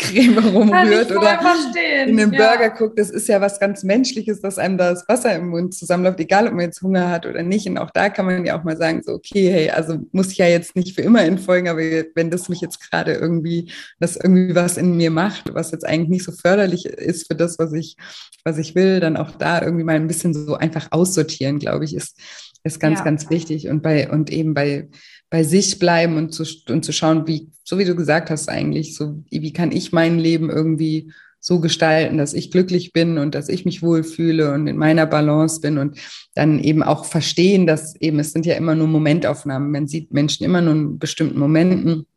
Creme 0.05 0.37
rumrührt 0.39 1.11
oder 1.11 1.39
verstehen. 1.39 2.09
in 2.09 2.17
den 2.17 2.31
Burger 2.31 2.61
ja. 2.61 2.67
guckt. 2.69 2.99
Das 2.99 3.09
ist 3.09 3.27
ja 3.27 3.41
was 3.41 3.59
ganz 3.59 3.83
Menschliches, 3.83 4.41
dass 4.41 4.57
einem 4.57 4.77
das 4.77 5.07
Wasser 5.07 5.35
im 5.35 5.49
Mund 5.49 5.73
zusammenläuft, 5.73 6.19
egal 6.19 6.47
ob 6.47 6.53
man 6.53 6.65
jetzt 6.65 6.81
Hunger 6.81 7.09
hat 7.09 7.25
oder 7.25 7.43
nicht. 7.43 7.67
Und 7.67 7.77
auch 7.77 7.91
da 7.91 8.09
kann 8.09 8.25
man 8.25 8.45
ja 8.45 8.57
auch 8.57 8.63
mal 8.63 8.77
sagen, 8.77 9.01
so, 9.03 9.13
okay, 9.13 9.51
hey, 9.51 9.69
also 9.69 9.99
muss 10.11 10.31
ich 10.31 10.37
ja 10.37 10.47
jetzt 10.47 10.75
nicht 10.75 10.95
für 10.95 11.01
immer 11.01 11.23
entfolgen, 11.23 11.67
aber 11.67 11.79
wenn 11.79 12.29
das 12.29 12.49
mich 12.49 12.61
jetzt 12.61 12.79
gerade 12.79 13.13
irgendwie, 13.13 13.71
das 13.99 14.15
irgendwie 14.15 14.55
was 14.55 14.77
in 14.77 14.97
mir 14.97 15.11
macht, 15.11 15.53
was 15.53 15.71
jetzt 15.71 15.85
eigentlich 15.85 16.09
nicht 16.09 16.25
so 16.25 16.31
förderlich 16.31 16.85
ist 16.85 17.27
für 17.27 17.35
das, 17.35 17.59
was 17.59 17.73
ich, 17.73 17.97
was 18.43 18.57
ich 18.57 18.75
will, 18.75 18.99
dann 18.99 19.17
auch 19.17 19.31
da 19.31 19.61
irgendwie 19.61 19.83
mal 19.83 19.95
ein 19.95 20.07
bisschen 20.07 20.33
so 20.33 20.55
einfach 20.55 20.87
aussortieren, 20.91 21.59
glaube 21.59 21.85
ich, 21.85 21.95
ist, 21.95 22.19
ist 22.63 22.79
ganz, 22.79 22.99
ja. 22.99 23.05
ganz 23.05 23.29
wichtig. 23.29 23.67
Und 23.69 23.81
bei, 23.81 24.09
und 24.09 24.31
eben 24.31 24.53
bei, 24.53 24.87
bei 25.29 25.43
sich 25.43 25.79
bleiben 25.79 26.17
und 26.17 26.33
zu, 26.33 26.43
und 26.69 26.85
zu 26.85 26.91
schauen, 26.91 27.27
wie, 27.27 27.49
so 27.63 27.77
wie 27.77 27.85
du 27.85 27.95
gesagt 27.95 28.29
hast 28.29 28.47
eigentlich, 28.47 28.95
so 28.95 29.23
wie 29.29 29.53
kann 29.53 29.71
ich 29.71 29.91
mein 29.91 30.19
Leben 30.19 30.49
irgendwie 30.49 31.11
so 31.45 31.59
gestalten, 31.59 32.17
dass 32.17 32.33
ich 32.33 32.49
glücklich 32.49 32.91
bin 32.91 33.19
und 33.19 33.35
dass 33.35 33.49
ich 33.49 33.65
mich 33.65 33.83
wohlfühle 33.83 34.51
und 34.51 34.65
in 34.65 34.77
meiner 34.77 35.05
Balance 35.05 35.61
bin 35.61 35.77
und 35.77 35.97
dann 36.33 36.59
eben 36.59 36.81
auch 36.81 37.05
verstehen, 37.05 37.67
dass 37.67 37.95
eben 37.97 38.17
es 38.17 38.31
sind 38.31 38.47
ja 38.47 38.55
immer 38.55 38.73
nur 38.73 38.87
Momentaufnahmen. 38.87 39.69
Man 39.69 39.87
sieht 39.87 40.11
Menschen 40.11 40.43
immer 40.43 40.61
nur 40.61 40.73
in 40.73 40.97
bestimmten 40.97 41.37
Momenten. 41.37 42.07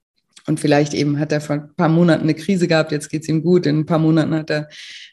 Und 0.46 0.58
vielleicht 0.58 0.94
eben 0.94 1.18
hat 1.18 1.30
er 1.30 1.42
vor 1.42 1.56
ein 1.56 1.74
paar 1.76 1.90
Monaten 1.90 2.22
eine 2.22 2.32
Krise 2.32 2.66
gehabt, 2.66 2.90
jetzt 2.90 3.10
geht 3.10 3.20
es 3.20 3.28
ihm 3.28 3.42
gut, 3.42 3.66
in 3.66 3.80
ein 3.80 3.86
paar 3.86 3.98
Monaten 3.98 4.34
hat 4.34 4.48
er 4.48 4.68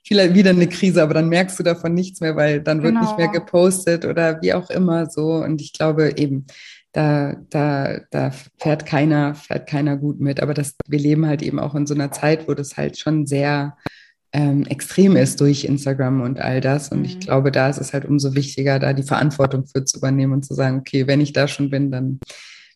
vielleicht 0.06 0.34
wieder 0.34 0.52
eine 0.52 0.70
Krise, 0.70 1.04
aber 1.04 1.16
dann 1.16 1.28
merkst 1.28 1.60
du 1.60 1.64
davon 1.64 1.94
nichts 1.94 2.22
mehr, 2.22 2.38
weil 2.38 2.62
dann 2.62 2.84
wird 2.84 2.94
genau. 2.94 3.06
nicht 3.06 3.18
mehr 3.18 3.28
genau. 3.28 3.44
gepostet 3.44 4.06
oder 4.06 4.42
wie 4.42 4.54
auch 4.54 4.70
immer 4.70 5.10
so. 5.10 5.44
Und 5.44 5.60
ich 5.60 5.74
glaube 5.74 6.14
eben, 6.16 6.46
da, 6.96 7.36
da, 7.50 8.00
da 8.10 8.32
fährt 8.58 8.86
keiner, 8.86 9.36
fährt 9.36 9.68
keiner 9.68 9.98
gut 9.98 10.22
mit. 10.22 10.40
Aber 10.40 10.54
das, 10.54 10.76
wir 10.88 11.00
leben 11.00 11.26
halt 11.26 11.42
eben 11.42 11.60
auch 11.60 11.76
in 11.76 11.86
so 11.86 11.94
einer 11.94 12.12
Zeit, 12.12 12.48
wo 12.48 12.54
das 12.54 12.78
halt 12.78 12.98
schon 12.98 13.26
sehr 13.26 13.76
ähm, 14.32 14.66
extrem 14.66 15.18
ist 15.18 15.42
durch 15.42 15.66
Instagram 15.66 16.22
und 16.22 16.40
all 16.40 16.62
das. 16.62 16.90
Und 16.90 17.00
mhm. 17.00 17.06
ich 17.06 17.20
glaube, 17.20 17.52
da 17.52 17.70
ist 17.70 17.82
es 17.82 17.92
halt 17.92 18.06
umso 18.06 18.34
wichtiger, 18.34 18.80
da 18.80 18.94
die 18.94 19.04
Verantwortung 19.04 19.66
für 19.66 19.84
zu 19.84 19.98
übernehmen 19.98 20.32
und 20.32 20.46
zu 20.46 20.54
sagen, 20.54 20.80
okay, 20.80 21.06
wenn 21.06 21.20
ich 21.20 21.34
da 21.34 21.50
schon 21.50 21.70
bin, 21.70 21.92
dann 21.92 22.20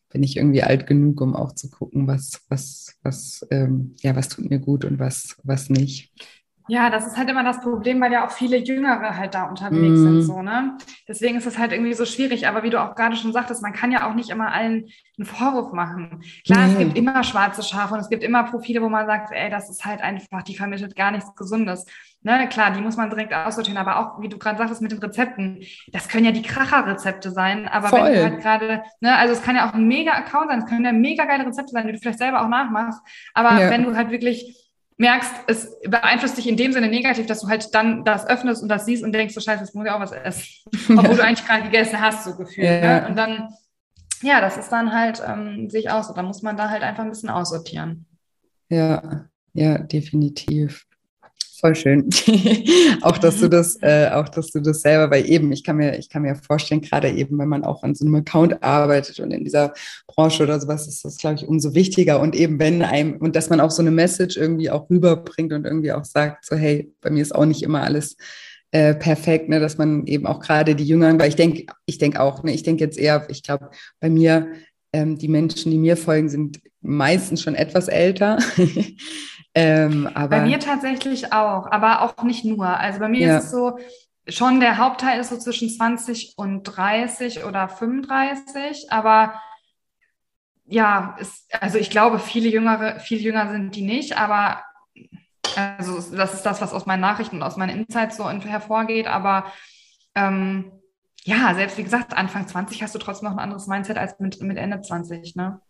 bin 0.10 0.21
ich 0.21 0.36
irgendwie 0.36 0.63
alt 0.63 0.86
genug, 0.86 1.21
um 1.21 1.34
auch 1.34 1.53
zu 1.53 1.69
gucken, 1.69 2.08
was, 2.08 2.41
was, 2.49 2.95
was, 3.03 3.47
ähm, 3.51 3.95
ja, 4.01 4.17
was 4.17 4.27
tut 4.27 4.49
mir 4.49 4.60
gut 4.60 4.84
und 4.84 4.99
was, 4.99 5.38
was 5.43 5.69
nicht. 5.69 6.12
Ja, 6.69 6.89
das 6.91 7.08
ist 7.08 7.17
halt 7.17 7.29
immer 7.29 7.43
das 7.43 7.62
Problem, 7.62 7.99
weil 7.99 8.12
ja 8.12 8.25
auch 8.25 8.32
viele 8.32 8.58
Jüngere 8.58 9.17
halt 9.17 9.34
da 9.34 9.45
unterwegs 9.45 9.99
mm. 9.99 10.03
sind, 10.03 10.15
mhm. 10.15 10.21
so, 10.21 10.41
ne? 10.41 10.77
Deswegen 11.08 11.38
ist 11.38 11.47
es 11.47 11.58
halt 11.58 11.71
irgendwie 11.71 11.93
so 11.93 12.05
schwierig. 12.05 12.47
Aber 12.47 12.62
wie 12.62 12.69
du 12.69 12.79
auch 12.79 12.95
gerade 12.95 13.15
schon 13.15 13.34
sagtest, 13.34 13.63
man 13.63 13.73
kann 13.73 13.91
ja 13.91 14.08
auch 14.08 14.13
nicht 14.13 14.29
immer 14.29 14.53
allen 14.53 14.88
einen 15.17 15.25
Vorwurf 15.25 15.73
machen. 15.73 16.21
Klar, 16.45 16.67
nee. 16.67 16.73
es 16.73 16.79
gibt 16.79 16.97
immer 16.97 17.23
schwarze 17.23 17.63
Schafe 17.63 17.95
und 17.95 17.99
es 17.99 18.10
gibt 18.10 18.23
immer 18.23 18.43
Profile, 18.43 18.82
wo 18.82 18.89
man 18.89 19.08
sagt, 19.08 19.32
ey, 19.32 19.49
das 19.49 19.69
ist 19.69 19.84
halt 19.84 20.01
einfach, 20.01 20.43
die 20.43 20.55
vermittelt 20.55 20.95
gar 20.95 21.12
nichts 21.12 21.36
Gesundes. 21.36 21.86
Ne, 22.21 22.49
klar, 22.49 22.71
die 22.71 22.82
muss 22.82 22.97
man 22.97 23.10
direkt 23.10 23.34
aussortieren, 23.34 23.77
aber 23.77 23.97
auch, 23.97 24.21
wie 24.21 24.27
du 24.27 24.38
gerade 24.38 24.58
sagtest, 24.58 24.82
mit 24.82 24.91
den 24.91 24.99
Rezepten, 24.99 25.63
das 25.93 26.10
können 26.10 26.25
ja 26.25 26.34
die 26.34 26.41
Kracher-Rezepte 26.41 27.32
sein, 27.32 27.65
aber 27.65 27.88
Voll. 27.88 28.03
wenn 28.03 28.13
du 28.13 28.23
halt 28.23 28.41
gerade, 28.41 28.84
ne, 28.99 29.15
also 29.15 29.34
es 29.34 29.41
kann 29.41 29.55
ja 29.55 29.69
auch 29.69 29.73
ein 29.73 29.88
mega 29.88 30.12
Account 30.12 30.49
sein, 30.49 30.60
es 30.60 30.65
können 30.65 30.84
ja 30.84 30.91
mega 30.91 31.23
geile 31.23 31.45
Rezepte 31.45 31.71
sein, 31.71 31.88
die 31.88 31.93
du 31.93 31.97
vielleicht 31.97 32.19
selber 32.19 32.43
auch 32.43 32.49
nachmachst, 32.49 32.99
aber 33.34 33.58
ja. 33.58 33.69
wenn 33.69 33.84
du 33.84 33.95
halt 33.95 34.12
wirklich 34.12 34.68
merkst, 34.99 35.31
es 35.47 35.79
beeinflusst 35.88 36.38
dich 36.38 36.47
in 36.47 36.57
dem 36.57 36.73
Sinne 36.73 36.89
negativ, 36.89 37.25
dass 37.25 37.39
du 37.39 37.47
halt 37.47 37.73
dann 37.73 38.03
das 38.03 38.27
öffnest 38.27 38.62
und 38.62 38.69
das 38.69 38.85
siehst 38.85 39.03
und 39.03 39.13
denkst, 39.13 39.33
so 39.33 39.39
scheiße, 39.39 39.63
jetzt 39.63 39.73
muss 39.73 39.85
ich 39.85 39.91
auch 39.91 39.99
was 39.99 40.12
essen. 40.12 40.45
Obwohl 40.97 41.15
du 41.15 41.23
eigentlich 41.23 41.47
gerade 41.47 41.63
gegessen 41.63 41.99
hast, 41.99 42.25
so 42.25 42.35
gefühlt. 42.35 42.67
Ja. 42.67 43.01
Ne? 43.01 43.07
Und 43.07 43.15
dann, 43.15 43.49
ja, 44.21 44.41
das 44.41 44.57
ist 44.57 44.69
dann 44.69 44.93
halt, 44.93 45.23
ähm, 45.25 45.69
sehe 45.69 45.79
ich 45.79 45.89
aus. 45.89 46.09
Und 46.09 46.17
dann 46.17 46.25
muss 46.25 46.41
man 46.41 46.57
da 46.57 46.69
halt 46.69 46.83
einfach 46.83 47.03
ein 47.03 47.09
bisschen 47.09 47.29
aussortieren. 47.29 48.05
Ja, 48.67 49.25
ja, 49.53 49.77
definitiv. 49.77 50.85
Voll 51.60 51.76
schön. 51.76 52.10
auch, 53.02 53.17
dass 53.17 53.41
du 53.41 53.50
das, 53.50 53.76
äh, 53.82 54.10
auch, 54.13 54.30
dass 54.30 54.52
du 54.52 54.62
das 54.62 54.82
selber, 54.82 55.12
weil 55.12 55.30
eben, 55.30 55.52
ich 55.52 55.63
kann 55.63 55.76
mir, 55.76 55.98
ich 55.98 56.08
kann 56.08 56.22
mir 56.22 56.36
vorstellen, 56.36 56.80
gerade 56.80 57.10
eben, 57.10 57.38
wenn 57.38 57.50
man 57.50 57.65
auch 57.65 57.84
an 57.84 57.95
so 57.95 58.06
einem 58.06 58.15
Account 58.15 58.63
arbeitet 58.63 59.19
und 59.19 59.32
in 59.32 59.43
dieser 59.43 59.74
Branche 60.08 60.43
oder 60.43 60.60
sowas, 60.60 60.88
ist 60.88 61.04
das, 61.04 61.17
glaube 61.17 61.36
ich, 61.36 61.48
umso 61.48 61.76
wichtiger. 61.76 62.22
Und 62.22 62.34
eben, 62.34 62.60
wenn 62.60 62.82
einem, 62.82 63.17
und 63.17 63.36
dass 63.36 63.50
man 63.50 63.60
auch 63.60 63.72
so 63.72 63.82
eine 63.82 63.91
Message 63.91 64.38
irgendwie 64.38 64.69
auch 64.69 64.89
rüberbringt 64.89 65.52
und 65.52 65.65
irgendwie 65.65 65.91
auch 65.91 66.06
sagt, 66.06 66.45
so, 66.45 66.56
hey, 66.56 66.93
bei 67.02 67.10
mir 67.10 67.22
ist 67.22 67.36
auch 67.36 67.45
nicht 67.45 67.63
immer 67.63 67.84
alles 67.84 68.15
äh, 68.72 68.93
perfekt, 68.95 69.50
ne, 69.50 69.60
dass 69.60 69.78
man 69.78 70.08
eben 70.08 70.28
auch 70.28 70.39
gerade 70.39 70.76
die 70.76 70.86
Jüngeren, 70.86 71.19
weil 71.19 71.30
ich 71.30 71.36
denke, 71.36 71.65
ich 71.86 71.98
denke 71.98 72.22
auch, 72.22 72.41
ne, 72.43 72.54
ich 72.54 72.63
denke 72.63 72.84
jetzt 72.84 72.98
eher, 72.98 73.28
ich 73.30 73.43
glaube, 73.43 73.69
bei 74.00 74.10
mir, 74.10 74.48
ähm, 74.93 75.17
die 75.17 75.28
Menschen, 75.28 75.72
die 75.72 75.78
mir 75.78 75.98
folgen, 75.98 76.30
sind 76.30 76.62
meistens 76.82 77.41
schon 77.41 77.56
etwas 77.56 77.89
älter. 77.89 78.38
ähm, 79.55 80.09
aber, 80.13 80.38
bei 80.38 80.41
mir 80.41 80.59
tatsächlich 80.59 81.33
auch, 81.33 81.71
aber 81.71 82.01
auch 82.01 82.23
nicht 82.23 82.45
nur. 82.45 82.67
Also 82.67 82.99
bei 82.99 83.09
mir 83.09 83.27
ja. 83.27 83.38
ist 83.38 83.45
es 83.45 83.51
so, 83.51 83.79
schon 84.27 84.59
der 84.59 84.77
Hauptteil 84.77 85.19
ist 85.19 85.29
so 85.29 85.38
zwischen 85.38 85.69
20 85.69 86.33
und 86.38 86.63
30 86.63 87.45
oder 87.45 87.67
35, 87.67 88.91
aber 88.91 89.41
ja, 90.65 91.15
ist, 91.19 91.47
also 91.59 91.79
ich 91.79 91.89
glaube, 91.89 92.19
viele 92.19 92.47
Jüngere, 92.49 92.99
viel 92.99 93.19
jünger 93.19 93.49
sind 93.49 93.75
die 93.75 93.81
nicht, 93.81 94.17
aber 94.17 94.63
also 95.55 95.99
das 96.15 96.33
ist 96.33 96.45
das, 96.45 96.62
was 96.62 96.73
aus 96.73 96.85
meinen 96.85 97.01
Nachrichten 97.01 97.38
und 97.38 97.43
aus 97.43 97.57
meinen 97.57 97.79
Insights 97.79 98.17
so 98.17 98.29
hervorgeht. 98.29 99.07
Aber 99.07 99.51
ähm, 100.15 100.71
ja, 101.23 101.53
selbst 101.55 101.77
wie 101.77 101.83
gesagt, 101.83 102.15
Anfang 102.15 102.47
20 102.47 102.83
hast 102.83 102.95
du 102.95 102.99
trotzdem 102.99 103.29
noch 103.29 103.35
ein 103.35 103.43
anderes 103.43 103.67
Mindset 103.67 103.97
als 103.97 104.19
mit, 104.19 104.41
mit 104.41 104.57
Ende 104.57 104.81
20, 104.81 105.35
ne? 105.35 105.62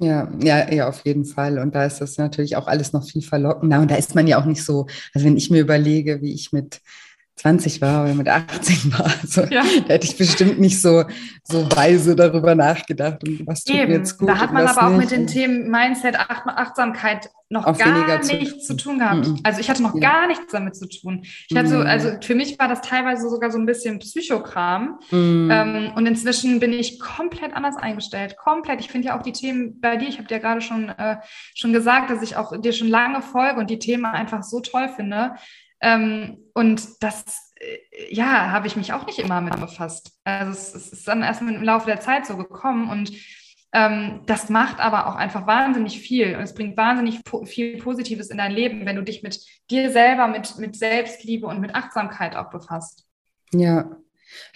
Ja, 0.00 0.28
ja, 0.42 0.72
ja, 0.72 0.88
auf 0.88 1.04
jeden 1.04 1.24
Fall. 1.24 1.58
Und 1.58 1.74
da 1.74 1.84
ist 1.84 2.00
das 2.00 2.16
natürlich 2.18 2.56
auch 2.56 2.66
alles 2.66 2.92
noch 2.92 3.04
viel 3.04 3.22
verlockender. 3.22 3.80
Und 3.80 3.90
da 3.90 3.94
ist 3.96 4.14
man 4.14 4.26
ja 4.26 4.40
auch 4.40 4.46
nicht 4.46 4.64
so, 4.64 4.86
also 5.14 5.26
wenn 5.26 5.36
ich 5.36 5.50
mir 5.50 5.60
überlege, 5.60 6.20
wie 6.22 6.32
ich 6.34 6.50
mit 6.52 6.80
20 7.36 7.80
war 7.80 8.04
oder 8.04 8.14
mit 8.14 8.28
18 8.28 8.92
war. 8.92 9.12
Also, 9.22 9.42
ja. 9.42 9.62
Da 9.86 9.94
hätte 9.94 10.06
ich 10.06 10.16
bestimmt 10.16 10.60
nicht 10.60 10.80
so, 10.80 11.04
so 11.44 11.70
weise 11.74 12.14
darüber 12.14 12.54
nachgedacht 12.54 13.26
und 13.26 13.46
was 13.46 13.64
tut 13.64 13.76
Eben. 13.76 13.90
mir 13.90 13.98
jetzt 13.98 14.18
gut. 14.18 14.28
Da 14.28 14.38
hat 14.38 14.52
man 14.52 14.66
aber 14.66 14.88
auch 14.88 14.96
mit 14.96 15.10
den 15.10 15.26
Themen 15.26 15.70
Mindset, 15.70 16.16
Ach 16.18 16.46
Achtsamkeit 16.46 17.30
noch 17.52 17.66
auch 17.66 17.76
gar 17.76 18.18
nichts 18.24 18.66
zu, 18.66 18.74
tun 18.74 18.98
gehabt. 18.98 19.28
Mm 19.28 19.32
-mm. 19.32 19.40
Also 19.42 19.60
ich 19.60 19.68
hatte 19.68 19.82
noch 19.82 19.94
ja. 19.94 20.00
gar 20.00 20.26
nichts 20.26 20.50
damit 20.50 20.74
zu 20.74 20.88
tun. 20.88 21.22
Ich 21.48 21.56
hatte 21.56 21.68
so, 21.68 21.78
mm. 21.78 21.86
also 21.86 22.16
für 22.22 22.34
mich 22.34 22.58
war 22.58 22.66
das 22.66 22.80
teilweise 22.80 23.28
sogar 23.28 23.50
so 23.50 23.58
ein 23.58 23.66
bisschen 23.66 23.98
Psychokram. 23.98 24.98
Mm. 25.10 25.50
Ähm, 25.50 25.92
und 25.94 26.06
inzwischen 26.06 26.60
bin 26.60 26.72
ich 26.72 26.98
komplett 26.98 27.54
anders 27.54 27.76
eingestellt. 27.76 28.36
Komplett. 28.38 28.80
Ich 28.80 28.88
finde 28.88 29.08
ja 29.08 29.18
auch 29.18 29.22
die 29.22 29.32
Themen 29.32 29.80
bei 29.80 29.98
dir, 29.98 30.08
ich 30.08 30.16
habe 30.16 30.28
dir 30.28 30.40
gerade 30.40 30.62
schon, 30.62 30.88
äh, 30.88 31.18
schon 31.54 31.74
gesagt, 31.74 32.10
dass 32.10 32.22
ich 32.22 32.36
auch 32.36 32.58
dir 32.58 32.72
schon 32.72 32.88
lange 32.88 33.20
folge 33.20 33.60
und 33.60 33.68
die 33.68 33.78
Themen 33.78 34.06
einfach 34.06 34.42
so 34.42 34.60
toll 34.60 34.88
finde. 34.88 35.34
Ähm, 35.82 36.38
und 36.54 37.02
das, 37.02 37.52
äh, 37.56 38.14
ja, 38.14 38.50
habe 38.50 38.68
ich 38.68 38.76
mich 38.76 38.92
auch 38.92 39.04
nicht 39.04 39.18
immer 39.18 39.40
mit 39.40 39.60
befasst. 39.60 40.12
Also 40.24 40.52
es, 40.52 40.74
es, 40.74 40.92
ist 40.92 41.08
dann 41.08 41.22
erst 41.22 41.42
im 41.42 41.62
Laufe 41.62 41.86
der 41.86 42.00
Zeit 42.00 42.24
so 42.24 42.36
gekommen 42.36 42.88
und 42.88 43.12
ähm, 43.74 44.20
das 44.26 44.48
macht 44.48 44.80
aber 44.80 45.08
auch 45.08 45.16
einfach 45.16 45.46
wahnsinnig 45.46 45.98
viel 45.98 46.36
und 46.36 46.42
es 46.42 46.54
bringt 46.54 46.76
wahnsinnig 46.76 47.20
viel 47.46 47.78
Positives 47.78 48.28
in 48.28 48.38
dein 48.38 48.52
Leben, 48.52 48.86
wenn 48.86 48.96
du 48.96 49.02
dich 49.02 49.22
mit 49.22 49.40
dir 49.70 49.90
selber, 49.90 50.28
mit, 50.28 50.58
mit 50.58 50.76
Selbstliebe 50.76 51.46
und 51.46 51.60
mit 51.60 51.74
Achtsamkeit 51.74 52.36
auch 52.36 52.50
befasst. 52.50 53.04
Ja. 53.52 53.96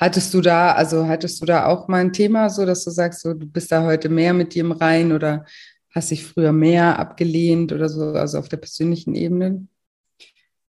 Hattest 0.01 0.33
du 0.33 0.41
da, 0.41 0.73
also 0.73 1.07
hattest 1.07 1.43
du 1.43 1.47
da 1.47 1.67
auch 1.67 1.89
mal 1.89 2.01
ein 2.01 2.13
Thema, 2.13 2.49
so 2.49 2.65
dass 2.65 2.85
du 2.85 2.91
sagst, 2.91 3.21
so, 3.21 3.35
du 3.35 3.47
bist 3.47 3.73
da 3.73 3.83
heute 3.85 4.09
mehr 4.09 4.33
mit 4.33 4.55
dir 4.55 4.65
im 4.65 4.73
Rein 4.73 5.13
oder 5.13 5.45
hast 5.95 6.11
dich 6.11 6.25
früher 6.25 6.53
mehr 6.53 6.99
abgelehnt 6.99 7.73
oder 7.73 7.89
so, 7.89 8.13
also 8.13 8.39
auf 8.39 8.49
der 8.49 8.57
persönlichen 8.59 9.15
Ebene? 9.15 9.67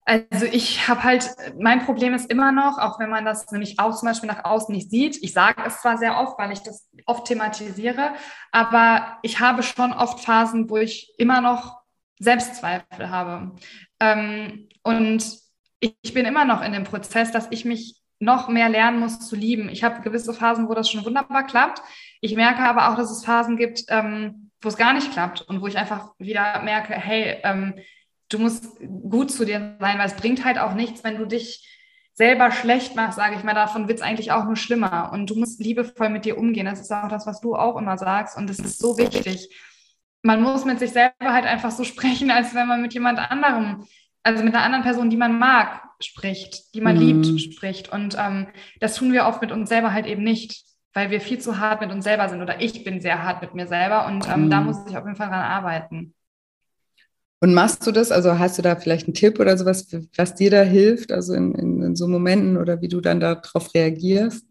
Also 0.09 0.47
ich 0.47 0.87
habe 0.87 1.03
halt, 1.03 1.29
mein 1.59 1.85
Problem 1.85 2.15
ist 2.15 2.31
immer 2.31 2.53
noch, 2.53 2.79
auch 2.79 3.01
wenn 3.01 3.11
man 3.11 3.25
das 3.25 3.51
nämlich 3.51 3.81
auch 3.81 3.93
zum 3.97 4.07
Beispiel 4.07 4.29
nach 4.29 4.45
außen 4.45 4.73
nicht 4.73 4.89
sieht, 4.89 5.21
ich 5.21 5.33
sage 5.33 5.65
es 5.67 5.81
zwar 5.81 5.99
sehr 5.99 6.21
oft, 6.21 6.39
weil 6.39 6.53
ich 6.53 6.61
das 6.61 6.89
oft 7.07 7.27
thematisiere, 7.27 8.13
aber 8.53 9.19
ich 9.23 9.41
habe 9.41 9.65
schon 9.65 9.93
oft 9.93 10.21
Phasen, 10.21 10.71
wo 10.71 10.77
ich 10.77 11.13
immer 11.19 11.41
noch 11.41 11.81
Selbstzweifel 12.21 13.11
habe. 13.11 13.57
Ähm, 13.99 14.69
und 14.85 15.27
ich, 15.81 16.15
bin 16.15 16.25
immer 16.25 16.45
noch 16.45 16.63
in 16.63 16.73
dem 16.73 16.85
Prozess, 16.85 17.33
dass 17.33 17.49
ich 17.51 17.65
mich 17.65 18.01
noch 18.21 18.49
mehr 18.49 18.69
lernen 18.69 19.01
muss 19.01 19.19
zu 19.19 19.35
lieben. 19.35 19.69
Ich 19.69 19.83
habe 19.83 20.03
gewisse 20.03 20.33
Phasen, 20.33 20.69
wo 20.69 20.75
das 20.75 20.89
schon 20.89 21.05
wunderbar 21.05 21.45
klappt. 21.45 21.83
Ich 22.21 22.37
merke 22.37 22.61
aber 22.61 22.89
auch, 22.91 22.97
dass 22.97 23.11
es 23.11 23.25
Phasen 23.25 23.57
gibt, 23.57 23.83
ähm, 23.89 24.53
wo 24.61 24.69
es 24.69 24.77
gar 24.77 24.93
nicht 24.93 25.11
klappt 25.13 25.43
und 25.43 25.61
wo 25.61 25.67
ich 25.67 25.77
einfach 25.77 26.13
wieder 26.19 26.63
merke, 26.63 26.95
hey, 26.95 27.41
ähm, 27.43 27.75
du 28.29 28.39
musst 28.39 28.79
gut 29.09 29.31
zu 29.31 29.45
dir 29.45 29.77
sein, 29.81 29.99
weil 29.99 30.07
es 30.07 30.17
bringt 30.17 30.45
halt 30.45 30.59
auch 30.59 30.75
nichts, 30.75 31.05
wenn 31.05 31.17
du 31.17 31.27
dich 31.27 31.67
selber 32.17 32.51
schlecht 32.51 32.97
machst, 32.97 33.17
sage 33.17 33.37
ich 33.37 33.45
mal, 33.45 33.55
davon 33.55 33.89
wird 33.89 33.99
es 33.99 34.05
eigentlich 34.05 34.33
auch 34.33 34.45
nur 34.47 34.57
schlimmer. 34.57 35.11
Und 35.13 35.29
du 35.29 35.37
musst 35.37 35.61
liebevoll 35.61 36.09
mit 36.09 36.25
dir 36.25 36.39
umgehen. 36.39 36.67
Das 36.67 36.81
ist 36.81 36.91
auch 36.91 37.09
das, 37.09 37.27
was 37.27 37.41
du 37.41 37.55
auch 37.55 37.77
immer 37.77 37.99
sagst. 37.99 38.39
Und 38.39 38.49
das 38.49 38.59
ist 38.59 38.79
so 38.79 38.97
wichtig. 38.97 39.55
Man 40.23 40.43
muss 40.43 40.65
mit 40.65 40.79
sich 40.79 40.93
selber 40.93 41.33
halt 41.33 41.45
einfach 41.45 41.71
so 41.71 41.85
sprechen, 41.85 42.31
als 42.31 42.55
wenn 42.55 42.67
man 42.67 42.81
mit 42.81 42.95
jemand 42.95 43.19
anderem, 43.19 43.87
also 44.23 44.43
mit 44.43 44.55
einer 44.55 44.65
anderen 44.65 44.83
Person, 44.83 45.11
die 45.11 45.19
man 45.19 45.39
mag, 45.39 45.83
spricht, 46.01 46.75
die 46.75 46.81
man 46.81 46.97
mhm. 46.97 47.23
liebt, 47.23 47.41
spricht. 47.41 47.93
Und 47.93 48.17
ähm, 48.19 48.49
das 48.81 48.97
tun 48.97 49.13
wir 49.13 49.27
oft 49.27 49.43
mit 49.43 49.53
uns 49.53 49.69
selber 49.69 49.93
halt 49.93 50.07
eben 50.07 50.25
nicht, 50.25 50.65
weil 50.95 51.11
wir 51.11 51.21
viel 51.21 51.39
zu 51.39 51.59
hart 51.59 51.83
mit 51.83 51.93
uns 51.93 52.05
selber 52.05 52.31
sind. 52.31 52.41
Oder 52.41 52.63
ich 52.63 52.83
bin 52.83 53.03
sehr 53.03 53.23
hart 53.23 53.43
mit 53.43 53.55
mir 53.55 53.67
selber. 53.67 54.07
Und 54.07 54.27
ähm, 54.27 54.47
mhm. 54.47 54.51
da 54.51 54.63
muss 54.63 54.79
ich 54.89 54.97
auf 54.97 55.05
jeden 55.05 55.17
Fall 55.17 55.29
dran 55.29 55.43
arbeiten. 55.43 56.15
Und 57.41 57.53
machst 57.53 57.87
du 57.87 57.93
das? 57.93 58.11
Also 58.11 58.39
hast 58.39 58.57
du 58.59 58.63
da 58.63 58.77
vielleicht 58.77 59.07
einen 59.07 59.15
Tipp 59.15 59.39
oder 59.39 59.59
sowas, 59.59 59.89
was 60.17 60.35
dir 60.35 60.51
da 60.51 60.63
hilft, 60.63 61.13
also 61.13 61.35
in, 61.35 61.55
in, 61.55 61.83
in 61.83 61.97
so 61.97 62.09
Momenten 62.09 62.57
oder 62.57 62.81
wie 62.81 62.89
du 62.89 63.01
dann 63.01 63.21
darauf 63.21 63.75
reagierst? 63.75 64.47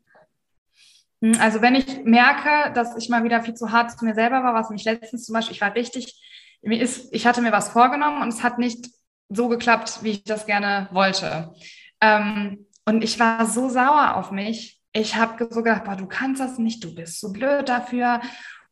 Hm, 1.21 1.35
also 1.39 1.61
wenn 1.61 1.75
ich 1.75 2.03
merke, 2.03 2.73
dass 2.73 2.95
ich 2.97 3.09
mal 3.09 3.23
wieder 3.23 3.41
viel 3.41 3.55
zu 3.55 3.71
hart 3.71 3.97
zu 3.97 4.05
mir 4.05 4.13
selber 4.13 4.43
war, 4.43 4.53
was 4.53 4.69
mich 4.69 4.83
letztens 4.83 5.25
zum 5.25 5.33
Beispiel, 5.33 5.55
ich 5.55 5.61
war 5.61 5.73
richtig, 5.73 6.21
ich 6.61 7.27
hatte 7.27 7.41
mir 7.41 7.51
was 7.51 7.69
vorgenommen 7.69 8.21
und 8.21 8.29
es 8.29 8.43
hat 8.43 8.59
nicht 8.59 8.89
so 9.29 9.47
geklappt, 9.47 9.99
wie 10.01 10.11
ich 10.11 10.23
das 10.23 10.45
gerne 10.45 10.87
wollte. 10.91 11.53
Ähm, 12.01 12.67
und 12.85 13.03
ich 13.03 13.19
war 13.19 13.47
so 13.47 13.69
sauer 13.69 14.15
auf 14.15 14.31
mich. 14.31 14.79
Ich 14.93 15.15
habe 15.15 15.47
so 15.49 15.63
gedacht, 15.63 15.85
boah, 15.85 15.95
du 15.95 16.05
kannst 16.05 16.39
das 16.39 16.59
nicht, 16.59 16.83
du 16.83 16.93
bist 16.93 17.19
so 17.19 17.33
blöd 17.33 17.67
dafür. 17.67 18.21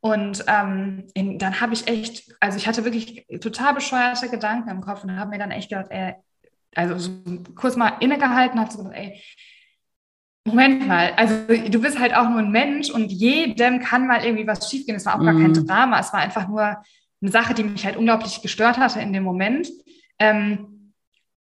Und 0.03 0.43
ähm, 0.47 1.05
in, 1.13 1.39
dann 1.39 1.61
habe 1.61 1.73
ich 1.73 1.87
echt, 1.87 2.35
also 2.41 2.57
ich 2.57 2.67
hatte 2.67 2.83
wirklich 2.83 3.25
total 3.39 3.73
bescheuerte 3.73 4.27
Gedanken 4.27 4.69
im 4.69 4.81
Kopf 4.81 5.01
und 5.05 5.17
habe 5.17 5.29
mir 5.29 5.39
dann 5.39 5.51
echt 5.51 5.69
gedacht, 5.69 5.85
ey, 5.91 6.15
also 6.75 6.97
so 6.97 7.11
kurz 7.55 7.77
mal 7.77 7.93
innegehalten, 8.01 8.59
habe 8.59 8.69
so 8.69 8.79
gedacht, 8.79 8.97
ey, 8.97 9.21
Moment 10.45 10.85
mal, 10.89 11.13
also 11.15 11.35
du 11.47 11.79
bist 11.79 11.97
halt 11.97 12.13
auch 12.13 12.27
nur 12.27 12.39
ein 12.39 12.51
Mensch 12.51 12.89
und 12.89 13.13
jedem 13.13 13.79
kann 13.79 14.05
mal 14.05 14.25
irgendwie 14.25 14.45
was 14.45 14.69
schiefgehen. 14.69 14.97
Es 14.97 15.05
war 15.05 15.15
auch 15.15 15.21
mm. 15.21 15.25
gar 15.25 15.33
kein 15.35 15.51
mhm. 15.51 15.67
Drama, 15.67 15.99
es 16.01 16.11
war 16.11 16.19
einfach 16.19 16.49
nur 16.49 16.83
eine 17.21 17.31
Sache, 17.31 17.53
die 17.53 17.63
mich 17.63 17.85
halt 17.85 17.95
unglaublich 17.95 18.41
gestört 18.41 18.77
hatte 18.77 18.99
in 18.99 19.13
dem 19.13 19.23
Moment. 19.23 19.69
Ähm, 20.19 20.72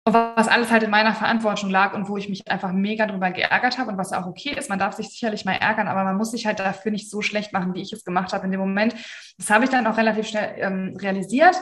was 0.07 0.49
alles 0.49 0.71
halt 0.71 0.83
in 0.83 0.91
meiner 0.91 1.15
Verantwortung 1.15 1.71
lag 1.71 1.95
und 1.95 2.09
wo 2.09 2.19
ich 2.19 2.29
mich 2.29 2.47
einfach 2.51 2.73
mega 2.73 3.07
drüber 3.07 3.31
geärgert 3.31 3.79
habe 3.79 3.91
und 3.91 3.97
was 3.97 4.13
auch 4.13 4.27
okay 4.27 4.55
ist. 4.57 4.69
Man 4.69 4.79
darf 4.79 4.95
sich 4.95 5.09
sicherlich 5.09 5.47
mal 5.47 5.55
ärgern, 5.55 5.89
aber 5.89 6.05
man 6.05 6.17
muss 6.17 6.33
sich 6.33 6.45
halt 6.45 6.59
dafür 6.59 6.93
nicht 6.93 7.09
so 7.09 7.23
schlecht 7.23 7.55
machen, 7.55 7.75
wie 7.75 7.81
ich 7.81 7.93
es 7.93 8.05
gemacht 8.05 8.35
habe 8.35 8.45
in 8.45 8.51
dem 8.51 8.61
Moment. 8.61 8.95
Das 9.39 9.49
habe 9.49 9.65
ich 9.65 9.71
dann 9.71 9.87
auch 9.87 9.97
relativ 9.97 10.29
schnell 10.29 10.57
ähm, 10.59 10.97
realisiert, 11.01 11.57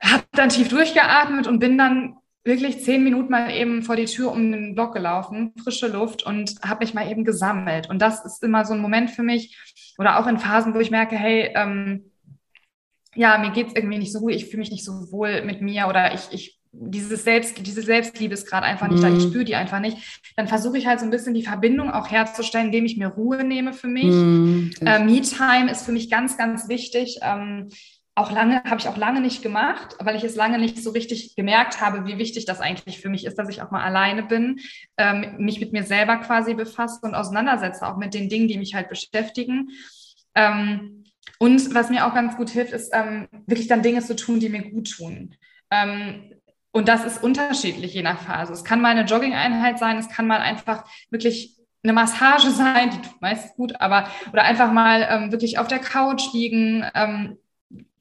habe 0.00 0.22
dann 0.32 0.50
tief 0.50 0.68
durchgeatmet 0.68 1.48
und 1.48 1.58
bin 1.58 1.76
dann 1.76 2.16
wirklich 2.44 2.82
zehn 2.82 3.02
Minuten 3.02 3.30
mal 3.30 3.50
eben 3.50 3.82
vor 3.82 3.96
die 3.96 4.04
Tür 4.04 4.30
um 4.30 4.52
den 4.52 4.74
Block 4.74 4.94
gelaufen, 4.94 5.52
frische 5.62 5.88
Luft 5.88 6.24
und 6.24 6.60
habe 6.64 6.84
mich 6.84 6.94
mal 6.94 7.10
eben 7.10 7.24
gesammelt. 7.24 7.90
Und 7.90 8.00
das 8.00 8.24
ist 8.24 8.42
immer 8.44 8.64
so 8.64 8.74
ein 8.74 8.80
Moment 8.80 9.10
für 9.10 9.22
mich 9.24 9.58
oder 9.98 10.20
auch 10.20 10.28
in 10.28 10.38
Phasen, 10.38 10.74
wo 10.74 10.78
ich 10.78 10.92
merke, 10.92 11.16
hey, 11.16 11.52
ähm, 11.56 12.12
ja, 13.14 13.36
mir 13.38 13.50
geht 13.50 13.68
es 13.68 13.74
irgendwie 13.74 13.98
nicht 13.98 14.12
so 14.12 14.20
gut, 14.20 14.32
ich 14.32 14.46
fühle 14.46 14.60
mich 14.60 14.70
nicht 14.70 14.84
so 14.84 15.10
wohl 15.12 15.42
mit 15.42 15.60
mir 15.60 15.88
oder 15.88 16.14
ich, 16.14 16.28
ich 16.30 16.61
dieses 16.72 17.24
Selbst, 17.24 17.66
diese 17.66 17.82
Selbstliebe 17.82 18.32
ist 18.34 18.48
gerade 18.48 18.64
einfach 18.66 18.88
nicht 18.88 19.00
mm. 19.00 19.02
da, 19.02 19.08
ich 19.08 19.24
mhm. 19.24 19.28
spüre 19.28 19.44
die 19.44 19.54
einfach 19.54 19.80
nicht, 19.80 19.98
dann 20.36 20.48
versuche 20.48 20.78
ich 20.78 20.86
halt 20.86 21.00
so 21.00 21.04
ein 21.04 21.10
bisschen 21.10 21.34
die 21.34 21.42
Verbindung 21.42 21.90
auch 21.90 22.10
herzustellen, 22.10 22.66
indem 22.66 22.86
ich 22.86 22.96
mir 22.96 23.08
Ruhe 23.08 23.44
nehme 23.44 23.74
für 23.74 23.88
mich. 23.88 24.04
Mm, 24.04 24.70
äh, 24.80 24.98
Me-Time 25.04 25.70
ist 25.70 25.84
für 25.84 25.92
mich 25.92 26.10
ganz, 26.10 26.38
ganz 26.38 26.68
wichtig. 26.68 27.18
Ähm, 27.22 27.68
auch 28.14 28.30
lange, 28.30 28.62
habe 28.64 28.78
ich 28.78 28.88
auch 28.88 28.96
lange 28.96 29.20
nicht 29.20 29.42
gemacht, 29.42 29.96
weil 29.98 30.16
ich 30.16 30.24
es 30.24 30.34
lange 30.34 30.58
nicht 30.58 30.82
so 30.82 30.90
richtig 30.90 31.34
gemerkt 31.34 31.80
habe, 31.80 32.06
wie 32.06 32.18
wichtig 32.18 32.44
das 32.44 32.60
eigentlich 32.60 33.00
für 33.00 33.08
mich 33.08 33.24
ist, 33.24 33.38
dass 33.38 33.48
ich 33.48 33.62
auch 33.62 33.70
mal 33.70 33.82
alleine 33.82 34.22
bin, 34.22 34.60
ähm, 34.98 35.36
mich 35.38 35.60
mit 35.60 35.72
mir 35.72 35.82
selber 35.82 36.18
quasi 36.18 36.54
befasse 36.54 37.00
und 37.02 37.14
auseinandersetze, 37.14 37.86
auch 37.86 37.96
mit 37.96 38.12
den 38.12 38.28
Dingen, 38.28 38.48
die 38.48 38.58
mich 38.58 38.74
halt 38.74 38.90
beschäftigen. 38.90 39.70
Ähm, 40.34 41.04
und 41.38 41.74
was 41.74 41.90
mir 41.90 42.06
auch 42.06 42.14
ganz 42.14 42.36
gut 42.36 42.50
hilft, 42.50 42.72
ist 42.72 42.90
ähm, 42.94 43.28
wirklich 43.46 43.66
dann 43.66 43.82
Dinge 43.82 44.02
zu 44.02 44.14
tun, 44.14 44.40
die 44.40 44.50
mir 44.50 44.70
gut 44.70 44.90
tun. 44.90 45.34
Ähm, 45.70 46.32
und 46.72 46.88
das 46.88 47.04
ist 47.04 47.22
unterschiedlich 47.22 47.94
je 47.94 48.02
nach 48.02 48.20
Phase. 48.20 48.52
Es 48.52 48.64
kann 48.64 48.80
mal 48.80 48.88
eine 48.88 49.04
Jogging-Einheit 49.04 49.78
sein, 49.78 49.98
es 49.98 50.08
kann 50.08 50.26
mal 50.26 50.40
einfach 50.40 50.84
wirklich 51.10 51.56
eine 51.82 51.92
Massage 51.92 52.50
sein, 52.50 52.90
die 52.90 53.02
tut 53.02 53.20
meistens 53.20 53.54
gut, 53.54 53.80
aber 53.80 54.08
oder 54.32 54.42
einfach 54.42 54.72
mal 54.72 55.06
ähm, 55.08 55.32
wirklich 55.32 55.58
auf 55.58 55.68
der 55.68 55.78
Couch 55.78 56.32
liegen. 56.32 56.84
Ähm, 56.94 57.38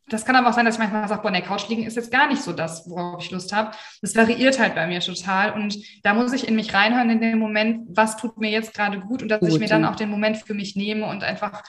das 0.08 0.26
kann 0.26 0.36
aber 0.36 0.50
auch 0.50 0.54
sein, 0.54 0.66
dass 0.66 0.76
ich 0.76 0.80
manchmal 0.80 1.08
sage, 1.08 1.22
boah, 1.22 1.32
der 1.32 1.42
Couch 1.42 1.70
liegen 1.70 1.84
ist 1.84 1.96
jetzt 1.96 2.12
gar 2.12 2.28
nicht 2.28 2.42
so 2.42 2.52
das, 2.52 2.90
worauf 2.90 3.24
ich 3.24 3.32
Lust 3.32 3.54
habe. 3.54 3.72
Das 4.02 4.14
variiert 4.14 4.60
halt 4.60 4.76
bei 4.76 4.86
mir 4.86 5.00
total. 5.00 5.54
Und 5.54 5.78
da 6.04 6.14
muss 6.14 6.34
ich 6.34 6.50
in 6.50 6.56
mich 6.56 6.74
reinhören 6.74 7.10
in 7.10 7.22
dem 7.22 7.40
Moment, 7.40 7.88
was 7.96 8.18
tut 8.18 8.38
mir 8.38 8.50
jetzt 8.50 8.74
gerade 8.74 9.00
gut 9.00 9.22
und 9.22 9.30
dass 9.30 9.40
gut, 9.40 9.50
ich 9.50 9.60
mir 9.60 9.70
dann 9.70 9.86
auch 9.86 9.96
den 9.96 10.10
Moment 10.10 10.38
für 10.38 10.54
mich 10.54 10.76
nehme 10.76 11.06
und 11.06 11.24
einfach 11.24 11.64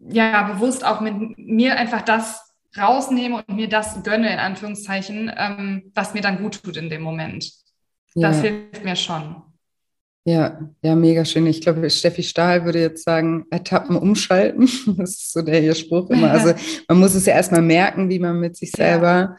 ja 0.00 0.42
bewusst 0.42 0.84
auch 0.84 1.00
mit 1.00 1.38
mir 1.38 1.76
einfach 1.76 2.02
das 2.02 2.47
rausnehme 2.78 3.44
und 3.46 3.56
mir 3.56 3.68
das 3.68 4.02
gönne, 4.02 4.32
in 4.32 4.38
Anführungszeichen, 4.38 5.30
ähm, 5.36 5.90
was 5.94 6.14
mir 6.14 6.20
dann 6.20 6.42
gut 6.42 6.62
tut 6.62 6.76
in 6.76 6.88
dem 6.88 7.02
Moment. 7.02 7.52
Das 8.14 8.36
ja. 8.36 8.42
hilft 8.42 8.84
mir 8.84 8.96
schon. 8.96 9.36
Ja, 10.24 10.58
ja, 10.82 10.94
mega 10.94 11.24
schön. 11.24 11.46
Ich 11.46 11.62
glaube, 11.62 11.88
Steffi 11.88 12.22
Stahl 12.22 12.64
würde 12.64 12.80
jetzt 12.80 13.04
sagen, 13.04 13.46
Etappen 13.50 13.96
umschalten. 13.96 14.68
Das 14.98 15.10
ist 15.10 15.32
so 15.32 15.42
der 15.42 15.62
ihr 15.62 15.74
Spruch 15.74 16.10
immer. 16.10 16.30
Also 16.32 16.54
man 16.88 16.98
muss 16.98 17.14
es 17.14 17.26
ja 17.26 17.34
erstmal 17.34 17.62
merken, 17.62 18.10
wie 18.10 18.18
man 18.18 18.38
mit 18.38 18.56
sich 18.56 18.70
selber 18.70 19.08
ja 19.08 19.36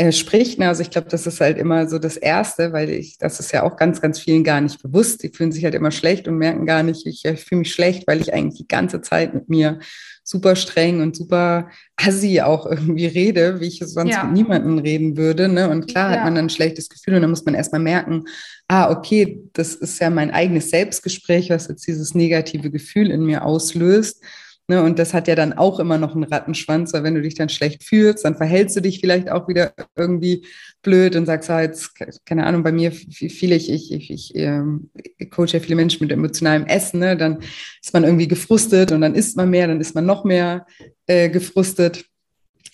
äh, 0.00 0.12
spricht. 0.12 0.60
Ne? 0.60 0.68
Also 0.68 0.82
ich 0.82 0.90
glaube, 0.90 1.08
das 1.08 1.26
ist 1.26 1.40
halt 1.40 1.58
immer 1.58 1.88
so 1.88 1.98
das 1.98 2.16
Erste, 2.16 2.72
weil 2.72 2.88
ich, 2.88 3.18
das 3.18 3.40
ist 3.40 3.52
ja 3.52 3.64
auch 3.64 3.76
ganz, 3.76 4.00
ganz 4.00 4.20
vielen 4.20 4.44
gar 4.44 4.60
nicht 4.60 4.80
bewusst. 4.80 5.22
Die 5.24 5.28
fühlen 5.28 5.50
sich 5.50 5.64
halt 5.64 5.74
immer 5.74 5.90
schlecht 5.90 6.28
und 6.28 6.38
merken 6.38 6.66
gar 6.66 6.84
nicht, 6.84 7.04
ich, 7.04 7.24
ich 7.24 7.44
fühle 7.44 7.60
mich 7.60 7.72
schlecht, 7.72 8.06
weil 8.06 8.20
ich 8.20 8.32
eigentlich 8.32 8.60
die 8.60 8.68
ganze 8.68 9.02
Zeit 9.02 9.34
mit 9.34 9.48
mir 9.48 9.80
super 10.28 10.56
streng 10.56 11.00
und 11.00 11.16
super 11.16 11.70
assi 11.96 12.42
auch 12.42 12.66
irgendwie 12.66 13.06
rede, 13.06 13.60
wie 13.60 13.66
ich 13.66 13.80
sonst 13.82 14.12
ja. 14.12 14.24
mit 14.24 14.34
niemandem 14.34 14.76
reden 14.76 15.16
würde. 15.16 15.48
Ne? 15.48 15.70
Und 15.70 15.86
klar 15.86 16.10
ja. 16.10 16.16
hat 16.18 16.24
man 16.24 16.34
dann 16.34 16.46
ein 16.46 16.50
schlechtes 16.50 16.90
Gefühl 16.90 17.14
und 17.14 17.22
dann 17.22 17.30
muss 17.30 17.46
man 17.46 17.54
erstmal 17.54 17.80
merken, 17.80 18.24
ah, 18.68 18.90
okay, 18.90 19.40
das 19.54 19.74
ist 19.74 19.98
ja 20.00 20.10
mein 20.10 20.30
eigenes 20.30 20.68
Selbstgespräch, 20.68 21.48
was 21.48 21.68
jetzt 21.68 21.86
dieses 21.86 22.14
negative 22.14 22.70
Gefühl 22.70 23.10
in 23.10 23.24
mir 23.24 23.42
auslöst. 23.42 24.22
Ne, 24.70 24.82
und 24.82 24.98
das 24.98 25.14
hat 25.14 25.28
ja 25.28 25.34
dann 25.34 25.54
auch 25.54 25.80
immer 25.80 25.96
noch 25.96 26.14
einen 26.14 26.24
Rattenschwanz, 26.24 26.92
weil 26.92 27.02
wenn 27.02 27.14
du 27.14 27.22
dich 27.22 27.34
dann 27.34 27.48
schlecht 27.48 27.84
fühlst, 27.84 28.26
dann 28.26 28.36
verhältst 28.36 28.76
du 28.76 28.82
dich 28.82 29.00
vielleicht 29.00 29.30
auch 29.30 29.48
wieder 29.48 29.72
irgendwie 29.96 30.46
blöd 30.82 31.16
und 31.16 31.24
sagst, 31.24 31.48
ah, 31.48 31.62
jetzt, 31.62 31.94
keine 32.26 32.44
Ahnung, 32.44 32.62
bei 32.62 32.72
mir 32.72 32.92
viele, 32.92 33.56
ich, 33.56 33.70
ich, 33.70 33.90
ich, 33.90 34.10
ich 34.10 34.32
ähm, 34.34 34.90
coache 35.30 35.54
ja 35.54 35.60
viele 35.60 35.76
Menschen 35.76 36.04
mit 36.04 36.12
emotionalem 36.12 36.66
Essen, 36.66 37.00
ne, 37.00 37.16
dann 37.16 37.38
ist 37.82 37.94
man 37.94 38.04
irgendwie 38.04 38.28
gefrustet 38.28 38.92
und 38.92 39.00
dann 39.00 39.14
isst 39.14 39.38
man 39.38 39.48
mehr, 39.48 39.68
dann 39.68 39.80
ist 39.80 39.94
man 39.94 40.04
noch 40.04 40.24
mehr 40.24 40.66
äh, 41.06 41.30
gefrustet 41.30 42.04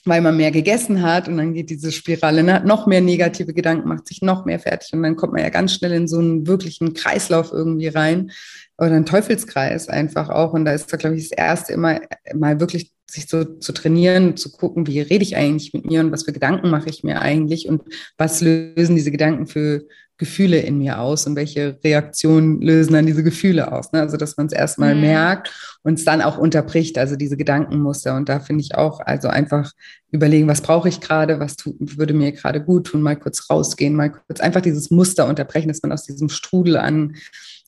weil 0.04 0.20
man 0.20 0.36
mehr 0.36 0.50
gegessen 0.50 1.02
hat 1.02 1.28
und 1.28 1.36
dann 1.36 1.54
geht 1.54 1.70
diese 1.70 1.90
Spirale, 1.92 2.42
ne, 2.42 2.62
noch 2.64 2.86
mehr 2.86 3.00
negative 3.00 3.54
Gedanken, 3.54 3.88
macht 3.88 4.06
sich 4.06 4.22
noch 4.22 4.44
mehr 4.44 4.58
fertig 4.58 4.92
und 4.92 5.02
dann 5.02 5.16
kommt 5.16 5.32
man 5.32 5.42
ja 5.42 5.48
ganz 5.48 5.72
schnell 5.72 5.92
in 5.92 6.08
so 6.08 6.18
einen 6.18 6.46
wirklichen 6.46 6.94
Kreislauf 6.94 7.52
irgendwie 7.52 7.88
rein 7.88 8.30
oder 8.76 8.92
einen 8.92 9.06
Teufelskreis 9.06 9.88
einfach 9.88 10.28
auch 10.28 10.52
und 10.52 10.64
da 10.64 10.72
ist 10.72 10.92
da 10.92 10.96
glaube 10.96 11.16
ich 11.16 11.28
das 11.28 11.38
erste 11.38 11.72
immer 11.72 12.00
mal 12.34 12.60
wirklich 12.60 12.92
sich 13.10 13.28
so 13.28 13.44
zu 13.44 13.72
trainieren, 13.72 14.36
zu 14.36 14.50
gucken, 14.50 14.86
wie 14.86 15.00
rede 15.00 15.22
ich 15.22 15.36
eigentlich 15.36 15.72
mit 15.72 15.84
mir 15.84 16.00
und 16.00 16.12
was 16.12 16.24
für 16.24 16.32
Gedanken 16.32 16.70
mache 16.70 16.90
ich 16.90 17.04
mir 17.04 17.20
eigentlich 17.20 17.68
und 17.68 17.82
was 18.18 18.40
lösen 18.40 18.96
diese 18.96 19.10
Gedanken 19.10 19.46
für 19.46 19.86
Gefühle 20.16 20.58
in 20.60 20.78
mir 20.78 21.00
aus 21.00 21.26
und 21.26 21.34
welche 21.34 21.78
Reaktionen 21.82 22.60
lösen 22.60 22.92
dann 22.92 23.06
diese 23.06 23.24
Gefühle 23.24 23.72
aus. 23.72 23.92
Ne? 23.92 24.00
Also, 24.00 24.16
dass 24.16 24.36
man 24.36 24.46
es 24.46 24.52
erstmal 24.52 24.94
mhm. 24.94 25.00
merkt 25.00 25.78
und 25.82 25.98
es 25.98 26.04
dann 26.04 26.22
auch 26.22 26.38
unterbricht, 26.38 26.98
also 26.98 27.16
diese 27.16 27.36
Gedankenmuster. 27.36 28.14
Und 28.14 28.28
da 28.28 28.38
finde 28.38 28.62
ich 28.62 28.76
auch, 28.76 29.00
also 29.00 29.28
einfach 29.28 29.72
überlegen, 30.12 30.46
was 30.46 30.60
brauche 30.60 30.88
ich 30.88 31.00
gerade, 31.00 31.40
was 31.40 31.56
tut, 31.56 31.74
würde 31.98 32.14
mir 32.14 32.30
gerade 32.32 32.62
gut 32.62 32.86
tun, 32.86 33.02
mal 33.02 33.16
kurz 33.16 33.50
rausgehen, 33.50 33.96
mal 33.96 34.10
kurz 34.10 34.40
einfach 34.40 34.60
dieses 34.60 34.90
Muster 34.90 35.26
unterbrechen, 35.26 35.68
dass 35.68 35.82
man 35.82 35.92
aus 35.92 36.04
diesem 36.04 36.28
Strudel 36.28 36.76
an 36.76 37.16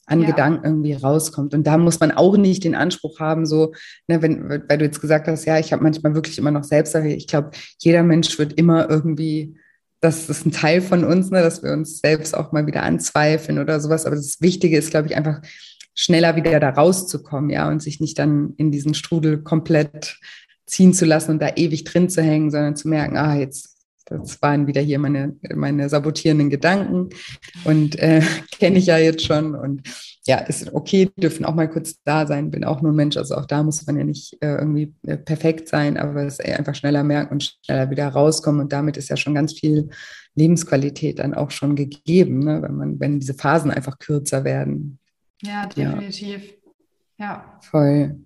an 0.07 0.21
ja. 0.21 0.29
Gedanken 0.29 0.65
irgendwie 0.65 0.95
rauskommt. 0.95 1.53
Und 1.53 1.67
da 1.67 1.77
muss 1.79 2.01
man 2.01 2.13
auch 2.13 2.37
nicht 2.37 2.65
den 2.65 2.77
Anspruch 2.77 3.19
haben, 3.19 3.45
so, 3.45 3.75
ne, 4.07 4.23
wenn, 4.23 4.49
weil 4.49 4.79
du 4.79 4.85
jetzt 4.85 5.01
gesagt 5.01 5.27
hast, 5.27 5.45
ja, 5.45 5.59
ich 5.59 5.73
habe 5.73 5.83
manchmal 5.83 6.15
wirklich 6.15 6.39
immer 6.39 6.53
noch 6.53 6.65
selbst, 6.65 6.95
ich 6.95 7.27
glaube, 7.27 7.51
jeder 7.81 8.05
Mensch 8.05 8.39
wird 8.39 8.53
immer 8.53 8.89
irgendwie 8.89 9.57
das 10.01 10.29
ist 10.29 10.47
ein 10.47 10.53
Teil 10.53 10.83
von 10.83 11.05
uns, 11.05 11.31
ne, 11.31 11.43
dass 11.43 11.63
wir 11.63 11.73
uns 11.73 12.01
selbst 12.01 12.37
auch 12.37 12.53
mal 12.53 12.67
wieder 12.67 12.83
anzweifeln 12.83 13.59
oder 13.59 13.81
sowas. 13.81 14.07
Aber 14.07 14.17
das 14.17 14.41
Wichtige 14.41 14.77
ist, 14.77 14.91
glaube 14.91 15.09
ich, 15.09 15.17
einfach 15.17 15.41
schneller 15.95 16.37
wieder 16.37 16.61
da 16.61 16.71
rauszukommen, 16.71 17.51
ja, 17.51 17.69
und 17.69 17.83
sich 17.83 18.01
nicht 18.01 18.19
dann 18.19 18.55
in 18.59 18.71
diesen 18.71 18.95
Strudel 18.95 19.43
komplett 19.43 20.19
ziehen 20.67 20.93
zu 20.93 21.05
lassen 21.05 21.33
und 21.33 21.43
da 21.43 21.53
ewig 21.57 21.85
drin 21.85 22.11
zu 22.11 22.23
hängen, 22.23 22.51
sondern 22.51 22.77
zu 22.77 22.89
merken, 22.89 23.17
ah, 23.17 23.37
jetzt 23.37 23.76
das 24.07 24.41
waren 24.41 24.67
wieder 24.67 24.81
hier 24.81 24.99
meine, 24.99 25.37
meine 25.55 25.89
sabotierenden 25.89 26.49
Gedanken 26.49 27.11
und 27.65 27.99
äh, 27.99 28.23
kenne 28.59 28.79
ich 28.79 28.87
ja 28.87 28.99
jetzt 28.99 29.27
schon. 29.27 29.55
Und 29.55 29.83
ja, 30.27 30.39
ist 30.39 30.73
okay, 30.73 31.11
dürfen 31.17 31.45
auch 31.45 31.55
mal 31.55 31.69
kurz 31.69 32.03
da 32.05 32.27
sein, 32.27 32.51
bin 32.51 32.65
auch 32.65 32.83
nur 32.83 32.93
ein 32.93 32.97
Mensch. 32.97 33.17
Also 33.17 33.35
auch 33.35 33.47
da 33.47 33.63
muss 33.63 33.85
man 33.87 33.99
ja 33.99 34.05
nicht 34.05 34.37
äh, 34.41 34.57
irgendwie 34.57 34.95
äh, 35.07 35.17
perfekt 35.17 35.69
sein, 35.69 35.97
aber 35.97 36.25
es 36.25 36.41
einfach 36.41 36.75
schneller 36.75 37.03
merken 37.03 37.35
und 37.35 37.59
schneller 37.65 37.91
wieder 37.91 38.09
rauskommen. 38.09 38.61
Und 38.61 38.73
damit 38.73 38.97
ist 38.97 39.09
ja 39.09 39.17
schon 39.17 39.35
ganz 39.35 39.53
viel 39.53 39.91
Lebensqualität 40.37 41.19
dann 41.19 41.35
auch 41.35 41.51
schon 41.51 41.75
gegeben, 41.75 42.41
ne? 42.41 42.63
wenn 42.63 42.75
man, 42.77 43.01
wenn 43.01 43.21
diese 43.21 43.35
Phasen 43.35 43.71
einfach 43.71 43.99
kürzer 43.99 44.45
werden. 44.45 44.99
Ja, 45.43 45.67
definitiv. 45.67 46.55
Ja. 47.19 47.59
Voll. 47.63 48.26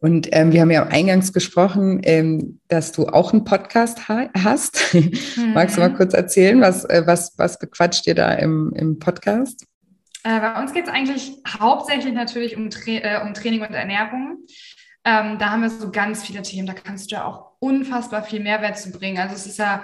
Und 0.00 0.28
ähm, 0.32 0.52
wir 0.52 0.60
haben 0.60 0.70
ja 0.70 0.86
eingangs 0.86 1.32
gesprochen, 1.32 2.00
ähm, 2.04 2.60
dass 2.68 2.92
du 2.92 3.06
auch 3.06 3.32
einen 3.32 3.44
Podcast 3.44 4.08
ha 4.08 4.28
hast. 4.34 4.94
Mhm. 4.94 5.52
Magst 5.54 5.76
du 5.76 5.80
mal 5.80 5.94
kurz 5.94 6.14
erzählen, 6.14 6.60
was, 6.60 6.84
äh, 6.84 7.02
was, 7.06 7.34
was 7.38 7.58
bequatscht 7.58 8.06
ihr 8.06 8.14
da 8.14 8.32
im, 8.32 8.72
im 8.74 8.98
Podcast? 8.98 9.66
Äh, 10.24 10.40
bei 10.40 10.60
uns 10.60 10.72
geht 10.72 10.84
es 10.86 10.90
eigentlich 10.90 11.32
hauptsächlich 11.46 12.14
natürlich 12.14 12.56
um, 12.56 12.70
Tra 12.70 12.90
äh, 12.90 13.20
um 13.22 13.34
Training 13.34 13.62
und 13.62 13.74
Ernährung. 13.74 14.38
Ähm, 15.04 15.38
da 15.38 15.50
haben 15.50 15.62
wir 15.62 15.70
so 15.70 15.90
ganz 15.90 16.24
viele 16.24 16.42
Themen, 16.42 16.66
da 16.66 16.74
kannst 16.74 17.10
du 17.10 17.16
ja 17.16 17.24
auch 17.24 17.52
unfassbar 17.58 18.22
viel 18.22 18.40
Mehrwert 18.40 18.78
zu 18.78 18.92
bringen. 18.92 19.18
Also 19.18 19.34
es 19.34 19.46
ist 19.46 19.58
ja, 19.58 19.82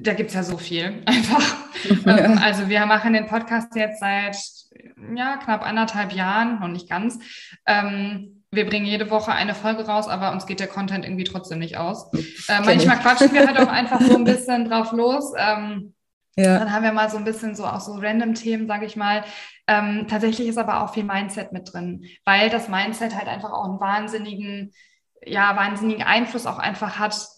da 0.00 0.14
gibt 0.14 0.30
es 0.30 0.34
ja 0.34 0.42
so 0.42 0.56
viel 0.56 1.02
einfach. 1.06 1.56
Ja. 2.06 2.16
Ähm, 2.16 2.38
also 2.38 2.70
wir 2.70 2.86
machen 2.86 3.12
den 3.12 3.26
Podcast 3.26 3.76
jetzt 3.76 4.00
seit 4.00 4.36
ja, 5.14 5.36
knapp 5.36 5.66
anderthalb 5.66 6.12
Jahren, 6.12 6.60
noch 6.60 6.68
nicht 6.68 6.88
ganz. 6.88 7.18
Ähm, 7.66 8.43
wir 8.54 8.66
bringen 8.66 8.86
jede 8.86 9.10
Woche 9.10 9.32
eine 9.32 9.54
Folge 9.54 9.86
raus, 9.86 10.08
aber 10.08 10.32
uns 10.32 10.46
geht 10.46 10.60
der 10.60 10.66
Content 10.66 11.04
irgendwie 11.04 11.24
trotzdem 11.24 11.58
nicht 11.58 11.76
aus. 11.76 12.12
Äh, 12.48 12.60
manchmal 12.64 12.98
quatschen 12.98 13.32
wir 13.32 13.46
halt 13.46 13.58
auch 13.58 13.68
einfach 13.72 14.00
so 14.00 14.16
ein 14.16 14.24
bisschen 14.24 14.68
drauf 14.68 14.92
los. 14.92 15.32
Ähm, 15.36 15.94
ja. 16.36 16.58
Dann 16.58 16.72
haben 16.72 16.82
wir 16.82 16.92
mal 16.92 17.10
so 17.10 17.16
ein 17.16 17.24
bisschen 17.24 17.54
so 17.54 17.64
auch 17.64 17.80
so 17.80 17.94
random 17.94 18.34
Themen, 18.34 18.66
sage 18.66 18.86
ich 18.86 18.96
mal. 18.96 19.24
Ähm, 19.66 20.06
tatsächlich 20.08 20.48
ist 20.48 20.58
aber 20.58 20.82
auch 20.82 20.92
viel 20.92 21.04
Mindset 21.04 21.52
mit 21.52 21.72
drin, 21.72 22.04
weil 22.24 22.50
das 22.50 22.68
Mindset 22.68 23.14
halt 23.14 23.28
einfach 23.28 23.52
auch 23.52 23.64
einen 23.64 23.80
wahnsinnigen, 23.80 24.72
ja, 25.24 25.56
wahnsinnigen 25.56 26.02
Einfluss 26.02 26.46
auch 26.46 26.58
einfach 26.58 26.98
hat 26.98 27.28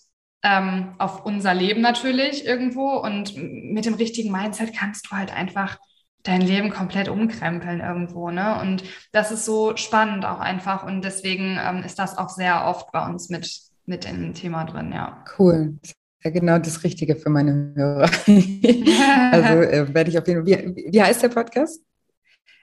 ähm, 0.42 0.94
auf 0.98 1.26
unser 1.26 1.54
Leben 1.54 1.82
natürlich 1.82 2.46
irgendwo. 2.46 2.96
Und 2.96 3.36
mit 3.36 3.84
dem 3.84 3.94
richtigen 3.94 4.32
Mindset 4.32 4.74
kannst 4.74 5.06
du 5.06 5.16
halt 5.16 5.32
einfach 5.32 5.78
dein 6.26 6.40
Leben 6.40 6.70
komplett 6.70 7.08
umkrempeln 7.08 7.80
irgendwo. 7.80 8.30
Ne? 8.30 8.60
Und 8.60 8.84
das 9.12 9.30
ist 9.30 9.44
so 9.44 9.76
spannend 9.76 10.24
auch 10.24 10.40
einfach. 10.40 10.84
Und 10.84 11.02
deswegen 11.02 11.58
ähm, 11.62 11.82
ist 11.84 11.98
das 11.98 12.18
auch 12.18 12.28
sehr 12.28 12.66
oft 12.66 12.92
bei 12.92 13.06
uns 13.06 13.28
mit, 13.28 13.50
mit 13.84 14.04
dem 14.04 14.34
Thema 14.34 14.64
drin, 14.64 14.92
ja. 14.92 15.24
Cool. 15.38 15.78
Ja, 16.24 16.30
genau 16.30 16.58
das 16.58 16.82
Richtige 16.82 17.16
für 17.16 17.30
meine 17.30 17.72
Hörer. 17.76 18.10
also 19.32 19.62
äh, 19.62 19.94
werde 19.94 20.10
ich 20.10 20.18
auf 20.18 20.26
jeden 20.26 20.46
Fall. 20.46 20.74
Wie, 20.74 20.88
wie 20.90 21.02
heißt 21.02 21.22
der 21.22 21.28
Podcast? 21.28 21.80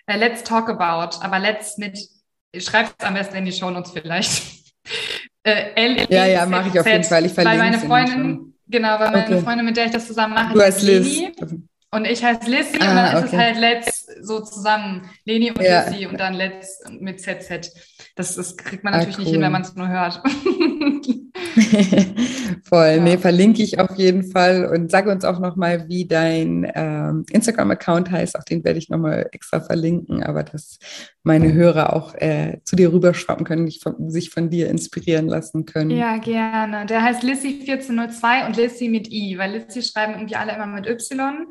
Uh, 0.09 0.18
let's 0.18 0.43
talk 0.43 0.70
about, 0.70 1.18
aber 1.22 1.39
let's 1.39 1.78
mit, 1.78 1.97
schreibt 2.57 2.95
es 2.99 3.05
am 3.05 3.14
besten 3.14 3.38
in 3.38 3.45
die 3.45 3.53
Shownotes 3.53 3.91
vielleicht. 3.91 4.43
äh, 5.43 6.05
ja, 6.09 6.26
ja, 6.26 6.45
mache 6.45 6.70
ich 6.70 6.80
auf 6.80 6.86
jeden 6.86 7.05
Fall. 7.05 7.26
Ich 7.26 7.32
verlinke 7.32 7.57
Weil 7.57 7.72
meine 7.72 7.80
Freundin, 7.80 8.53
genau, 8.68 8.99
weil 8.99 9.11
meine. 9.11 9.41
Freundin, 9.41 9.66
mit 9.66 9.78
der 9.78 9.86
ich 9.86 9.91
das 9.91 10.07
zusammen 10.07 10.34
mache, 10.34 10.53
du 10.53 10.86
Liz. 10.86 11.22
Und 11.93 12.05
ich 12.05 12.23
heiße 12.23 12.49
Lissy 12.49 12.79
ah, 12.79 12.89
und 12.89 12.95
dann 12.95 13.17
okay. 13.17 13.25
ist 13.25 13.33
es 13.33 13.39
halt 13.39 13.57
Let's 13.57 14.07
so 14.23 14.39
zusammen. 14.39 15.07
Leni 15.25 15.51
und 15.51 15.61
ja. 15.61 15.87
Lissy 15.87 16.07
und 16.07 16.19
dann 16.19 16.33
Let's 16.33 16.81
mit 16.99 17.21
ZZ. 17.21 17.71
Das, 18.15 18.35
das 18.35 18.57
kriegt 18.57 18.83
man 18.83 18.95
ah, 18.95 18.97
natürlich 18.97 19.17
ah, 19.17 19.19
cool. 19.19 19.25
nicht 19.25 19.33
hin, 19.33 19.41
wenn 19.41 19.51
man 19.51 19.61
es 19.61 19.75
nur 19.75 19.87
hört. 19.87 20.23
Voll. 22.63 22.95
Ja. 22.95 23.03
Nee, 23.03 23.17
verlinke 23.17 23.61
ich 23.61 23.79
auf 23.79 23.95
jeden 23.95 24.23
Fall. 24.23 24.65
Und 24.65 24.89
sage 24.89 25.11
uns 25.11 25.23
auch 25.23 25.39
nochmal, 25.39 25.87
wie 25.87 26.07
dein 26.07 26.71
ähm, 26.73 27.25
Instagram-Account 27.29 28.09
heißt. 28.09 28.39
Auch 28.39 28.43
den 28.43 28.63
werde 28.63 28.79
ich 28.79 28.89
nochmal 28.89 29.29
extra 29.31 29.59
verlinken. 29.59 30.23
Aber 30.23 30.41
dass 30.41 30.79
meine 31.21 31.53
Hörer 31.53 31.93
auch 31.93 32.15
äh, 32.15 32.57
zu 32.63 32.75
dir 32.75 32.91
rüberschwappen 32.91 33.45
können, 33.45 33.71
von, 33.71 34.09
sich 34.09 34.31
von 34.31 34.49
dir 34.49 34.67
inspirieren 34.69 35.27
lassen 35.27 35.65
können. 35.65 35.91
Ja, 35.91 36.17
gerne. 36.17 36.87
Der 36.87 37.03
heißt 37.03 37.23
Lissy1402 37.23 38.47
und 38.47 38.57
Lissy 38.57 38.89
mit 38.89 39.11
I, 39.11 39.37
weil 39.37 39.51
Lissy 39.51 39.83
schreiben 39.83 40.13
irgendwie 40.13 40.35
alle 40.35 40.55
immer 40.55 40.65
mit 40.65 40.87
Y. 40.87 41.45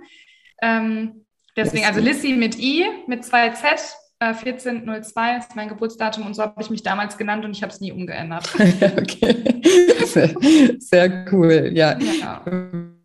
Ähm, 0.63 1.27
deswegen, 1.57 1.85
also 1.85 2.01
Lissy 2.01 2.33
mit 2.33 2.59
I, 2.59 2.87
mit 3.07 3.25
zwei 3.25 3.51
Z, 3.51 3.81
äh, 4.21 4.27
1402 4.27 5.37
ist 5.37 5.57
mein 5.57 5.69
Geburtsdatum 5.69 6.25
und 6.27 6.35
so 6.35 6.43
habe 6.43 6.63
ich 6.63 6.71
mich 6.71 6.83
damals 6.83 7.19
genannt 7.19 7.45
und 7.45 7.57
ich 7.57 7.63
habe 7.63 7.73
es 7.73 7.81
nie 7.81 7.93
umgeändert. 7.93 8.49
okay, 8.55 9.63
sehr, 10.07 10.35
sehr 10.79 11.27
cool. 11.33 11.73
Ja. 11.75 11.99
ja. 11.99 12.45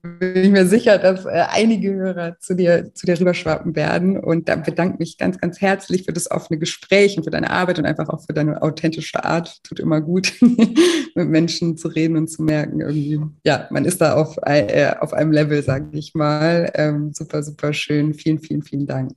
Bin 0.02 0.44
ich 0.44 0.52
mir 0.52 0.66
sicher, 0.66 0.98
dass 0.98 1.26
äh, 1.26 1.46
einige 1.50 1.94
Hörer 1.94 2.40
zu 2.40 2.56
dir, 2.56 2.94
zu 2.94 3.06
dir 3.06 3.20
rüberschwappen 3.20 3.76
werden. 3.76 4.18
Und 4.18 4.48
da 4.48 4.56
bedanke 4.56 4.98
mich 5.00 5.18
ganz, 5.18 5.40
ganz 5.40 5.62
herzlich 5.62 6.04
für 6.06 6.14
das 6.14 6.30
offene 6.30 6.60
Gespräch 6.60 7.18
und 7.18 7.24
für 7.24 7.30
deine 7.30 7.50
Arbeit 7.50 7.80
und 7.80 7.86
einfach 7.86 8.10
auch 8.10 8.22
für 8.26 8.34
deine 8.34 8.62
authentische 8.62 9.24
Art. 9.24 9.64
Tut 9.64 9.80
immer 9.80 10.02
gut, 10.02 10.34
mit 10.42 11.30
Menschen 11.30 11.78
zu 11.78 11.88
reden 11.88 12.18
und 12.18 12.28
zu 12.28 12.44
merken, 12.44 12.82
irgendwie, 12.82 13.20
ja, 13.44 13.68
man 13.72 13.86
ist 13.86 14.02
da 14.02 14.16
auf, 14.16 14.38
äh, 14.44 14.94
auf 15.00 15.14
einem 15.14 15.32
Level, 15.32 15.62
sage 15.64 15.90
ich 15.98 16.14
mal. 16.14 16.72
Ähm, 16.76 17.12
super, 17.14 17.44
super 17.44 17.74
schön. 17.74 18.14
Vielen, 18.14 18.40
vielen, 18.40 18.64
vielen 18.64 18.86
Dank. 18.86 19.14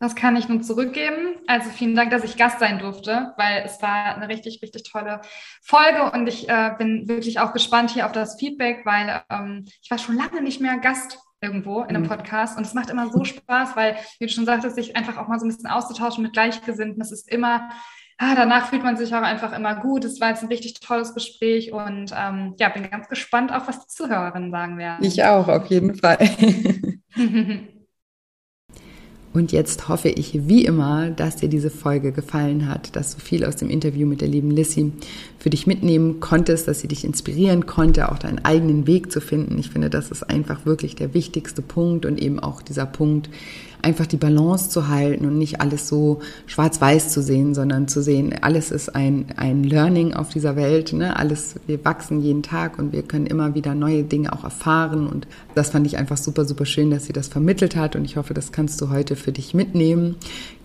Das 0.00 0.14
kann 0.14 0.36
ich 0.36 0.48
nun 0.48 0.62
zurückgeben. 0.62 1.33
Also 1.46 1.70
vielen 1.70 1.94
Dank, 1.94 2.10
dass 2.10 2.24
ich 2.24 2.36
Gast 2.36 2.58
sein 2.58 2.78
durfte, 2.78 3.34
weil 3.36 3.62
es 3.64 3.80
war 3.82 4.16
eine 4.16 4.28
richtig, 4.28 4.60
richtig 4.62 4.84
tolle 4.90 5.20
Folge 5.62 6.10
und 6.12 6.26
ich 6.26 6.48
äh, 6.48 6.72
bin 6.78 7.06
wirklich 7.08 7.38
auch 7.38 7.52
gespannt 7.52 7.90
hier 7.90 8.06
auf 8.06 8.12
das 8.12 8.38
Feedback, 8.38 8.84
weil 8.84 9.22
ähm, 9.30 9.66
ich 9.82 9.90
war 9.90 9.98
schon 9.98 10.16
lange 10.16 10.42
nicht 10.42 10.60
mehr 10.60 10.78
Gast 10.78 11.18
irgendwo 11.44 11.82
in 11.82 11.90
einem 11.90 12.04
mhm. 12.04 12.08
Podcast. 12.08 12.56
Und 12.56 12.66
es 12.66 12.74
macht 12.74 12.90
immer 12.90 13.10
so 13.10 13.22
Spaß, 13.24 13.76
weil, 13.76 13.96
wie 14.18 14.26
du 14.26 14.32
schon 14.32 14.46
sagtest, 14.46 14.76
sich 14.76 14.96
einfach 14.96 15.18
auch 15.18 15.28
mal 15.28 15.38
so 15.38 15.44
ein 15.44 15.50
bisschen 15.50 15.66
auszutauschen 15.66 16.22
mit 16.22 16.32
Gleichgesinnten. 16.32 16.98
Das 16.98 17.12
ist 17.12 17.30
immer, 17.30 17.68
ah, 18.18 18.34
danach 18.34 18.68
fühlt 18.68 18.82
man 18.82 18.96
sich 18.96 19.14
auch 19.14 19.22
einfach 19.22 19.52
immer 19.52 19.76
gut. 19.76 20.04
Es 20.04 20.20
war 20.20 20.30
jetzt 20.30 20.42
ein 20.42 20.48
richtig 20.48 20.80
tolles 20.80 21.14
Gespräch 21.14 21.72
und 21.72 22.12
ähm, 22.16 22.54
ja, 22.58 22.70
bin 22.70 22.90
ganz 22.90 23.08
gespannt 23.08 23.52
auch, 23.52 23.68
was 23.68 23.80
die 23.80 23.88
Zuhörerinnen 23.88 24.50
sagen 24.50 24.78
werden. 24.78 25.04
Ich 25.04 25.22
auch, 25.22 25.48
auf 25.48 25.66
jeden 25.66 25.94
Fall. 25.94 26.18
Und 29.34 29.50
jetzt 29.50 29.88
hoffe 29.88 30.10
ich 30.10 30.46
wie 30.46 30.64
immer, 30.64 31.10
dass 31.10 31.34
dir 31.34 31.48
diese 31.48 31.68
Folge 31.68 32.12
gefallen 32.12 32.68
hat, 32.68 32.94
dass 32.94 33.16
du 33.16 33.20
viel 33.20 33.44
aus 33.44 33.56
dem 33.56 33.68
Interview 33.68 34.06
mit 34.06 34.20
der 34.20 34.28
lieben 34.28 34.52
Lissy 34.52 34.92
für 35.40 35.50
dich 35.50 35.66
mitnehmen 35.66 36.20
konntest, 36.20 36.68
dass 36.68 36.78
sie 36.78 36.86
dich 36.86 37.04
inspirieren 37.04 37.66
konnte, 37.66 38.12
auch 38.12 38.18
deinen 38.18 38.44
eigenen 38.44 38.86
Weg 38.86 39.10
zu 39.10 39.20
finden. 39.20 39.58
Ich 39.58 39.70
finde, 39.70 39.90
das 39.90 40.12
ist 40.12 40.22
einfach 40.22 40.66
wirklich 40.66 40.94
der 40.94 41.14
wichtigste 41.14 41.62
Punkt 41.62 42.06
und 42.06 42.22
eben 42.22 42.38
auch 42.38 42.62
dieser 42.62 42.86
Punkt, 42.86 43.28
einfach 43.84 44.06
die 44.06 44.16
Balance 44.16 44.70
zu 44.70 44.88
halten 44.88 45.26
und 45.26 45.38
nicht 45.38 45.60
alles 45.60 45.86
so 45.86 46.20
schwarz-weiß 46.46 47.10
zu 47.10 47.22
sehen, 47.22 47.54
sondern 47.54 47.86
zu 47.86 48.02
sehen, 48.02 48.34
alles 48.40 48.70
ist 48.70 48.94
ein, 48.94 49.26
ein 49.36 49.62
Learning 49.62 50.14
auf 50.14 50.30
dieser 50.30 50.56
Welt. 50.56 50.92
Ne? 50.92 51.16
Alles, 51.16 51.56
wir 51.66 51.84
wachsen 51.84 52.20
jeden 52.20 52.42
Tag 52.42 52.78
und 52.78 52.92
wir 52.92 53.02
können 53.02 53.26
immer 53.26 53.54
wieder 53.54 53.74
neue 53.74 54.02
Dinge 54.02 54.32
auch 54.32 54.44
erfahren. 54.44 55.06
Und 55.06 55.28
das 55.54 55.70
fand 55.70 55.86
ich 55.86 55.98
einfach 55.98 56.16
super, 56.16 56.44
super 56.44 56.66
schön, 56.66 56.90
dass 56.90 57.06
sie 57.06 57.12
das 57.12 57.28
vermittelt 57.28 57.76
hat. 57.76 57.94
Und 57.94 58.04
ich 58.04 58.16
hoffe, 58.16 58.34
das 58.34 58.50
kannst 58.50 58.80
du 58.80 58.90
heute 58.90 59.14
für 59.16 59.32
dich 59.32 59.54
mitnehmen. 59.54 60.16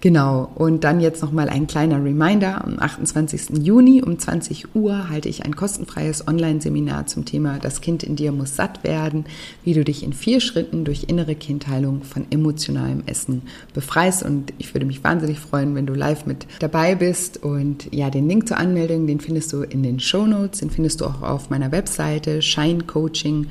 Genau. 0.02 0.50
Und 0.56 0.86
dann 0.86 1.02
jetzt 1.02 1.22
nochmal 1.22 1.50
ein 1.50 1.68
kleiner 1.68 2.04
Reminder. 2.04 2.64
Am 2.64 2.80
28. 2.80 3.62
Juni 3.62 4.02
um 4.02 4.18
20 4.18 4.74
Uhr 4.76 5.10
halte 5.10 5.28
ich 5.28 5.44
ein 5.46 5.56
kostenfreies 5.56 6.28
Online-Seminar 6.28 7.08
zum 7.08 7.26
Thema 7.26 7.60
Das 7.60 7.82
Kind 7.82 8.04
in 8.04 8.16
dir 8.16 8.32
muss 8.32 8.56
satt 8.56 8.84
werden, 8.84 9.26
wie 9.64 9.74
du 9.74 9.84
dich 9.84 10.04
in 10.04 10.14
vier 10.14 10.40
Schritten 10.40 10.86
durch 10.86 11.06
innere 11.08 11.36
Kindheilung 11.36 12.04
von 12.04 12.26
emotionalem 12.32 13.04
Essen 13.08 13.42
befreist. 13.74 14.24
Und 14.24 14.54
ich 14.58 14.74
würde 14.74 14.86
mich 14.86 15.04
wahnsinnig 15.04 15.40
freuen, 15.40 15.76
wenn 15.76 15.86
du 15.86 15.94
live 15.94 16.26
mit 16.26 16.48
dabei 16.60 16.96
bist. 16.96 17.44
Und 17.44 17.94
ja, 17.94 18.10
den 18.10 18.30
Link 18.30 18.48
zur 18.48 18.58
Anmeldung, 18.58 19.06
den 19.06 19.20
findest 19.20 19.52
du 19.52 19.64
in 19.64 19.84
den 19.84 20.00
Show 20.00 20.26
Notes, 20.26 20.62
den 20.62 20.70
findest 20.70 21.02
du 21.02 21.06
auch 21.06 21.22
auf 21.22 21.50
meiner 21.50 21.74
Webseite 21.74 22.42
shinecoaching.com 22.42 23.48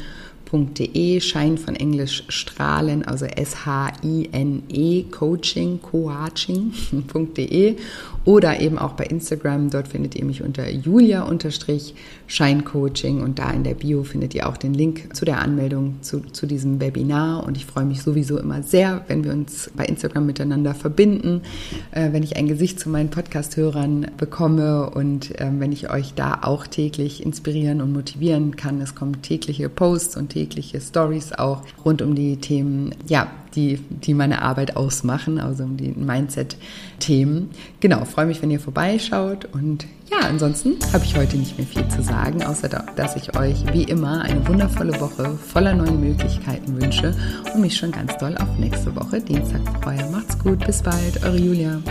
Schein.de, 0.48 1.20
Schein 1.20 1.58
von 1.58 1.76
Englisch 1.76 2.24
strahlen, 2.28 3.04
also 3.04 3.26
S-H-I-N-E, 3.26 5.04
Coaching, 5.10 5.80
Coaching.de 5.82 7.76
oder 8.28 8.60
eben 8.60 8.78
auch 8.78 8.92
bei 8.92 9.04
Instagram. 9.04 9.70
Dort 9.70 9.88
findet 9.88 10.14
ihr 10.14 10.26
mich 10.26 10.42
unter 10.42 10.68
julia-scheincoaching 10.68 13.22
und 13.22 13.38
da 13.38 13.50
in 13.52 13.64
der 13.64 13.72
Bio 13.72 14.04
findet 14.04 14.34
ihr 14.34 14.46
auch 14.46 14.58
den 14.58 14.74
Link 14.74 15.16
zu 15.16 15.24
der 15.24 15.40
Anmeldung 15.40 16.02
zu, 16.02 16.20
zu 16.20 16.44
diesem 16.44 16.78
Webinar. 16.78 17.46
Und 17.46 17.56
ich 17.56 17.64
freue 17.64 17.86
mich 17.86 18.02
sowieso 18.02 18.36
immer 18.36 18.62
sehr, 18.62 19.02
wenn 19.08 19.24
wir 19.24 19.32
uns 19.32 19.70
bei 19.74 19.86
Instagram 19.86 20.26
miteinander 20.26 20.74
verbinden, 20.74 21.40
äh, 21.90 22.12
wenn 22.12 22.22
ich 22.22 22.36
ein 22.36 22.46
Gesicht 22.46 22.78
zu 22.78 22.90
meinen 22.90 23.08
Podcast-Hörern 23.08 24.08
bekomme 24.18 24.90
und 24.90 25.40
äh, 25.40 25.50
wenn 25.58 25.72
ich 25.72 25.90
euch 25.90 26.12
da 26.12 26.40
auch 26.42 26.66
täglich 26.66 27.24
inspirieren 27.24 27.80
und 27.80 27.94
motivieren 27.94 28.56
kann. 28.56 28.82
Es 28.82 28.94
kommen 28.94 29.22
tägliche 29.22 29.70
Posts 29.70 30.18
und 30.18 30.28
tägliche 30.28 30.82
Stories 30.82 31.32
auch 31.32 31.62
rund 31.82 32.02
um 32.02 32.14
die 32.14 32.36
Themen, 32.36 32.94
ja, 33.06 33.30
die, 33.54 33.78
die 33.78 34.14
meine 34.14 34.42
Arbeit 34.42 34.76
ausmachen, 34.76 35.38
also 35.38 35.64
um 35.64 35.76
die 35.76 35.90
Mindset-Themen. 35.90 37.50
Genau, 37.80 38.04
freue 38.04 38.26
mich, 38.26 38.42
wenn 38.42 38.50
ihr 38.50 38.60
vorbeischaut 38.60 39.46
und 39.52 39.86
ja, 40.10 40.26
ansonsten 40.26 40.76
habe 40.92 41.04
ich 41.04 41.16
heute 41.16 41.36
nicht 41.36 41.58
mehr 41.58 41.66
viel 41.66 41.86
zu 41.88 42.02
sagen, 42.02 42.42
außer 42.42 42.68
dass 42.68 43.16
ich 43.16 43.36
euch 43.36 43.56
wie 43.72 43.84
immer 43.84 44.22
eine 44.22 44.46
wundervolle 44.48 44.98
Woche 45.00 45.36
voller 45.36 45.74
neuen 45.74 46.00
Möglichkeiten 46.00 46.80
wünsche 46.80 47.14
und 47.54 47.60
mich 47.60 47.76
schon 47.76 47.92
ganz 47.92 48.16
doll 48.16 48.34
auf 48.38 48.58
nächste 48.58 48.94
Woche 48.96 49.20
Dienstag 49.20 49.60
freue. 49.82 50.10
Macht's 50.10 50.38
gut, 50.38 50.64
bis 50.66 50.82
bald, 50.82 51.22
eure 51.24 51.38
Julia. 51.38 51.82